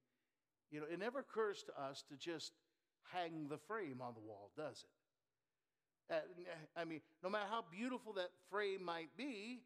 you 0.70 0.80
know, 0.80 0.86
it 0.90 0.98
never 0.98 1.18
occurs 1.18 1.64
to 1.64 1.82
us 1.82 2.04
to 2.08 2.16
just 2.16 2.52
hang 3.12 3.48
the 3.48 3.58
frame 3.58 4.00
on 4.00 4.14
the 4.14 4.20
wall, 4.20 4.50
does 4.56 4.84
it? 4.84 6.14
Uh, 6.14 6.80
I 6.80 6.84
mean, 6.84 7.00
no 7.22 7.30
matter 7.30 7.46
how 7.48 7.64
beautiful 7.70 8.12
that 8.14 8.30
frame 8.50 8.84
might 8.84 9.16
be, 9.16 9.60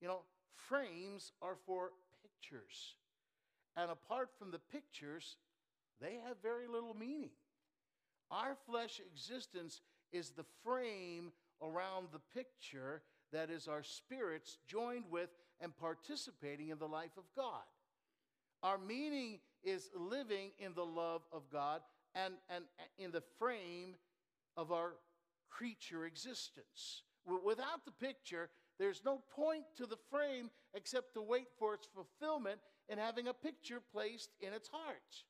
you 0.00 0.08
know, 0.08 0.20
frames 0.54 1.32
are 1.40 1.56
for 1.66 1.90
pictures. 2.22 2.94
And 3.76 3.90
apart 3.90 4.30
from 4.38 4.50
the 4.50 4.58
pictures, 4.58 5.36
they 6.00 6.18
have 6.26 6.36
very 6.42 6.66
little 6.66 6.94
meaning. 6.94 7.30
Our 8.30 8.56
flesh 8.66 9.00
existence 9.04 9.80
is 10.12 10.30
the 10.30 10.44
frame 10.64 11.32
around 11.62 12.08
the 12.12 12.20
picture 12.34 13.02
that 13.32 13.50
is 13.50 13.68
our 13.68 13.82
spirits 13.82 14.58
joined 14.66 15.04
with 15.10 15.30
and 15.60 15.76
participating 15.76 16.68
in 16.68 16.78
the 16.78 16.88
life 16.88 17.16
of 17.16 17.24
God. 17.36 17.62
Our 18.62 18.78
meaning 18.78 19.40
is 19.62 19.90
living 19.94 20.50
in 20.58 20.74
the 20.74 20.84
love 20.84 21.22
of 21.32 21.42
God 21.52 21.80
and, 22.14 22.34
and 22.48 22.64
in 22.98 23.10
the 23.10 23.22
frame 23.38 23.94
of 24.56 24.72
our 24.72 24.94
creature 25.48 26.06
existence. 26.06 27.02
Without 27.44 27.84
the 27.84 27.92
picture, 27.92 28.50
there's 28.78 29.02
no 29.04 29.20
point 29.34 29.64
to 29.76 29.86
the 29.86 29.98
frame 30.10 30.50
except 30.74 31.14
to 31.14 31.22
wait 31.22 31.48
for 31.58 31.74
its 31.74 31.86
fulfillment 31.94 32.60
and 32.88 32.98
having 32.98 33.28
a 33.28 33.34
picture 33.34 33.80
placed 33.92 34.30
in 34.40 34.52
its 34.52 34.68
heart. 34.68 35.24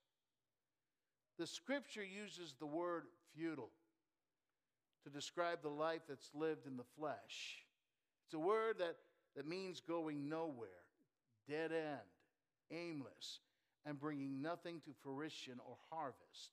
The 1.39 1.47
scripture 1.47 2.05
uses 2.05 2.55
the 2.59 2.67
word 2.67 3.05
futile 3.35 3.71
to 5.05 5.11
describe 5.11 5.63
the 5.63 5.69
life 5.69 6.03
that's 6.09 6.31
lived 6.35 6.67
in 6.67 6.77
the 6.77 6.85
flesh. 6.99 7.65
It's 8.27 8.35
a 8.35 8.39
word 8.39 8.77
that, 8.79 8.97
that 9.37 9.49
means 9.49 9.81
going 9.81 10.29
nowhere, 10.29 10.69
dead 11.49 11.73
end, 11.73 11.99
aimless, 12.71 13.41
and 13.87 13.99
bringing 13.99 14.43
nothing 14.43 14.81
to 14.85 14.91
fruition 15.03 15.55
or 15.67 15.77
harvest. 15.91 16.53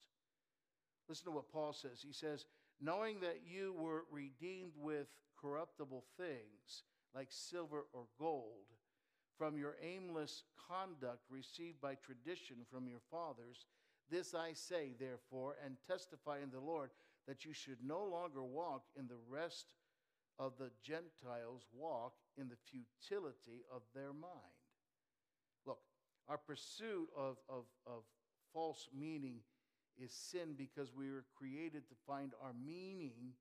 Listen 1.08 1.26
to 1.26 1.32
what 1.32 1.52
Paul 1.52 1.74
says. 1.74 2.02
He 2.06 2.14
says, 2.14 2.46
Knowing 2.80 3.20
that 3.22 3.42
you 3.46 3.74
were 3.78 4.04
redeemed 4.12 4.74
with 4.78 5.08
corruptible 5.40 6.04
things 6.18 6.84
like 7.16 7.28
silver 7.30 7.86
or 7.94 8.06
gold 8.20 8.68
from 9.38 9.58
your 9.58 9.76
aimless 9.82 10.44
conduct 10.70 11.22
received 11.30 11.80
by 11.82 11.96
tradition 11.96 12.58
from 12.72 12.88
your 12.88 13.00
fathers, 13.10 13.66
this 14.10 14.34
I 14.34 14.54
say, 14.54 14.94
therefore, 15.00 15.56
and 15.64 15.78
testify 15.88 16.40
in 16.44 16.52
the 16.52 16.60
Lord 16.60 16.92
that 17.28 17.46
you 17.46 17.54
should 17.54 17.78
no 17.84 18.04
longer 18.04 18.44
walk 18.44 18.84
in 18.98 19.08
the 19.08 19.20
rest 19.30 19.74
of 20.40 20.54
the 20.58 20.72
Gentiles 20.84 21.64
walk 21.74 22.14
in 22.38 22.48
the 22.48 22.56
futility 22.56 23.64
of 23.74 23.82
their 23.94 24.14
mind. 24.14 24.32
Look, 25.66 25.80
our 26.30 26.38
pursuit 26.38 27.10
of, 27.18 27.38
of, 27.50 27.66
of 27.86 28.04
false 28.54 28.88
meaning 28.98 29.40
is 30.02 30.12
sin 30.12 30.56
because 30.58 30.94
we 30.96 31.12
were 31.12 31.26
created 31.38 31.88
to 31.88 31.96
find 32.06 32.32
our 32.42 32.54
meaning 32.54 33.34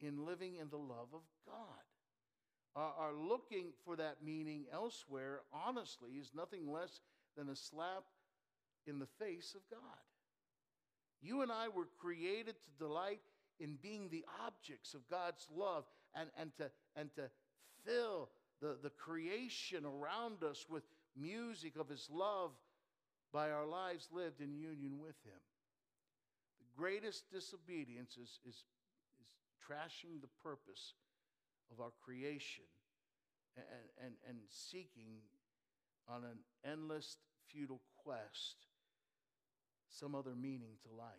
in 0.00 0.24
living 0.24 0.56
in 0.56 0.70
the 0.70 0.78
love 0.78 1.08
of 1.12 1.22
God. 1.46 1.84
Our, 2.76 3.12
looking 3.12 3.72
for 3.84 3.96
that 3.96 4.18
meaning 4.24 4.66
elsewhere, 4.72 5.40
honestly, 5.52 6.12
is 6.12 6.30
nothing 6.34 6.70
less 6.70 7.00
than 7.36 7.48
a 7.48 7.56
slap 7.56 8.04
in 8.86 9.00
the 9.00 9.08
face 9.18 9.56
of 9.56 9.62
God. 9.68 9.80
You 11.20 11.42
and 11.42 11.50
I 11.50 11.68
were 11.68 11.88
created 11.98 12.54
to 12.54 12.84
delight 12.84 13.20
in 13.58 13.76
being 13.82 14.08
the 14.08 14.24
objects 14.46 14.94
of 14.94 15.08
God's 15.10 15.46
love 15.54 15.84
and, 16.14 16.30
and, 16.38 16.52
to, 16.58 16.70
and 16.96 17.14
to 17.16 17.22
fill 17.84 18.30
the, 18.62 18.76
the 18.82 18.90
creation 18.90 19.84
around 19.84 20.44
us 20.44 20.66
with 20.68 20.84
music 21.16 21.76
of 21.76 21.88
His 21.88 22.08
love 22.10 22.52
by 23.32 23.50
our 23.50 23.66
lives 23.66 24.08
lived 24.12 24.40
in 24.40 24.54
union 24.54 24.98
with 25.00 25.16
Him. 25.24 25.40
Greatest 26.80 27.24
disobedience 27.30 28.16
is, 28.16 28.40
is, 28.48 28.64
is 29.20 29.28
trashing 29.60 30.22
the 30.22 30.30
purpose 30.42 30.94
of 31.70 31.78
our 31.78 31.92
creation 32.02 32.64
and, 33.54 33.66
and, 34.02 34.14
and 34.26 34.38
seeking 34.48 35.20
on 36.08 36.24
an 36.24 36.38
endless, 36.64 37.18
futile 37.52 37.82
quest 38.02 38.56
some 39.90 40.14
other 40.14 40.34
meaning 40.34 40.78
to 40.82 40.96
life. 40.96 41.10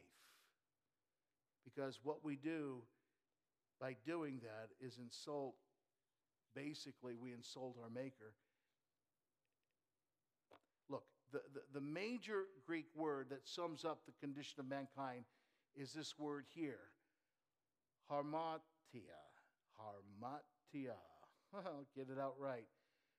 Because 1.64 2.00
what 2.02 2.26
we 2.26 2.38
do 2.38 2.82
by 3.80 3.96
doing 4.04 4.42
that 4.42 4.70
is 4.84 4.98
insult, 4.98 5.54
basically, 6.56 7.14
we 7.22 7.34
insult 7.34 7.78
our 7.84 7.90
Maker. 7.92 8.34
Look, 10.90 11.04
the, 11.32 11.42
the, 11.54 11.80
the 11.80 11.86
major 11.86 12.46
Greek 12.66 12.88
word 12.96 13.28
that 13.30 13.48
sums 13.48 13.86
up 13.86 14.00
the 14.08 14.14
condition 14.20 14.60
of 14.60 14.68
mankind 14.68 15.26
is 15.76 15.94
this 15.94 16.18
word 16.18 16.46
here 16.54 16.80
harmatia. 18.12 18.62
Harmatia. 19.80 20.96
Get 21.96 22.08
it 22.10 22.20
out 22.20 22.36
right. 22.40 22.68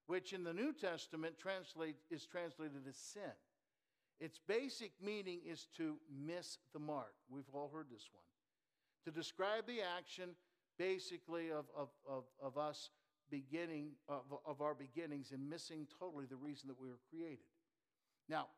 Which 0.07 0.33
in 0.33 0.45
the 0.45 0.53
New 0.53 0.73
Testament 0.73 1.39
translate, 1.39 1.97
is 2.11 2.27
translated 2.27 2.83
as 2.89 2.97
sin. 2.97 3.33
Its 4.21 4.39
basic 4.47 4.93
meaning 5.03 5.41
is 5.49 5.67
to 5.77 5.97
miss 6.27 6.59
the 6.73 6.79
mark. 6.79 7.15
We've 7.29 7.45
all 7.53 7.71
heard 7.73 7.87
this 7.91 8.09
one. 8.13 8.23
To 9.05 9.11
describe 9.11 9.67
the 9.67 9.81
action, 9.99 10.31
basically, 10.79 11.51
of, 11.51 11.65
of, 11.77 11.89
of, 12.09 12.25
of 12.41 12.57
us 12.57 12.91
beginning, 13.31 13.93
of, 14.09 14.23
of 14.47 14.61
our 14.61 14.75
beginnings 14.75 15.33
and 15.33 15.49
missing 15.49 15.87
totally 15.99 16.27
the 16.27 16.37
reason 16.37 16.69
that 16.69 16.81
we 16.81 16.89
were 16.89 17.01
created. 17.11 17.47
Now, 18.29 18.49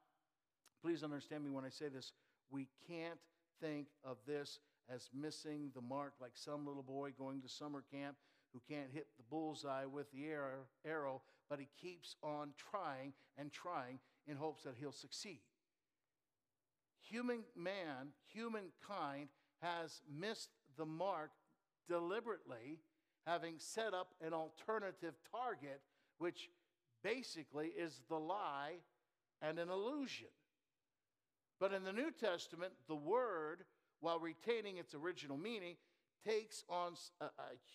please 0.82 1.02
understand 1.02 1.44
me 1.44 1.50
when 1.50 1.64
I 1.64 1.70
say 1.70 1.88
this. 1.88 2.12
We 2.50 2.68
can't 2.86 3.20
think 3.60 3.88
of 4.04 4.18
this 4.26 4.58
as 4.92 5.08
missing 5.14 5.70
the 5.74 5.80
mark 5.80 6.14
like 6.20 6.32
some 6.34 6.66
little 6.66 6.82
boy 6.82 7.10
going 7.16 7.40
to 7.42 7.48
summer 7.48 7.84
camp 7.92 8.16
who 8.52 8.60
can't 8.68 8.90
hit 8.92 9.08
the 9.16 9.24
bullseye 9.28 9.84
with 9.84 10.06
the 10.12 10.26
arrow, 10.84 11.22
but 11.50 11.58
he 11.58 11.68
keeps 11.80 12.16
on 12.22 12.50
trying 12.56 13.12
and 13.36 13.52
trying 13.52 13.98
in 14.26 14.36
hopes 14.36 14.62
that 14.62 14.76
he'll 14.78 14.92
succeed. 14.92 15.40
Human 17.10 17.40
man, 17.56 18.12
humankind, 18.32 19.28
has 19.60 20.00
missed 20.08 20.50
the 20.78 20.86
mark 20.86 21.30
deliberately, 21.88 22.78
having 23.26 23.54
set 23.58 23.92
up 23.92 24.14
an 24.24 24.32
alternative 24.32 25.14
target, 25.30 25.80
which 26.18 26.50
basically 27.02 27.68
is 27.68 28.00
the 28.08 28.18
lie 28.18 28.74
and 29.42 29.58
an 29.58 29.68
illusion. 29.68 30.28
But 31.60 31.72
in 31.72 31.84
the 31.84 31.92
New 31.92 32.10
Testament, 32.10 32.72
the 32.88 32.96
word, 32.96 33.64
while 34.00 34.18
retaining 34.18 34.78
its 34.78 34.94
original 34.94 35.36
meaning, 35.36 35.76
takes 36.26 36.64
on 36.68 36.94
a, 37.20 37.26
a 37.26 37.30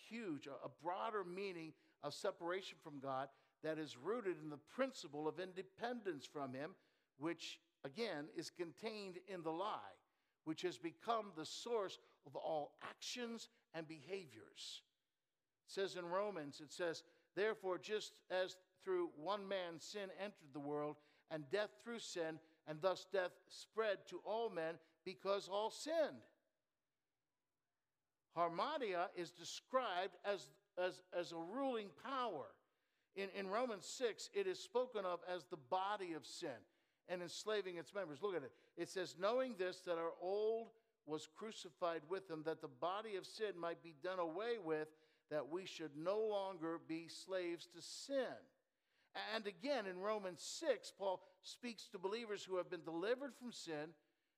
huge, 0.08 0.46
a, 0.46 0.68
broader 0.82 1.24
meaning 1.24 1.72
of 2.02 2.14
separation 2.14 2.78
from 2.82 2.98
God 3.00 3.28
that 3.62 3.78
is 3.78 3.96
rooted 3.96 4.36
in 4.42 4.50
the 4.50 4.58
principle 4.74 5.28
of 5.28 5.38
independence 5.38 6.26
from 6.26 6.54
Him, 6.54 6.74
which 7.18 7.58
again 7.84 8.26
is 8.36 8.50
contained 8.50 9.18
in 9.28 9.42
the 9.42 9.50
lie, 9.50 9.96
which 10.44 10.62
has 10.62 10.78
become 10.78 11.26
the 11.36 11.44
source 11.44 11.98
of 12.26 12.36
all 12.36 12.72
actions 12.82 13.48
and 13.74 13.86
behaviors. 13.86 14.82
It 15.66 15.72
says 15.72 15.96
in 15.96 16.06
Romans, 16.06 16.60
it 16.60 16.72
says, 16.72 17.02
Therefore, 17.36 17.78
just 17.78 18.12
as 18.30 18.56
through 18.82 19.10
one 19.16 19.46
man 19.46 19.78
sin 19.78 20.08
entered 20.18 20.52
the 20.52 20.60
world, 20.60 20.96
and 21.30 21.48
death 21.50 21.70
through 21.84 22.00
sin, 22.00 22.38
and 22.68 22.80
thus 22.80 23.06
death 23.12 23.32
spread 23.48 23.98
to 24.08 24.20
all 24.24 24.50
men 24.50 24.74
because 25.04 25.48
all 25.48 25.70
sinned. 25.70 26.24
Harmatia 28.36 29.08
is 29.16 29.30
described 29.30 30.16
as, 30.24 30.48
as, 30.78 31.02
as 31.18 31.32
a 31.32 31.36
ruling 31.36 31.88
power. 32.04 32.46
In, 33.16 33.28
in 33.36 33.48
Romans 33.48 33.86
6, 33.86 34.30
it 34.34 34.46
is 34.46 34.58
spoken 34.58 35.04
of 35.04 35.20
as 35.32 35.44
the 35.44 35.56
body 35.56 36.12
of 36.12 36.24
sin 36.24 36.50
and 37.08 37.22
enslaving 37.22 37.76
its 37.76 37.92
members. 37.92 38.22
Look 38.22 38.36
at 38.36 38.44
it. 38.44 38.52
It 38.76 38.88
says, 38.88 39.16
Knowing 39.18 39.54
this, 39.58 39.80
that 39.80 39.98
our 39.98 40.12
old 40.22 40.68
was 41.06 41.28
crucified 41.36 42.02
with 42.08 42.30
him, 42.30 42.42
that 42.44 42.60
the 42.60 42.68
body 42.68 43.16
of 43.16 43.26
sin 43.26 43.52
might 43.60 43.82
be 43.82 43.94
done 44.02 44.20
away 44.20 44.58
with, 44.64 44.88
that 45.30 45.50
we 45.50 45.66
should 45.66 45.96
no 45.96 46.18
longer 46.18 46.78
be 46.88 47.08
slaves 47.08 47.66
to 47.74 47.82
sin. 47.82 48.36
And 49.34 49.46
again, 49.46 49.86
in 49.86 49.98
Romans 49.98 50.42
6, 50.60 50.92
Paul 50.98 51.20
speaks 51.42 51.88
to 51.88 51.98
believers 51.98 52.44
who 52.44 52.56
have 52.56 52.70
been 52.70 52.84
delivered 52.84 53.34
from 53.34 53.52
sin, 53.52 53.90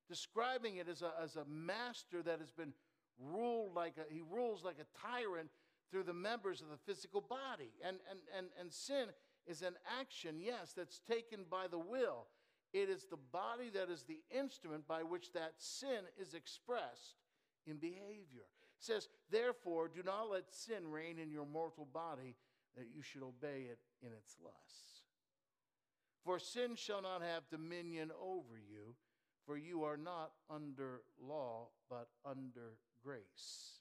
describing 0.09 0.77
it 0.77 0.87
as 0.89 1.01
a, 1.01 1.11
as 1.21 1.35
a 1.35 1.45
master 1.45 2.21
that 2.23 2.39
has 2.39 2.51
been 2.51 2.73
ruled 3.19 3.75
like 3.75 3.93
a, 3.97 4.11
he 4.11 4.21
rules 4.21 4.63
like 4.63 4.77
a 4.79 4.97
tyrant 5.07 5.49
through 5.91 6.03
the 6.03 6.13
members 6.13 6.61
of 6.61 6.69
the 6.69 6.91
physical 6.91 7.21
body. 7.21 7.71
And, 7.85 7.97
and, 8.09 8.19
and, 8.35 8.47
and 8.59 8.73
sin 8.73 9.07
is 9.45 9.61
an 9.61 9.75
action, 9.99 10.39
yes, 10.39 10.73
that's 10.75 10.99
taken 10.99 11.41
by 11.49 11.67
the 11.67 11.77
will. 11.77 12.25
It 12.73 12.89
is 12.89 13.05
the 13.05 13.19
body 13.31 13.69
that 13.75 13.91
is 13.91 14.03
the 14.03 14.21
instrument 14.35 14.87
by 14.87 15.03
which 15.03 15.31
that 15.33 15.53
sin 15.57 16.05
is 16.19 16.33
expressed 16.33 17.17
in 17.67 17.77
behavior. 17.77 18.47
It 18.79 18.83
says, 18.83 19.07
Therefore, 19.29 19.87
do 19.87 20.01
not 20.03 20.31
let 20.31 20.51
sin 20.51 20.89
reign 20.89 21.19
in 21.19 21.29
your 21.29 21.45
mortal 21.45 21.87
body, 21.93 22.35
that 22.75 22.87
you 22.91 23.03
should 23.03 23.21
obey 23.21 23.67
it 23.69 23.77
in 24.03 24.11
its 24.11 24.35
lusts. 24.43 25.01
For 26.23 26.39
sin 26.39 26.75
shall 26.75 27.01
not 27.01 27.21
have 27.21 27.49
dominion 27.49 28.11
over 28.21 28.57
you, 28.57 28.95
for 29.45 29.57
you 29.57 29.83
are 29.83 29.97
not 29.97 30.31
under 30.49 31.01
law, 31.21 31.67
but 31.89 32.07
under 32.25 32.77
grace. 33.03 33.79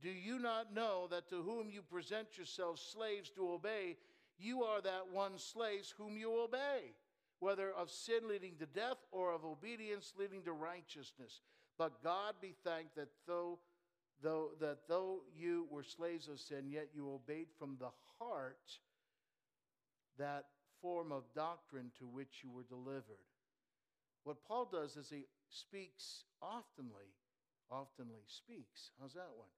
Do 0.00 0.10
you 0.10 0.38
not 0.38 0.74
know 0.74 1.06
that 1.10 1.28
to 1.30 1.42
whom 1.42 1.70
you 1.70 1.82
present 1.82 2.36
yourselves 2.36 2.82
slaves 2.82 3.30
to 3.30 3.52
obey, 3.52 3.96
you 4.38 4.62
are 4.62 4.80
that 4.80 5.12
one 5.12 5.38
slaves 5.38 5.92
whom 5.96 6.16
you 6.16 6.40
obey, 6.40 6.94
whether 7.40 7.72
of 7.72 7.90
sin 7.90 8.28
leading 8.28 8.56
to 8.56 8.66
death 8.66 8.98
or 9.10 9.32
of 9.32 9.44
obedience 9.44 10.12
leading 10.18 10.42
to 10.42 10.52
righteousness? 10.52 11.40
But 11.76 12.02
God 12.02 12.34
be 12.40 12.54
thanked 12.64 12.96
that 12.96 13.10
though, 13.26 13.58
though, 14.22 14.50
that 14.60 14.88
though 14.88 15.22
you 15.36 15.66
were 15.70 15.84
slaves 15.84 16.28
of 16.28 16.40
sin, 16.40 16.68
yet 16.68 16.88
you 16.94 17.12
obeyed 17.12 17.48
from 17.58 17.76
the 17.78 17.90
heart 18.18 18.78
that 20.18 20.46
form 20.80 21.12
of 21.12 21.24
doctrine 21.34 21.90
to 21.98 22.06
which 22.06 22.42
you 22.42 22.50
were 22.50 22.64
delivered. 22.64 23.24
What 24.24 24.44
Paul 24.46 24.68
does 24.70 24.96
is 24.96 25.10
he 25.10 25.24
speaks 25.48 26.24
oftenly, 26.42 27.14
oftenly 27.72 28.22
speaks. 28.26 28.90
How's 29.00 29.14
that 29.14 29.30
one? 29.36 29.48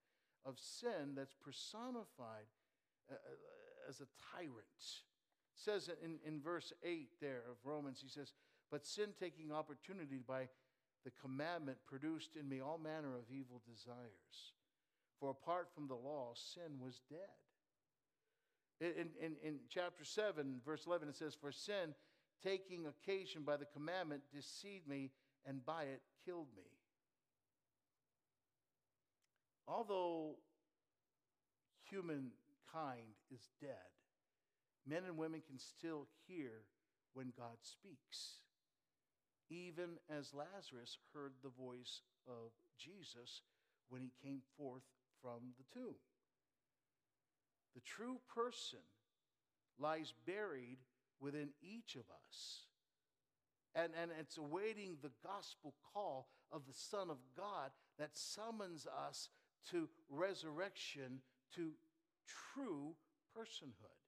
of 0.44 0.58
sin 0.58 1.14
that's 1.16 1.34
personified 1.34 2.48
uh, 3.11 3.14
uh, 3.14 3.88
as 3.88 4.00
a 4.00 4.08
tyrant. 4.32 4.80
It 4.80 5.56
says 5.56 5.90
in, 6.02 6.18
in 6.26 6.40
verse 6.40 6.72
8 6.84 7.08
there 7.20 7.42
of 7.50 7.56
Romans, 7.64 8.00
he 8.02 8.08
says, 8.08 8.32
But 8.70 8.86
sin 8.86 9.11
taking 9.18 9.52
opportunity 9.52 10.20
by 10.26 10.48
the 11.04 11.12
commandment 11.20 11.78
produced 11.86 12.36
in 12.38 12.48
me 12.48 12.61
all 12.61 12.78
manner 12.78 13.16
of 13.16 13.30
evil 13.30 13.61
desires. 13.68 14.54
For 15.18 15.30
apart 15.30 15.68
from 15.74 15.88
the 15.88 15.94
law, 15.94 16.32
sin 16.34 16.78
was 16.80 17.00
dead. 17.11 17.18
In, 18.81 19.11
in, 19.20 19.33
in 19.43 19.59
chapter 19.68 20.05
7, 20.05 20.61
verse 20.64 20.87
11, 20.87 21.09
it 21.09 21.16
says, 21.16 21.35
For 21.35 21.53
sin, 21.53 21.95
taking 22.43 22.87
occasion 22.87 23.43
by 23.43 23.57
the 23.57 23.66
commandment, 23.66 24.22
deceived 24.35 24.89
me, 24.89 25.11
and 25.47 25.64
by 25.64 25.85
it 25.85 26.01
killed 26.24 26.49
me 26.57 26.64
although 29.70 30.35
humankind 31.89 33.14
is 33.33 33.49
dead, 33.61 33.95
men 34.87 35.05
and 35.07 35.16
women 35.16 35.43
can 35.47 35.59
still 35.59 36.07
hear 36.26 36.64
when 37.14 37.33
God 37.37 37.59
speaks. 37.62 38.41
Even 39.49 39.99
as 40.09 40.35
Lazarus 40.35 40.99
heard 41.14 41.33
the 41.43 41.51
voice 41.51 42.03
of 42.26 42.53
Jesus 42.78 43.43
when 43.89 44.03
he 44.03 44.12
came 44.22 44.43
forth 44.57 44.85
from 45.20 45.55
the 45.59 45.81
tomb. 45.81 45.97
The 47.75 47.81
true 47.81 48.21
person 48.35 48.81
lies 49.79 50.12
buried 50.27 50.79
within 51.21 51.51
each 51.62 51.95
of 51.97 52.05
us. 52.27 52.66
And, 53.75 53.93
and 54.01 54.11
it's 54.18 54.37
awaiting 54.37 54.97
the 55.01 55.12
gospel 55.25 55.75
call 55.95 56.29
of 56.51 56.62
the 56.66 56.75
Son 56.75 57.11
of 57.11 57.18
God 57.37 57.71
that 57.99 58.11
summons 58.14 58.87
us 59.09 59.29
to 59.71 59.89
resurrection 60.09 61.21
to 61.55 61.73
true 62.55 62.95
personhood. 63.37 64.01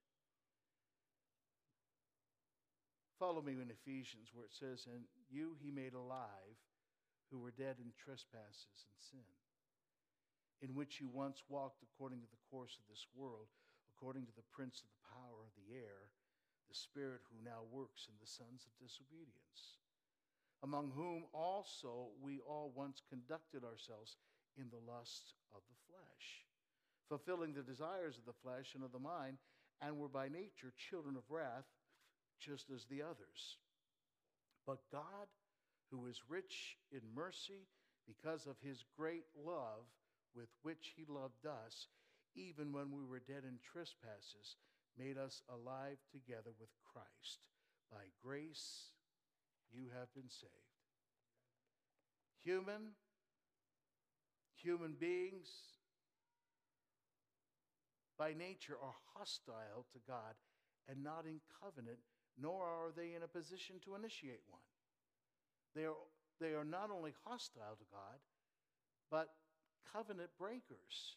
Follow 3.19 3.41
me 3.41 3.53
in 3.53 3.71
Ephesians 3.71 4.31
where 4.35 4.45
it 4.45 4.53
says, 4.53 4.89
And 4.93 5.05
you 5.31 5.55
he 5.63 5.71
made 5.71 5.95
alive, 5.95 6.59
who 7.31 7.39
were 7.39 7.53
dead 7.53 7.77
in 7.79 7.93
trespasses 7.97 8.87
and 8.91 8.99
sin, 8.99 9.21
in 10.63 10.75
which 10.79 11.03
you 11.03 11.11
once 11.11 11.43
walked 11.51 11.83
according 11.83 12.23
to 12.23 12.31
the 12.31 12.45
course 12.49 12.79
of 12.79 12.87
this 12.89 13.05
world, 13.19 13.51
according 13.91 14.25
to 14.25 14.35
the 14.39 14.47
prince 14.55 14.79
of 14.79 14.89
the 14.95 15.07
power 15.11 15.43
of 15.43 15.53
the 15.59 15.75
air, 15.75 16.15
the 16.71 16.75
spirit 16.75 17.21
who 17.29 17.45
now 17.45 17.67
works 17.69 18.07
in 18.09 18.15
the 18.23 18.31
sons 18.31 18.65
of 18.65 18.73
disobedience, 18.79 19.83
among 20.63 20.95
whom 20.95 21.27
also 21.35 22.15
we 22.23 22.39
all 22.47 22.73
once 22.75 23.03
conducted 23.11 23.67
ourselves 23.67 24.17
in 24.57 24.71
the 24.71 24.81
lusts 24.87 25.35
of 25.51 25.61
the 25.67 25.81
flesh, 25.91 26.47
fulfilling 27.11 27.53
the 27.53 27.67
desires 27.67 28.17
of 28.17 28.25
the 28.25 28.41
flesh 28.41 28.73
and 28.75 28.85
of 28.85 28.93
the 28.93 29.03
mind, 29.03 29.37
and 29.83 29.99
were 29.99 30.09
by 30.09 30.29
nature 30.29 30.73
children 30.79 31.17
of 31.17 31.27
wrath, 31.29 31.67
just 32.39 32.71
as 32.71 32.87
the 32.87 33.03
others. 33.03 33.59
But 34.67 34.79
God, 34.93 35.27
who 35.91 36.07
is 36.07 36.23
rich 36.29 36.79
in 36.93 37.01
mercy 37.15 37.67
because 38.07 38.47
of 38.47 38.57
his 38.63 38.85
great 38.97 39.25
love 39.35 39.91
with 40.35 40.49
which 40.63 40.95
he 40.97 41.05
loved 41.09 41.47
us, 41.47 41.89
even 42.35 42.73
when 42.73 42.91
we 42.91 43.05
were 43.05 43.21
dead 43.21 43.45
in 43.45 43.59
trespasses, 43.61 44.57
made 44.99 45.19
us 45.19 45.43
alive 45.49 45.99
together 46.11 46.51
with 46.59 46.71
Christ. 46.93 47.41
By 47.91 48.09
grace 48.23 48.93
you 49.71 49.89
have 49.99 50.13
been 50.15 50.31
saved. 50.31 50.53
Human, 52.45 52.97
human 54.55 54.95
beings 54.99 55.49
by 58.19 58.35
nature 58.35 58.77
are 58.83 58.95
hostile 59.15 59.87
to 59.93 59.99
God 60.07 60.35
and 60.89 61.03
not 61.03 61.25
in 61.27 61.41
covenant, 61.63 61.99
nor 62.41 62.65
are 62.65 62.93
they 62.95 63.15
in 63.15 63.23
a 63.23 63.29
position 63.29 63.77
to 63.85 63.95
initiate 63.95 64.43
one. 64.49 64.63
They 65.75 65.85
are, 65.85 65.95
they 66.41 66.55
are 66.55 66.65
not 66.65 66.91
only 66.91 67.15
hostile 67.25 67.77
to 67.79 67.85
God, 67.91 68.19
but 69.11 69.29
covenant 69.93 70.31
breakers. 70.39 71.17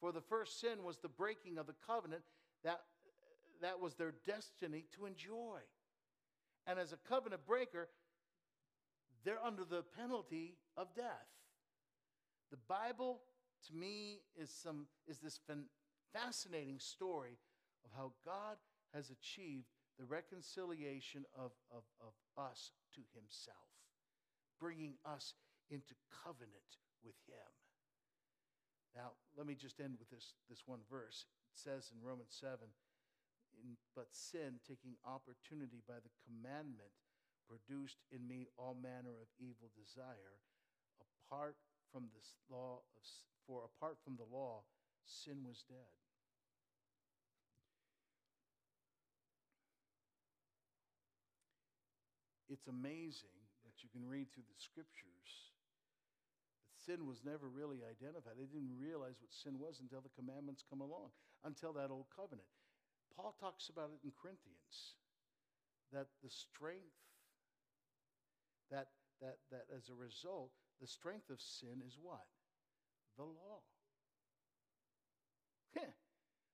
For 0.00 0.12
the 0.12 0.20
first 0.20 0.60
sin 0.60 0.82
was 0.82 0.98
the 0.98 1.08
breaking 1.08 1.58
of 1.58 1.66
the 1.66 1.74
covenant 1.86 2.22
that, 2.62 2.80
that 3.60 3.80
was 3.80 3.94
their 3.94 4.14
destiny 4.26 4.86
to 4.96 5.06
enjoy. 5.06 5.60
And 6.66 6.78
as 6.78 6.92
a 6.92 7.08
covenant 7.08 7.46
breaker, 7.46 7.88
they're 9.24 9.42
under 9.42 9.64
the 9.64 9.84
penalty 9.96 10.56
of 10.76 10.94
death. 10.94 11.28
The 12.50 12.58
Bible, 12.68 13.20
to 13.68 13.74
me, 13.74 14.20
is, 14.36 14.50
some, 14.50 14.86
is 15.06 15.18
this 15.18 15.40
fascinating 16.12 16.78
story 16.78 17.38
of 17.84 17.90
how 17.96 18.12
God 18.24 18.56
has 18.92 19.10
achieved 19.10 19.66
the 19.98 20.04
reconciliation 20.04 21.24
of, 21.36 21.52
of, 21.70 21.84
of 22.00 22.12
us 22.36 22.72
to 22.94 23.00
Himself 23.14 23.56
bringing 24.60 24.94
us 25.04 25.34
into 25.70 25.94
covenant 26.24 26.80
with 27.04 27.16
Him. 27.28 27.50
Now, 28.94 29.18
let 29.36 29.46
me 29.46 29.58
just 29.58 29.82
end 29.82 29.98
with 29.98 30.10
this, 30.10 30.38
this 30.48 30.62
one 30.66 30.80
verse. 30.86 31.26
It 31.50 31.58
says 31.58 31.90
in 31.90 31.98
Romans 31.98 32.30
7 32.38 32.62
in, 33.58 33.76
But 33.94 34.14
sin, 34.14 34.62
taking 34.62 34.94
opportunity 35.02 35.82
by 35.86 35.98
the 35.98 36.14
commandment, 36.22 36.94
produced 37.46 37.98
in 38.10 38.26
me 38.26 38.46
all 38.56 38.78
manner 38.78 39.18
of 39.18 39.28
evil 39.38 39.70
desire. 39.74 40.38
Apart 41.26 41.56
from 41.90 42.10
this 42.14 42.38
law 42.50 42.82
of, 42.96 43.02
for 43.46 43.66
apart 43.66 43.98
from 44.02 44.16
the 44.16 44.26
law, 44.30 44.62
sin 45.04 45.42
was 45.46 45.64
dead. 45.68 45.94
It's 52.48 52.68
amazing 52.68 53.34
that 53.64 53.82
you 53.82 53.88
can 53.90 54.06
read 54.06 54.30
through 54.30 54.46
the 54.46 54.60
scriptures, 54.62 55.53
sin 56.86 57.06
was 57.06 57.24
never 57.24 57.48
really 57.48 57.80
identified. 57.84 58.36
They 58.36 58.46
didn't 58.46 58.76
realize 58.76 59.16
what 59.20 59.32
sin 59.32 59.58
was 59.58 59.80
until 59.80 60.00
the 60.00 60.12
commandments 60.12 60.64
come 60.68 60.80
along, 60.80 61.10
until 61.44 61.72
that 61.74 61.90
old 61.90 62.06
covenant. 62.14 62.48
Paul 63.16 63.34
talks 63.40 63.68
about 63.68 63.90
it 63.94 64.04
in 64.04 64.12
Corinthians 64.12 64.98
that 65.92 66.08
the 66.22 66.30
strength, 66.30 66.98
that, 68.70 68.88
that, 69.20 69.38
that 69.50 69.66
as 69.74 69.88
a 69.88 69.94
result, 69.94 70.50
the 70.80 70.86
strength 70.86 71.30
of 71.30 71.40
sin 71.40 71.82
is 71.86 71.98
what? 72.00 72.26
The 73.16 73.24
law. 73.24 73.62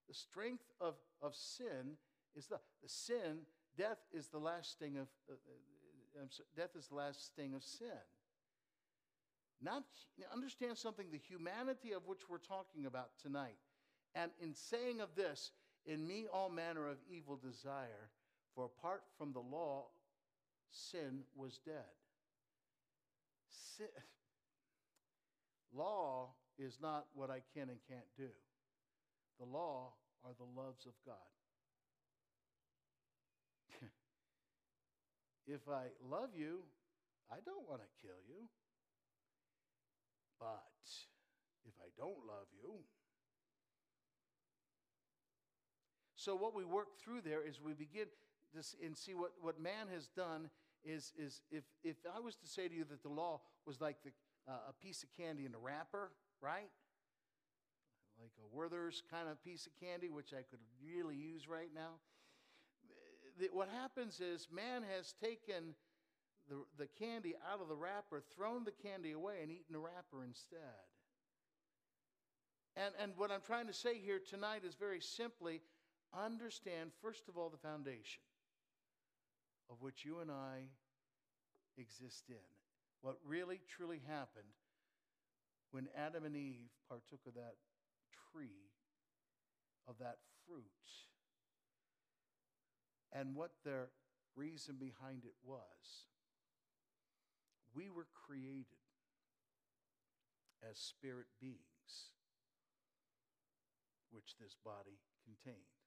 the 0.09 0.14
strength 0.14 0.64
of, 0.81 0.95
of 1.22 1.35
sin 1.35 1.97
is 2.37 2.47
the, 2.47 2.61
the 2.83 2.89
sin, 2.89 3.47
death 3.76 3.99
is 4.12 4.28
the 4.28 4.39
last 4.39 4.72
sting 4.72 4.99
of, 4.99 5.09
uh, 5.31 5.35
death 6.55 6.76
is 6.76 6.89
the 6.89 6.95
last 6.95 7.26
sting 7.26 7.55
of 7.55 7.64
sin. 7.64 7.89
Not 9.62 9.84
understand 10.32 10.78
something, 10.78 11.06
the 11.11 11.18
humanity 11.18 11.92
of 11.92 12.06
which 12.06 12.28
we're 12.28 12.38
talking 12.38 12.86
about 12.86 13.11
tonight. 13.22 13.58
And 14.14 14.30
in 14.40 14.54
saying 14.54 15.00
of 15.00 15.14
this, 15.14 15.52
in 15.84 16.06
me 16.06 16.26
all 16.32 16.48
manner 16.48 16.88
of 16.88 16.96
evil 17.08 17.36
desire, 17.36 18.11
for 18.54 18.64
apart 18.64 19.02
from 19.18 19.32
the 19.32 19.40
law, 19.40 19.86
sin 20.70 21.20
was 21.36 21.61
dead. 21.64 21.92
Sin, 23.50 23.86
law 25.76 26.30
is 26.58 26.78
not 26.80 27.06
what 27.14 27.30
I 27.30 27.40
can 27.54 27.68
and 27.68 27.78
can't 27.88 28.16
do. 28.16 28.30
The 29.38 29.46
law 29.46 29.92
are 30.24 30.32
the 30.38 30.61
loves 30.61 30.86
of 30.86 30.92
God. 31.06 31.16
If 35.46 35.68
I 35.68 35.86
love 36.08 36.30
you, 36.36 36.61
I 37.30 37.36
don't 37.44 37.68
want 37.68 37.80
to 37.80 37.88
kill 38.06 38.18
you. 38.28 38.48
But 40.41 40.64
if 41.64 41.74
I 41.80 41.88
don't 41.97 42.26
love 42.26 42.49
you, 42.53 42.72
so 46.16 46.34
what 46.34 46.55
we 46.55 46.64
work 46.64 46.99
through 46.99 47.20
there 47.20 47.47
is 47.47 47.61
we 47.61 47.74
begin 47.74 48.07
this 48.55 48.74
and 48.84 48.97
see 48.97 49.14
what, 49.14 49.32
what 49.41 49.61
man 49.61 49.86
has 49.95 50.09
done 50.09 50.51
is, 50.82 51.12
is 51.16 51.43
if, 51.51 51.64
if 51.84 51.97
I 52.12 52.18
was 52.20 52.36
to 52.36 52.49
say 52.49 52.66
to 52.66 52.74
you 52.74 52.84
that 52.91 53.03
the 53.03 53.09
law 53.09 53.41
was 53.66 53.80
like 53.80 53.97
the, 54.03 54.11
uh, 54.49 54.70
a 54.70 54.72
piece 54.84 55.03
of 55.03 55.11
candy 55.12 55.45
in 55.45 55.55
a 55.55 55.59
wrapper, 55.59 56.11
right? 56.41 56.70
Like 58.18 58.32
a 58.38 58.57
Werther's 58.57 59.03
kind 59.11 59.28
of 59.28 59.43
piece 59.45 59.66
of 59.66 59.72
candy, 59.78 60.09
which 60.09 60.32
I 60.32 60.43
could 60.43 60.61
really 60.82 61.16
use 61.16 61.47
right 61.49 61.70
now 61.74 62.01
what 63.53 63.68
happens 63.68 64.20
is 64.20 64.49
man 64.53 64.82
has 64.97 65.14
taken 65.22 65.74
the, 66.51 66.57
the 66.76 66.88
candy 66.98 67.34
out 67.51 67.62
of 67.62 67.68
the 67.68 67.76
wrapper, 67.76 68.22
thrown 68.36 68.64
the 68.64 68.72
candy 68.72 69.12
away, 69.12 69.36
and 69.40 69.51
eaten 69.51 69.72
the 69.72 69.78
wrapper 69.78 70.22
instead. 70.22 70.59
And, 72.76 72.92
and 73.01 73.12
what 73.16 73.30
I'm 73.30 73.40
trying 73.40 73.68
to 73.68 73.72
say 73.72 73.98
here 73.98 74.20
tonight 74.20 74.62
is 74.66 74.74
very 74.74 75.01
simply 75.01 75.62
understand, 76.12 76.90
first 77.01 77.28
of 77.28 77.38
all, 77.38 77.48
the 77.48 77.57
foundation 77.57 78.22
of 79.70 79.80
which 79.80 80.05
you 80.05 80.18
and 80.18 80.30
I 80.30 80.64
exist 81.78 82.24
in. 82.28 82.51
What 83.01 83.16
really, 83.24 83.61
truly 83.68 84.03
happened 84.07 84.53
when 85.70 85.88
Adam 85.96 86.24
and 86.24 86.36
Eve 86.36 86.68
partook 86.88 87.20
of 87.26 87.34
that 87.34 87.55
tree, 88.32 88.74
of 89.88 89.94
that 90.01 90.18
fruit 90.46 90.64
and 93.12 93.34
what 93.34 93.51
their 93.64 93.88
reason 94.36 94.76
behind 94.78 95.24
it 95.24 95.34
was. 95.44 96.07
We 97.75 97.89
were 97.89 98.09
created 98.12 98.83
as 100.61 100.79
spirit 100.79 101.27
beings, 101.41 102.12
which 104.11 104.37
this 104.37 104.57
body 104.61 104.99
contained. 105.23 105.79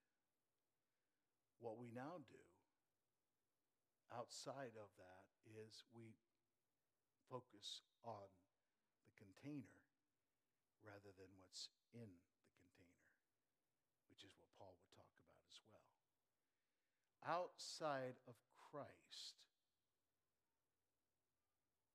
What 1.60 1.78
we 1.78 1.92
now 1.92 2.24
do 2.28 2.44
outside 4.12 4.76
of 4.80 4.90
that 5.00 5.28
is 5.48 5.84
we 5.96 6.16
focus 7.30 7.84
on 8.04 8.28
the 9.08 9.16
container 9.16 9.84
rather 10.84 11.12
than 11.16 11.32
what's 11.40 11.72
in 11.96 12.08
the 12.08 12.52
container, 12.60 13.08
which 14.12 14.24
is 14.24 14.36
what 14.40 14.52
Paul 14.60 14.76
would 14.76 14.92
talk 14.96 15.12
about 15.20 15.40
as 15.48 15.60
well 15.68 15.84
outside 17.24 18.20
of 18.28 18.36
Christ 18.60 19.43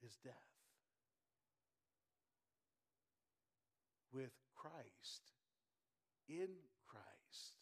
is 0.08 0.16
death. 0.24 0.48
With 4.08 4.32
Christ, 4.56 5.36
in 6.32 6.48
Christ, 6.88 7.60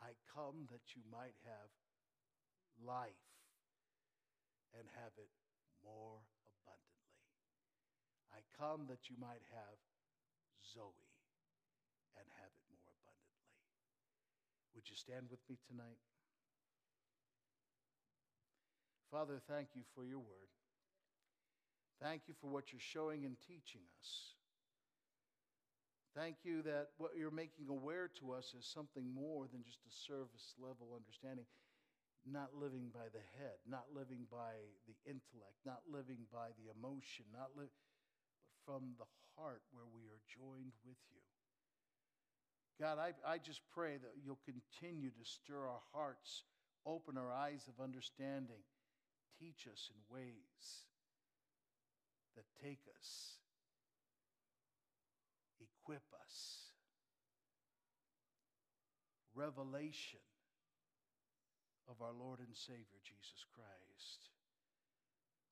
I 0.00 0.16
come 0.32 0.64
that 0.72 0.96
you 0.96 1.04
might 1.12 1.36
have 1.44 1.68
life 2.80 3.28
and 4.72 4.88
have 4.96 5.12
it 5.20 5.28
more 5.84 6.24
abundantly. 6.48 7.20
I 8.32 8.40
come 8.56 8.88
that 8.88 9.12
you 9.12 9.16
might 9.20 9.44
have 9.52 9.76
Zoe 10.64 11.12
and 12.16 12.24
have 12.40 12.52
it 12.56 12.66
more 12.72 12.88
abundantly. 13.04 13.52
Would 14.72 14.88
you 14.88 14.96
stand 14.96 15.28
with 15.28 15.44
me 15.52 15.60
tonight? 15.68 16.00
Father, 19.12 19.40
thank 19.48 19.76
you 19.76 19.84
for 19.94 20.04
your 20.04 20.20
word. 20.20 20.52
Thank 22.02 22.28
you 22.28 22.34
for 22.40 22.48
what 22.48 22.72
you're 22.72 22.80
showing 22.80 23.24
and 23.24 23.36
teaching 23.48 23.80
us. 24.00 24.36
Thank 26.16 26.44
you 26.44 26.62
that 26.62 26.96
what 26.96 27.12
you're 27.16 27.30
making 27.30 27.68
aware 27.68 28.08
to 28.20 28.32
us 28.32 28.52
is 28.56 28.64
something 28.64 29.04
more 29.12 29.48
than 29.52 29.64
just 29.64 29.84
a 29.84 29.92
service 29.92 30.56
level 30.56 30.96
understanding. 30.96 31.44
Not 32.24 32.56
living 32.56 32.88
by 32.92 33.06
the 33.12 33.22
head, 33.38 33.60
not 33.68 33.92
living 33.94 34.26
by 34.32 34.58
the 34.88 34.96
intellect, 35.04 35.60
not 35.64 35.84
living 35.88 36.26
by 36.32 36.56
the 36.58 36.72
emotion, 36.72 37.24
not 37.32 37.52
li- 37.54 37.68
but 37.68 38.50
from 38.64 38.96
the 38.98 39.06
heart 39.36 39.62
where 39.70 39.86
we 39.86 40.08
are 40.08 40.24
joined 40.26 40.74
with 40.84 40.98
you. 41.12 41.22
God, 42.80 42.98
I, 42.98 43.12
I 43.24 43.38
just 43.38 43.60
pray 43.72 43.96
that 43.96 44.18
you'll 44.24 44.42
continue 44.44 45.10
to 45.10 45.24
stir 45.24 45.68
our 45.68 45.84
hearts, 45.94 46.44
open 46.84 47.16
our 47.16 47.32
eyes 47.32 47.68
of 47.68 47.82
understanding, 47.82 48.64
teach 49.38 49.68
us 49.70 49.88
in 49.92 49.96
ways 50.10 50.88
that 52.36 52.44
take 52.62 52.80
us, 52.98 53.38
equip 55.60 56.02
us. 56.24 56.62
Revelation 59.34 60.20
of 61.88 62.00
our 62.00 62.12
Lord 62.12 62.38
and 62.38 62.56
Savior, 62.56 63.00
Jesus 63.02 63.44
Christ. 63.54 64.30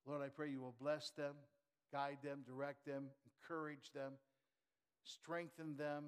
Lord, 0.07 0.23
I 0.23 0.29
pray 0.29 0.51
you 0.51 0.61
will 0.61 0.75
bless 0.81 1.11
them, 1.11 1.35
guide 1.93 2.19
them, 2.23 2.41
direct 2.47 2.87
them, 2.87 3.05
encourage 3.27 3.91
them, 3.95 4.13
strengthen 5.05 5.77
them, 5.77 6.05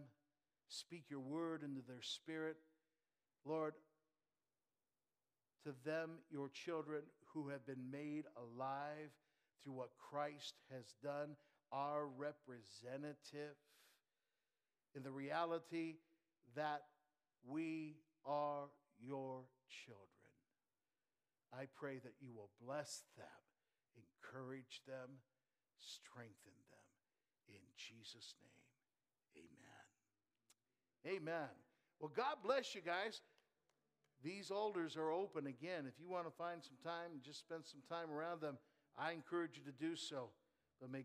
speak 0.69 1.05
your 1.09 1.21
word 1.21 1.63
into 1.63 1.81
their 1.87 2.03
spirit. 2.03 2.57
Lord, 3.45 3.75
to 5.65 5.75
them, 5.85 6.11
your 6.31 6.49
children 6.49 7.03
who 7.33 7.49
have 7.49 7.67
been 7.67 7.91
made 7.91 8.25
alive 8.37 9.11
through 9.63 9.75
what 9.75 9.91
Christ 10.11 10.55
has 10.73 10.95
done, 11.03 11.37
our 11.73 12.07
representative, 12.07 13.57
in 14.95 15.03
the 15.03 15.11
reality 15.11 15.97
that 16.55 16.83
we 17.47 17.97
are 18.25 18.65
your 18.99 19.43
children. 19.85 20.09
I 21.53 21.67
pray 21.75 21.99
that 21.99 22.15
you 22.21 22.33
will 22.35 22.51
bless 22.65 23.03
them, 23.17 23.27
encourage 23.97 24.83
them, 24.87 25.21
strengthen 25.79 26.57
them. 26.71 26.87
In 27.49 27.63
Jesus' 27.77 28.35
name, 28.41 29.45
amen. 31.05 31.17
Amen. 31.17 31.51
Well, 32.01 32.13
God 32.15 32.37
bless 32.43 32.75
you 32.75 32.81
guys. 32.81 33.21
These 34.25 34.51
altars 34.51 34.97
are 34.97 35.13
open 35.13 35.47
again. 35.47 35.85
If 35.87 36.01
you 36.01 36.09
want 36.09 36.27
to 36.27 36.33
find 36.33 36.63
some 36.63 36.77
time 36.83 37.21
just 37.23 37.41
spend 37.41 37.65
some 37.65 37.83
time 37.89 38.11
around 38.11 38.41
them, 38.41 38.59
I 38.99 39.13
encourage 39.13 39.59
you 39.59 39.71
to 39.71 39.79
do 39.79 39.97
so. 39.97 40.31
But 40.81 40.91
may 40.91 41.03